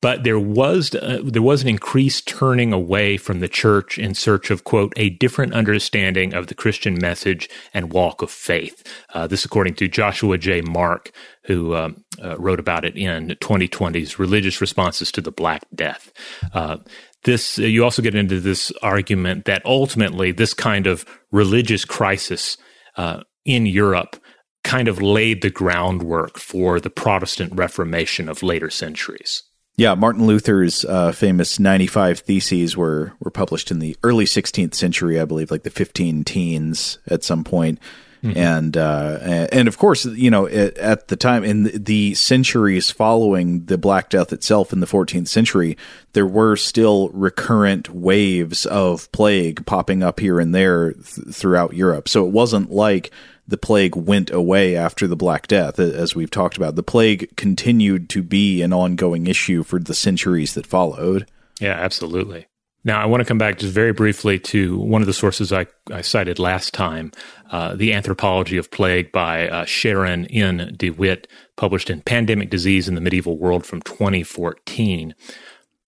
but 0.00 0.24
there 0.24 0.40
was 0.40 0.92
uh, 0.92 1.20
there 1.22 1.40
was 1.40 1.62
an 1.62 1.68
increased 1.68 2.26
turning 2.26 2.72
away 2.72 3.16
from 3.16 3.38
the 3.38 3.48
church 3.48 3.96
in 3.96 4.12
search 4.16 4.50
of 4.50 4.64
quote 4.64 4.92
a 4.96 5.10
different 5.10 5.54
understanding 5.54 6.34
of 6.34 6.48
the 6.48 6.56
Christian 6.56 6.98
message 7.00 7.48
and 7.72 7.92
walk 7.92 8.22
of 8.22 8.30
faith. 8.32 8.84
Uh, 9.14 9.28
this, 9.28 9.44
according 9.44 9.74
to 9.74 9.86
Joshua 9.86 10.36
J. 10.36 10.62
Mark, 10.62 11.12
who 11.44 11.76
um, 11.76 12.04
uh, 12.20 12.36
wrote 12.40 12.58
about 12.58 12.84
it 12.84 12.96
in 12.96 13.28
2020's 13.28 14.18
Religious 14.18 14.60
Responses 14.60 15.12
to 15.12 15.20
the 15.20 15.30
Black 15.30 15.62
Death 15.72 16.10
uh, 16.54 16.78
this 17.22 17.56
uh, 17.60 17.62
you 17.62 17.84
also 17.84 18.02
get 18.02 18.16
into 18.16 18.40
this 18.40 18.72
argument 18.82 19.44
that 19.44 19.64
ultimately 19.64 20.32
this 20.32 20.54
kind 20.54 20.88
of 20.88 21.04
religious 21.30 21.84
crisis 21.84 22.56
uh, 22.96 23.22
in 23.44 23.64
Europe 23.66 24.16
kind 24.64 24.88
of 24.88 25.02
laid 25.02 25.42
the 25.42 25.50
groundwork 25.50 26.38
for 26.38 26.80
the 26.80 26.90
Protestant 26.90 27.52
Reformation 27.54 28.28
of 28.28 28.42
later 28.42 28.70
centuries. 28.70 29.42
Yeah, 29.76 29.94
Martin 29.94 30.26
Luther's 30.26 30.84
uh, 30.84 31.12
famous 31.12 31.58
95 31.58 32.20
Theses 32.20 32.76
were, 32.76 33.12
were 33.20 33.30
published 33.30 33.70
in 33.70 33.78
the 33.78 33.96
early 34.02 34.26
16th 34.26 34.74
century, 34.74 35.18
I 35.18 35.24
believe, 35.24 35.50
like 35.50 35.62
the 35.62 35.70
15 35.70 36.24
teens 36.24 36.98
at 37.08 37.24
some 37.24 37.42
point. 37.42 37.78
Mm-hmm. 38.22 38.38
And 38.38 38.76
uh, 38.76 39.48
and 39.50 39.66
of 39.66 39.78
course, 39.78 40.04
you 40.04 40.30
know, 40.30 40.46
at, 40.46 40.78
at, 40.78 41.08
the 41.08 41.16
time 41.16 41.42
in 41.42 41.64
the 41.82 42.14
centuries 42.14 42.88
following 42.88 43.64
the 43.64 43.76
Black 43.76 44.10
Death 44.10 44.32
itself 44.32 44.72
in 44.72 44.78
the 44.78 44.86
14th 44.86 45.26
century, 45.26 45.76
there 46.12 46.26
were 46.26 46.54
still 46.54 47.08
recurrent 47.08 47.90
waves 47.90 48.64
of 48.66 49.10
plague 49.10 49.66
popping 49.66 50.04
up 50.04 50.20
here 50.20 50.38
and 50.38 50.54
there 50.54 50.92
th- 50.92 51.34
throughout 51.34 51.74
Europe. 51.74 52.08
So 52.08 52.24
it 52.24 52.30
wasn't 52.30 52.70
like 52.70 53.10
the 53.52 53.58
plague 53.58 53.94
went 53.94 54.30
away 54.30 54.74
after 54.74 55.06
the 55.06 55.14
Black 55.14 55.46
Death, 55.46 55.78
as 55.78 56.16
we've 56.16 56.30
talked 56.30 56.56
about. 56.56 56.74
The 56.74 56.82
plague 56.82 57.36
continued 57.36 58.08
to 58.08 58.22
be 58.22 58.62
an 58.62 58.72
ongoing 58.72 59.26
issue 59.26 59.62
for 59.62 59.78
the 59.78 59.94
centuries 59.94 60.54
that 60.54 60.66
followed. 60.66 61.26
Yeah, 61.60 61.74
absolutely. 61.74 62.46
Now, 62.82 63.00
I 63.00 63.04
want 63.04 63.20
to 63.20 63.26
come 63.26 63.36
back 63.36 63.58
just 63.58 63.74
very 63.74 63.92
briefly 63.92 64.38
to 64.38 64.78
one 64.78 65.02
of 65.02 65.06
the 65.06 65.12
sources 65.12 65.52
I, 65.52 65.66
I 65.90 66.00
cited 66.00 66.38
last 66.38 66.72
time, 66.72 67.12
uh, 67.50 67.76
The 67.76 67.92
Anthropology 67.92 68.56
of 68.56 68.70
Plague 68.70 69.12
by 69.12 69.48
uh, 69.48 69.66
Sharon 69.66 70.24
N. 70.26 70.74
DeWitte, 70.78 71.26
published 71.56 71.90
in 71.90 72.00
Pandemic 72.00 72.48
Disease 72.48 72.88
in 72.88 72.94
the 72.94 73.02
Medieval 73.02 73.36
World 73.36 73.66
from 73.66 73.82
2014. 73.82 75.14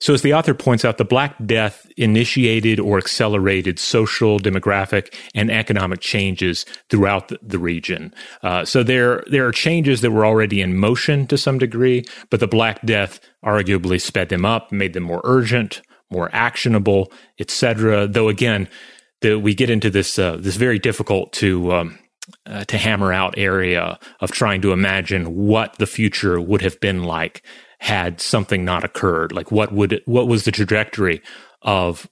So, 0.00 0.12
as 0.12 0.22
the 0.22 0.34
author 0.34 0.54
points 0.54 0.84
out, 0.84 0.98
the 0.98 1.04
Black 1.04 1.34
Death 1.46 1.86
initiated 1.96 2.80
or 2.80 2.98
accelerated 2.98 3.78
social, 3.78 4.38
demographic, 4.38 5.14
and 5.34 5.50
economic 5.50 6.00
changes 6.00 6.66
throughout 6.90 7.32
the, 7.40 7.58
region. 7.58 8.12
Uh, 8.42 8.64
so, 8.64 8.82
there, 8.82 9.22
there 9.30 9.46
are 9.46 9.52
changes 9.52 10.00
that 10.00 10.10
were 10.10 10.26
already 10.26 10.60
in 10.60 10.76
motion 10.76 11.26
to 11.28 11.38
some 11.38 11.58
degree, 11.58 12.04
but 12.28 12.40
the 12.40 12.48
Black 12.48 12.84
Death 12.84 13.20
arguably 13.44 14.00
sped 14.00 14.28
them 14.28 14.44
up, 14.44 14.72
made 14.72 14.92
them 14.92 15.04
more 15.04 15.22
urgent, 15.24 15.80
more 16.10 16.28
actionable, 16.32 17.10
etc. 17.38 18.06
Though, 18.06 18.28
again, 18.28 18.68
the, 19.20 19.38
we 19.38 19.54
get 19.54 19.70
into 19.70 19.90
this 19.90 20.18
uh, 20.18 20.36
this 20.36 20.56
very 20.56 20.78
difficult 20.78 21.32
to 21.34 21.72
um, 21.72 21.98
uh, 22.46 22.64
to 22.64 22.78
hammer 22.78 23.12
out 23.12 23.34
area 23.36 23.98
of 24.20 24.30
trying 24.30 24.60
to 24.62 24.72
imagine 24.72 25.34
what 25.34 25.76
the 25.78 25.86
future 25.86 26.40
would 26.40 26.62
have 26.62 26.78
been 26.80 27.04
like 27.04 27.44
had 27.84 28.18
something 28.18 28.64
not 28.64 28.82
occurred? 28.82 29.30
Like 29.30 29.52
what 29.52 29.70
would 29.70 30.00
what 30.06 30.26
was 30.26 30.46
the 30.46 30.50
trajectory 30.50 31.20
of 31.60 32.08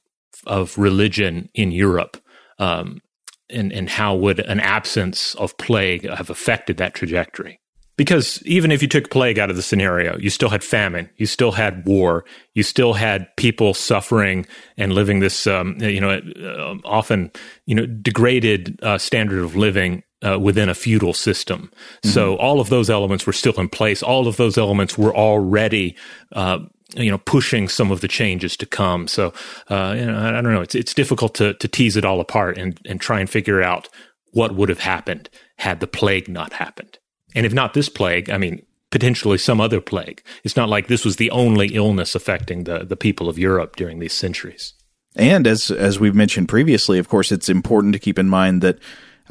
of 0.47 0.77
religion 0.77 1.49
in 1.55 1.73
Europe? 1.73 2.19
Um, 2.59 3.01
and 3.49 3.73
and 3.73 3.89
how 3.89 4.15
would 4.15 4.41
an 4.41 4.61
absence 4.61 5.35
of 5.37 5.57
plague 5.57 6.07
have 6.07 6.29
affected 6.29 6.77
that 6.77 6.93
trajectory? 6.93 7.59
Because 7.97 8.43
even 8.45 8.71
if 8.71 8.83
you 8.83 8.89
took 8.89 9.11
plague 9.11 9.39
out 9.39 9.49
of 9.49 9.57
the 9.57 9.63
scenario, 9.63 10.19
you 10.19 10.29
still 10.29 10.51
had 10.51 10.63
famine, 10.63 11.09
you 11.17 11.25
still 11.25 11.53
had 11.53 11.87
war, 11.87 12.25
you 12.53 12.63
still 12.63 12.93
had 12.93 13.35
people 13.37 13.73
suffering 13.73 14.47
and 14.77 14.93
living 14.93 15.21
this, 15.21 15.47
um, 15.47 15.77
you 15.79 16.01
know, 16.01 16.21
uh, 16.43 16.77
often, 16.85 17.31
you 17.65 17.75
know, 17.75 17.87
degraded 17.87 18.79
uh, 18.83 18.99
standard 18.99 19.43
of 19.43 19.57
living 19.57 20.03
uh, 20.23 20.39
within 20.39 20.69
a 20.69 20.75
feudal 20.75 21.13
system. 21.13 21.71
Mm-hmm. 21.73 22.11
So 22.11 22.37
all 22.37 22.61
of 22.61 22.69
those 22.69 22.91
elements 22.91 23.27
were 23.27 23.33
still 23.33 23.55
in 23.55 23.69
place. 23.69 24.03
All 24.03 24.29
of 24.29 24.37
those 24.37 24.57
elements 24.57 24.97
were 24.97 25.15
already, 25.15 25.97
uh, 26.33 26.61
you 26.97 27.11
know, 27.11 27.19
pushing 27.19 27.69
some 27.69 27.91
of 27.91 28.01
the 28.01 28.09
changes 28.09 28.57
to 28.59 28.67
come. 28.67 29.09
So, 29.09 29.33
uh, 29.69 29.95
you 29.97 30.07
know, 30.07 30.17
I, 30.17 30.39
I, 30.39 30.43
don't 30.43 30.53
know. 30.53 30.63
It's 30.63 30.75
it's 30.75 30.95
difficult 30.95 31.35
to 31.37 31.55
to 31.55 31.69
tease 31.69 31.97
it 31.97 32.05
all 32.05 32.21
apart 32.21 32.59
and 32.59 32.79
and 32.87 33.01
try 33.01 33.21
and 33.21 33.29
figure 33.29 33.63
out 33.63 33.89
what 34.33 34.55
would 34.55 34.69
have 34.69 34.81
happened 34.81 35.29
had 35.57 35.81
the 35.81 35.87
plague 35.87 36.29
not 36.29 36.55
happened. 36.55 36.99
And 37.35 37.47
if 37.47 37.53
not 37.53 37.75
this 37.75 37.89
plague, 37.89 38.31
I 38.31 38.39
mean, 38.39 38.65
potentially 38.91 39.39
some 39.39 39.61
other 39.61 39.81
plague. 39.81 40.23
It's 40.45 40.57
not 40.57 40.69
like 40.69 40.87
this 40.87 41.05
was 41.05 41.17
the 41.17 41.31
only 41.31 41.75
illness 41.75 42.15
affecting 42.15 42.65
the 42.65 42.85
the 42.85 42.97
people 42.97 43.29
of 43.29 43.39
Europe 43.39 43.77
during 43.77 43.99
these 43.99 44.13
centuries. 44.13 44.75
And 45.17 45.47
as 45.47 45.71
as 45.71 45.99
we've 45.99 46.15
mentioned 46.15 46.49
previously, 46.49 46.99
of 46.99 47.09
course, 47.09 47.33
it's 47.33 47.49
important 47.49 47.93
to 47.95 47.99
keep 47.99 48.19
in 48.19 48.29
mind 48.29 48.63
that 48.63 48.79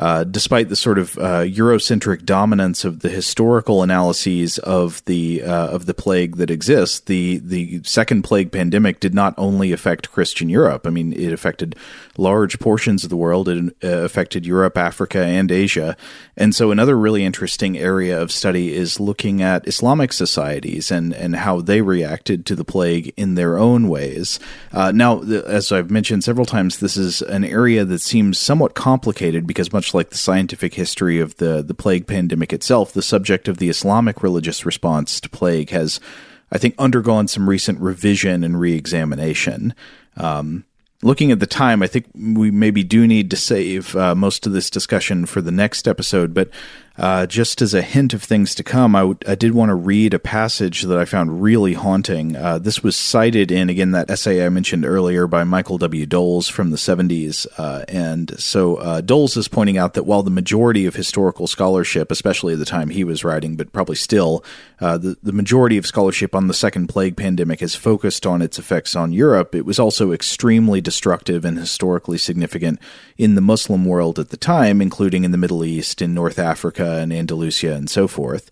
uh, 0.02 0.24
despite 0.24 0.68
the 0.70 0.76
sort 0.76 0.98
of 0.98 1.16
uh, 1.20 1.44
Eurocentric 1.44 2.26
dominance 2.26 2.84
of 2.84 3.02
the 3.02 3.10
historical 3.10 3.84
analyses 3.84 4.58
of 4.58 5.06
the 5.06 5.44
uh, 5.44 5.68
of 5.68 5.86
the 5.86 5.94
plague 5.94 6.38
that 6.38 6.50
exists, 6.50 7.02
the 7.02 7.38
the 7.38 7.82
second 7.84 8.24
plague 8.24 8.52
pandemic 8.52 9.00
did 9.00 9.14
not 9.14 9.36
only 9.38 9.72
affect 9.72 10.12
Christian 10.12 10.50
Europe. 10.50 10.88
I 10.88 10.90
mean, 10.90 11.14
it 11.14 11.32
affected 11.32 11.76
large 12.18 12.58
portions 12.58 13.04
of 13.04 13.12
the 13.12 13.16
world. 13.16 13.48
It 13.48 13.76
uh, 13.84 13.88
affected 13.90 14.44
Europe, 14.44 14.76
Africa, 14.76 15.24
and 15.24 15.52
Asia. 15.52 15.96
And 16.36 16.56
so, 16.56 16.72
another 16.72 16.98
really 16.98 17.24
interesting 17.24 17.78
area 17.78 18.20
of 18.20 18.32
study 18.32 18.74
is 18.74 19.00
looking 19.00 19.44
at 19.44 19.68
Islamic 19.68 20.14
societies 20.14 20.90
and 20.90 21.14
and 21.14 21.36
how 21.36 21.62
they 21.62 21.82
reacted 21.82 22.48
to 22.48 22.56
the 22.56 22.66
plague 22.66 23.14
in 23.18 23.36
their 23.36 23.60
own 23.60 23.88
ways. 23.88 24.40
Uh, 24.74 24.92
now, 24.92 25.22
as 25.22 25.72
I've 25.72 25.92
mentioned 25.92 26.24
several 26.24 26.48
times, 26.48 26.80
this 26.80 26.98
is 26.98 27.22
an 27.22 27.44
area 27.44 27.86
that 27.86 28.00
seems 28.00 28.40
somewhat 28.40 28.74
complicated 28.74 29.46
because 29.46 29.72
much 29.72 29.91
like 29.94 30.10
the 30.10 30.18
scientific 30.18 30.74
history 30.74 31.20
of 31.20 31.38
the, 31.38 31.62
the 31.62 31.74
plague 31.74 32.08
pandemic 32.08 32.54
itself, 32.54 32.94
the 32.94 33.02
subject 33.02 33.48
of 33.48 33.58
the 33.58 33.70
Islamic 33.70 34.24
religious 34.24 34.66
response 34.66 35.20
to 35.22 35.30
plague 35.30 35.70
has, 35.70 36.00
I 36.52 36.58
think, 36.58 36.76
undergone 36.78 37.28
some 37.28 37.50
recent 37.50 37.80
revision 37.80 38.44
and 38.44 38.60
reexamination. 38.60 39.74
Um, 40.18 40.66
looking 41.04 41.32
at 41.32 41.40
the 41.40 41.48
time, 41.48 41.82
I 41.82 41.88
think 41.88 42.08
we 42.14 42.52
maybe 42.52 42.84
do 42.84 43.08
need 43.08 43.30
to 43.32 43.38
save 43.38 43.96
uh, 43.96 44.16
most 44.16 44.46
of 44.46 44.54
this 44.54 44.70
discussion 44.70 45.26
for 45.26 45.42
the 45.42 45.52
next 45.52 45.88
episode, 45.88 46.34
but 46.34 46.50
uh, 47.02 47.26
just 47.26 47.64
as 47.64 47.74
a 47.74 47.82
hint 47.82 48.14
of 48.14 48.22
things 48.22 48.54
to 48.54 48.64
come, 48.64 48.96
I, 48.96 49.00
w- 49.00 49.18
I 49.28 49.34
did 49.34 49.56
want 49.56 49.70
to 49.70 49.76
read 49.76 50.14
a 50.14 50.20
passage 50.20 50.84
that 50.84 51.00
I 51.00 51.06
found 51.06 51.42
really 51.42 51.74
haunting. 51.74 52.36
Uh, 52.36 52.60
this 52.60 52.84
was 52.84 52.96
cited 52.96 53.52
in, 53.52 53.72
again, 53.72 53.90
that 53.92 54.12
essay 54.12 54.46
I 54.46 54.50
mentioned 54.50 54.86
earlier 54.86 55.26
by 55.26 55.44
Michael 55.44 55.80
W. 55.80 56.06
Dols 56.06 56.48
from 56.48 56.70
the 56.70 56.78
70s. 56.78 57.48
Uh, 57.58 57.86
and 57.88 58.40
so 58.40 58.76
uh, 58.76 59.02
Dols 59.02 59.36
is 59.36 59.48
pointing 59.48 59.80
out 59.80 59.96
that 59.96 60.04
while 60.04 60.22
the 60.22 60.30
majority 60.30 60.86
of 60.86 60.96
historical 60.96 61.48
scholarship, 61.48 62.12
especially 62.12 62.54
at 62.54 62.60
the 62.60 62.66
time 62.66 62.92
he 62.92 63.04
was 63.04 63.24
writing, 63.24 63.56
but 63.56 63.74
probably 63.74 63.96
still, 63.96 64.44
uh, 64.80 65.00
the, 65.00 65.18
the 65.24 65.34
majority 65.34 65.80
of 65.80 65.88
scholarship 65.88 66.36
on 66.36 66.46
the 66.46 66.54
Second 66.54 66.86
Plague 66.86 67.18
pandemic 67.18 67.62
has 67.62 67.74
focused 67.74 68.28
on 68.28 68.44
its 68.44 68.60
effects 68.60 68.96
on 68.96 69.12
Europe, 69.12 69.56
it 69.56 69.66
was 69.66 69.80
also 69.80 70.12
extremely 70.12 70.82
destructive 70.82 71.46
and 71.46 71.58
historically 71.58 72.20
significant 72.20 72.80
in 73.18 73.34
the 73.34 73.42
Muslim 73.42 73.86
world 73.86 74.20
at 74.20 74.30
the 74.30 74.38
time, 74.38 74.84
including 74.84 75.24
in 75.24 75.32
the 75.32 75.38
Middle 75.38 75.66
East, 75.66 76.00
in 76.00 76.14
North 76.14 76.38
Africa, 76.38 76.91
and 77.00 77.14
Andalusia 77.14 77.74
and 77.74 77.90
so 77.90 78.08
forth. 78.08 78.50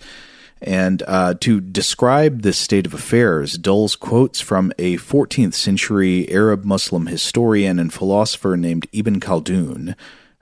And 0.62 1.04
uh, 1.08 1.36
to 1.36 1.62
describe 1.62 2.42
this 2.42 2.58
state 2.58 2.86
of 2.86 2.94
affairs, 2.94 3.58
Dols 3.58 3.96
quotes 3.96 4.42
from 4.42 4.74
a 4.78 4.98
14th 4.98 5.54
century 5.54 6.30
Arab 6.30 6.66
Muslim 6.66 7.08
historian 7.08 7.80
and 7.80 7.94
philosopher 7.94 8.58
named 8.58 8.88
Ibn 8.92 9.20
Khaldun. 9.22 9.96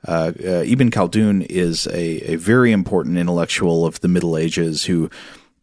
Uh, 0.08 0.32
uh, 0.43 0.64
Ibn 0.66 0.89
Khaldun 0.89 1.45
is 1.48 1.86
a, 1.88 2.34
a 2.34 2.36
very 2.36 2.72
important 2.72 3.18
intellectual 3.18 3.86
of 3.86 4.00
the 4.02 4.08
Middle 4.08 4.38
Ages 4.38 4.86
who 4.86 5.10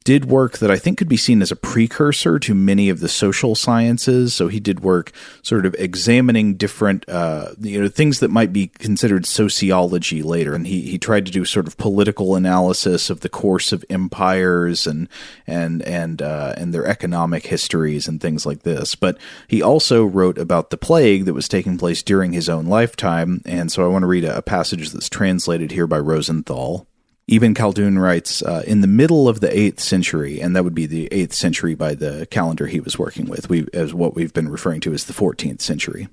did 0.04 0.26
work 0.26 0.58
that 0.58 0.70
I 0.70 0.76
think 0.76 0.98
could 0.98 1.08
be 1.08 1.16
seen 1.16 1.40
as 1.40 1.50
a 1.50 1.56
precursor 1.56 2.38
to 2.38 2.54
many 2.54 2.90
of 2.90 3.00
the 3.00 3.08
social 3.08 3.54
sciences. 3.54 4.34
So 4.34 4.48
he 4.48 4.60
did 4.60 4.80
work 4.80 5.12
sort 5.42 5.64
of 5.64 5.74
examining 5.78 6.56
different, 6.56 7.08
uh, 7.08 7.52
you 7.58 7.80
know, 7.80 7.88
things 7.88 8.20
that 8.20 8.30
might 8.30 8.52
be 8.52 8.66
considered 8.66 9.24
sociology 9.24 10.22
later. 10.22 10.54
And 10.54 10.66
he, 10.66 10.82
he 10.82 10.98
tried 10.98 11.24
to 11.24 11.32
do 11.32 11.46
sort 11.46 11.66
of 11.66 11.78
political 11.78 12.36
analysis 12.36 13.08
of 13.08 13.20
the 13.20 13.30
course 13.30 13.72
of 13.72 13.82
empires 13.88 14.86
and, 14.86 15.08
and, 15.46 15.80
and, 15.82 16.20
uh, 16.20 16.52
and 16.58 16.74
their 16.74 16.86
economic 16.86 17.46
histories 17.46 18.06
and 18.06 18.20
things 18.20 18.44
like 18.44 18.62
this. 18.62 18.94
But 18.94 19.16
he 19.48 19.62
also 19.62 20.04
wrote 20.04 20.36
about 20.36 20.68
the 20.68 20.76
plague 20.76 21.24
that 21.24 21.34
was 21.34 21.48
taking 21.48 21.78
place 21.78 22.02
during 22.02 22.34
his 22.34 22.50
own 22.50 22.66
lifetime. 22.66 23.40
And 23.46 23.72
so 23.72 23.82
I 23.82 23.88
want 23.88 24.02
to 24.02 24.08
read 24.08 24.24
a, 24.24 24.36
a 24.36 24.42
passage 24.42 24.90
that's 24.90 25.08
translated 25.08 25.70
here 25.70 25.86
by 25.86 25.98
Rosenthal. 25.98 26.86
Ibn 27.26 27.54
Khaldun 27.54 27.98
writes, 27.98 28.42
uh, 28.42 28.62
in 28.66 28.82
the 28.82 28.86
middle 28.86 29.28
of 29.28 29.40
the 29.40 29.48
8th 29.48 29.80
century, 29.80 30.40
and 30.40 30.54
that 30.54 30.62
would 30.62 30.74
be 30.74 30.84
the 30.84 31.08
8th 31.10 31.32
century 31.32 31.74
by 31.74 31.94
the 31.94 32.26
calendar 32.30 32.66
he 32.66 32.80
was 32.80 32.98
working 32.98 33.26
with, 33.26 33.48
we, 33.48 33.66
as 33.72 33.94
what 33.94 34.14
we've 34.14 34.34
been 34.34 34.50
referring 34.50 34.80
to 34.82 34.92
as 34.92 35.04
the 35.04 35.14
14th 35.14 35.62
century. 35.62 36.08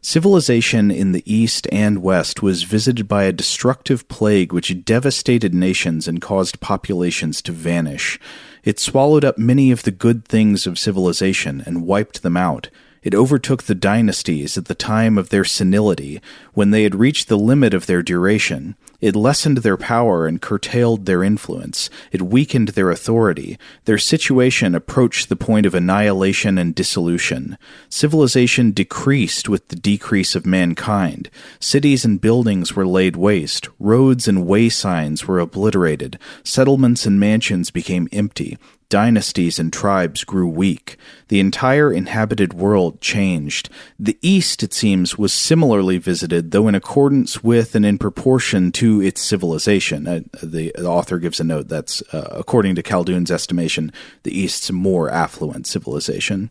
Civilization 0.00 0.90
in 0.90 1.12
the 1.12 1.22
East 1.30 1.66
and 1.70 2.02
West 2.02 2.42
was 2.42 2.62
visited 2.62 3.06
by 3.06 3.24
a 3.24 3.32
destructive 3.32 4.08
plague 4.08 4.50
which 4.50 4.82
devastated 4.82 5.52
nations 5.52 6.08
and 6.08 6.22
caused 6.22 6.60
populations 6.60 7.42
to 7.42 7.52
vanish. 7.52 8.18
It 8.64 8.80
swallowed 8.80 9.26
up 9.26 9.36
many 9.36 9.70
of 9.70 9.82
the 9.82 9.90
good 9.90 10.24
things 10.24 10.66
of 10.66 10.78
civilization 10.78 11.62
and 11.66 11.86
wiped 11.86 12.22
them 12.22 12.38
out. 12.38 12.70
It 13.02 13.14
overtook 13.14 13.62
the 13.62 13.74
dynasties 13.74 14.58
at 14.58 14.66
the 14.66 14.74
time 14.74 15.16
of 15.16 15.30
their 15.30 15.44
senility, 15.44 16.20
when 16.52 16.70
they 16.70 16.82
had 16.82 16.94
reached 16.94 17.28
the 17.28 17.38
limit 17.38 17.72
of 17.72 17.86
their 17.86 18.02
duration. 18.02 18.76
It 19.00 19.16
lessened 19.16 19.58
their 19.58 19.78
power 19.78 20.26
and 20.26 20.42
curtailed 20.42 21.06
their 21.06 21.24
influence. 21.24 21.88
It 22.12 22.20
weakened 22.20 22.68
their 22.68 22.90
authority. 22.90 23.58
Their 23.86 23.96
situation 23.96 24.74
approached 24.74 25.30
the 25.30 25.36
point 25.36 25.64
of 25.64 25.74
annihilation 25.74 26.58
and 26.58 26.74
dissolution. 26.74 27.56
Civilization 27.88 28.72
decreased 28.72 29.48
with 29.48 29.68
the 29.68 29.76
decrease 29.76 30.34
of 30.34 30.44
mankind. 30.44 31.30
Cities 31.58 32.04
and 32.04 32.20
buildings 32.20 32.76
were 32.76 32.86
laid 32.86 33.16
waste. 33.16 33.68
Roads 33.78 34.28
and 34.28 34.46
way 34.46 34.68
signs 34.68 35.26
were 35.26 35.40
obliterated. 35.40 36.18
Settlements 36.44 37.06
and 37.06 37.18
mansions 37.18 37.70
became 37.70 38.08
empty 38.12 38.58
dynasties 38.90 39.58
and 39.58 39.72
tribes 39.72 40.24
grew 40.24 40.46
weak. 40.46 40.98
The 41.28 41.40
entire 41.40 41.90
inhabited 41.90 42.52
world 42.52 43.00
changed. 43.00 43.70
The 43.98 44.18
East, 44.20 44.62
it 44.62 44.74
seems, 44.74 45.16
was 45.16 45.32
similarly 45.32 45.96
visited, 45.96 46.50
though 46.50 46.68
in 46.68 46.74
accordance 46.74 47.42
with 47.42 47.74
and 47.74 47.86
in 47.86 47.96
proportion 47.96 48.70
to 48.72 49.00
its 49.00 49.22
civilization. 49.22 50.06
Uh, 50.06 50.20
the, 50.42 50.72
the, 50.74 50.86
author 50.86 51.18
gives 51.18 51.40
a 51.40 51.44
note 51.44 51.68
that's, 51.68 52.02
uh, 52.12 52.28
according 52.32 52.74
to 52.74 52.82
Khaldun's 52.82 53.30
estimation, 53.30 53.92
the 54.24 54.38
East's 54.38 54.70
more 54.70 55.08
affluent 55.08 55.66
civilization. 55.66 56.50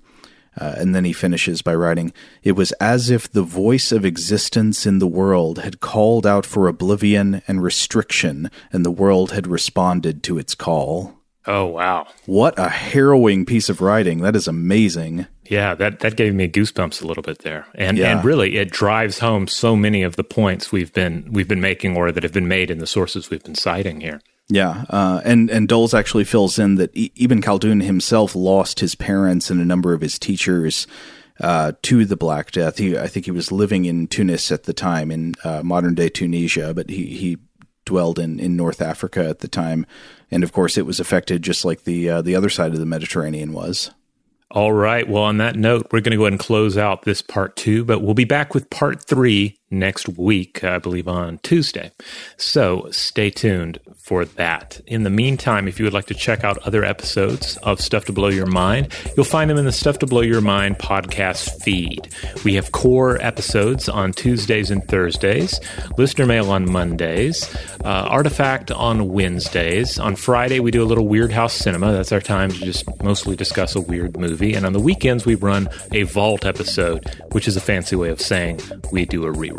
Uh, 0.59 0.73
and 0.77 0.95
then 0.95 1.05
he 1.05 1.13
finishes 1.13 1.61
by 1.61 1.75
writing, 1.75 2.11
It 2.41 2.53
was 2.53 2.71
as 2.73 3.09
if 3.09 3.31
the 3.31 3.43
voice 3.43 3.91
of 3.91 4.03
existence 4.03 4.85
in 4.85 4.99
the 4.99 5.07
world 5.07 5.59
had 5.59 5.79
called 5.79 6.25
out 6.25 6.45
for 6.45 6.67
oblivion 6.67 7.41
and 7.47 7.61
restriction, 7.61 8.49
and 8.71 8.85
the 8.85 8.91
world 8.91 9.31
had 9.31 9.47
responded 9.47 10.23
to 10.23 10.37
its 10.37 10.55
call. 10.55 11.18
Oh 11.45 11.65
wow! 11.65 12.07
What 12.25 12.59
a 12.59 12.69
harrowing 12.69 13.45
piece 13.45 13.69
of 13.69 13.81
writing. 13.81 14.19
That 14.19 14.35
is 14.35 14.47
amazing. 14.47 15.27
Yeah, 15.45 15.73
that 15.75 15.99
that 16.01 16.15
gave 16.15 16.35
me 16.35 16.47
goosebumps 16.47 17.01
a 17.01 17.07
little 17.07 17.23
bit 17.23 17.39
there, 17.39 17.65
and 17.73 17.97
yeah. 17.97 18.11
and 18.11 18.25
really 18.25 18.57
it 18.57 18.71
drives 18.71 19.19
home 19.19 19.47
so 19.47 19.75
many 19.75 20.03
of 20.03 20.15
the 20.15 20.23
points 20.23 20.71
we've 20.71 20.93
been 20.93 21.27
we've 21.31 21.47
been 21.47 21.61
making 21.61 21.95
or 21.95 22.11
that 22.11 22.23
have 22.23 22.33
been 22.33 22.47
made 22.47 22.69
in 22.69 22.79
the 22.79 22.87
sources 22.87 23.29
we've 23.29 23.43
been 23.43 23.55
citing 23.55 24.01
here. 24.01 24.21
Yeah, 24.49 24.85
uh, 24.89 25.21
and 25.23 25.49
and 25.49 25.67
Dols 25.67 25.93
actually 25.93 26.23
fills 26.25 26.59
in 26.59 26.75
that 26.75 26.91
Ibn 26.95 27.41
Khaldun 27.41 27.83
himself 27.83 28.35
lost 28.35 28.79
his 28.79 28.95
parents 28.95 29.49
and 29.49 29.61
a 29.61 29.65
number 29.65 29.93
of 29.93 30.01
his 30.01 30.19
teachers 30.19 30.87
uh, 31.39 31.71
to 31.83 32.05
the 32.05 32.17
Black 32.17 32.51
Death. 32.51 32.77
He, 32.77 32.97
I 32.97 33.07
think 33.07 33.25
he 33.25 33.31
was 33.31 33.51
living 33.51 33.85
in 33.85 34.07
Tunis 34.07 34.51
at 34.51 34.63
the 34.63 34.73
time, 34.73 35.09
in 35.11 35.35
uh, 35.43 35.63
modern 35.63 35.95
day 35.95 36.09
Tunisia, 36.09 36.73
but 36.73 36.89
he 36.89 37.05
he 37.05 37.37
dwelled 37.89 38.19
in 38.19 38.39
in 38.39 38.55
North 38.55 38.81
Africa 38.81 39.27
at 39.27 39.39
the 39.39 39.47
time 39.47 39.85
and 40.29 40.43
of 40.43 40.53
course 40.53 40.77
it 40.77 40.85
was 40.85 40.99
affected 40.99 41.41
just 41.41 41.65
like 41.65 41.83
the 41.83 42.07
uh, 42.09 42.21
the 42.21 42.35
other 42.35 42.49
side 42.49 42.73
of 42.73 42.79
the 42.79 42.85
Mediterranean 42.85 43.51
was. 43.51 43.91
All 44.51 44.73
right. 44.73 45.07
Well, 45.07 45.23
on 45.23 45.37
that 45.37 45.55
note, 45.55 45.87
we're 45.91 46.01
going 46.01 46.11
to 46.11 46.17
go 46.17 46.23
ahead 46.23 46.33
and 46.33 46.39
close 46.39 46.75
out 46.75 47.03
this 47.03 47.21
part 47.21 47.55
two, 47.55 47.85
but 47.85 48.01
we'll 48.01 48.15
be 48.15 48.23
back 48.23 48.55
with 48.55 48.69
part 48.71 49.03
three 49.03 49.58
next 49.71 50.09
week, 50.09 50.63
I 50.63 50.77
believe 50.77 51.07
on 51.07 51.39
Tuesday. 51.39 51.91
So 52.37 52.87
stay 52.91 53.29
tuned 53.29 53.79
for 53.95 54.25
that. 54.25 54.81
In 54.87 55.03
the 55.03 55.09
meantime, 55.09 55.67
if 55.67 55.77
you 55.77 55.85
would 55.85 55.93
like 55.93 56.07
to 56.07 56.15
check 56.15 56.43
out 56.43 56.57
other 56.59 56.83
episodes 56.83 57.57
of 57.57 57.79
Stuff 57.79 58.05
to 58.05 58.11
Blow 58.11 58.29
Your 58.29 58.47
Mind, 58.47 58.87
you'll 59.15 59.25
find 59.25 59.49
them 59.49 59.57
in 59.57 59.65
the 59.65 59.71
Stuff 59.71 59.99
to 59.99 60.07
Blow 60.07 60.21
Your 60.21 60.41
Mind 60.41 60.79
podcast 60.79 61.61
feed. 61.61 62.09
We 62.43 62.55
have 62.55 62.71
core 62.71 63.21
episodes 63.21 63.87
on 63.87 64.13
Tuesdays 64.13 64.71
and 64.71 64.83
Thursdays, 64.87 65.59
listener 65.97 66.25
mail 66.25 66.49
on 66.49 66.71
Mondays, 66.71 67.53
uh, 67.85 68.07
Artifact 68.09 68.71
on 68.71 69.09
Wednesdays. 69.09 69.99
On 69.99 70.15
Friday, 70.15 70.59
we 70.59 70.71
do 70.71 70.81
a 70.81 70.85
little 70.85 71.07
Weird 71.07 71.31
House 71.31 71.53
Cinema. 71.53 71.91
That's 71.91 72.11
our 72.11 72.21
time 72.21 72.49
to 72.49 72.57
just 72.57 72.85
mostly 73.03 73.35
discuss 73.35 73.75
a 73.75 73.81
weird 73.81 74.17
movie. 74.17 74.55
And 74.55 74.65
on 74.65 74.73
the 74.73 74.79
weekends, 74.79 75.25
we 75.25 75.35
run 75.35 75.69
a 75.91 76.03
Vault 76.03 76.45
episode, 76.45 77.05
which 77.31 77.47
is 77.47 77.55
a 77.55 77.61
fancy 77.61 77.95
way 77.95 78.09
of 78.09 78.19
saying 78.19 78.59
we 78.91 79.05
do 79.05 79.25
a 79.25 79.31
rerun. 79.31 79.58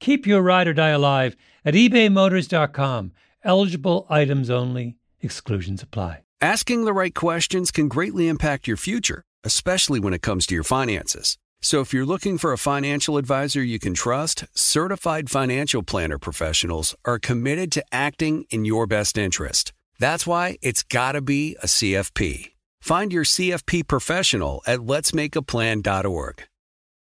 Keep 0.00 0.26
your 0.26 0.42
ride 0.42 0.68
or 0.68 0.74
die 0.74 0.90
alive 0.90 1.36
at 1.64 1.74
ebaymotors.com. 1.74 3.12
Eligible 3.42 4.06
items 4.08 4.50
only, 4.50 4.96
exclusions 5.20 5.82
apply. 5.82 6.22
Asking 6.40 6.84
the 6.84 6.92
right 6.92 7.14
questions 7.14 7.70
can 7.70 7.88
greatly 7.88 8.28
impact 8.28 8.66
your 8.66 8.76
future, 8.76 9.22
especially 9.44 10.00
when 10.00 10.12
it 10.12 10.22
comes 10.22 10.46
to 10.46 10.54
your 10.54 10.64
finances. 10.64 11.38
So 11.62 11.80
if 11.80 11.94
you're 11.94 12.04
looking 12.04 12.36
for 12.36 12.52
a 12.52 12.58
financial 12.58 13.16
advisor 13.16 13.62
you 13.62 13.78
can 13.78 13.94
trust, 13.94 14.44
certified 14.54 15.30
financial 15.30 15.82
planner 15.82 16.18
professionals 16.18 16.94
are 17.06 17.18
committed 17.18 17.72
to 17.72 17.84
acting 17.90 18.44
in 18.50 18.66
your 18.66 18.86
best 18.86 19.16
interest. 19.16 19.72
That's 19.98 20.26
why 20.26 20.58
it's 20.60 20.82
got 20.82 21.12
to 21.12 21.22
be 21.22 21.56
a 21.62 21.66
CFP. 21.66 22.52
Find 22.82 23.10
your 23.10 23.24
CFP 23.24 23.88
professional 23.88 24.62
at 24.66 24.80
letsmakeaplan.org. 24.80 26.44